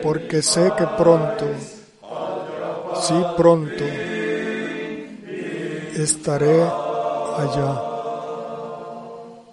porque 0.04 0.42
sé 0.42 0.72
que 0.78 0.86
pronto, 0.98 1.46
sí 3.08 3.14
pronto, 3.38 3.84
estaré 5.96 6.64
allá. 7.38 7.95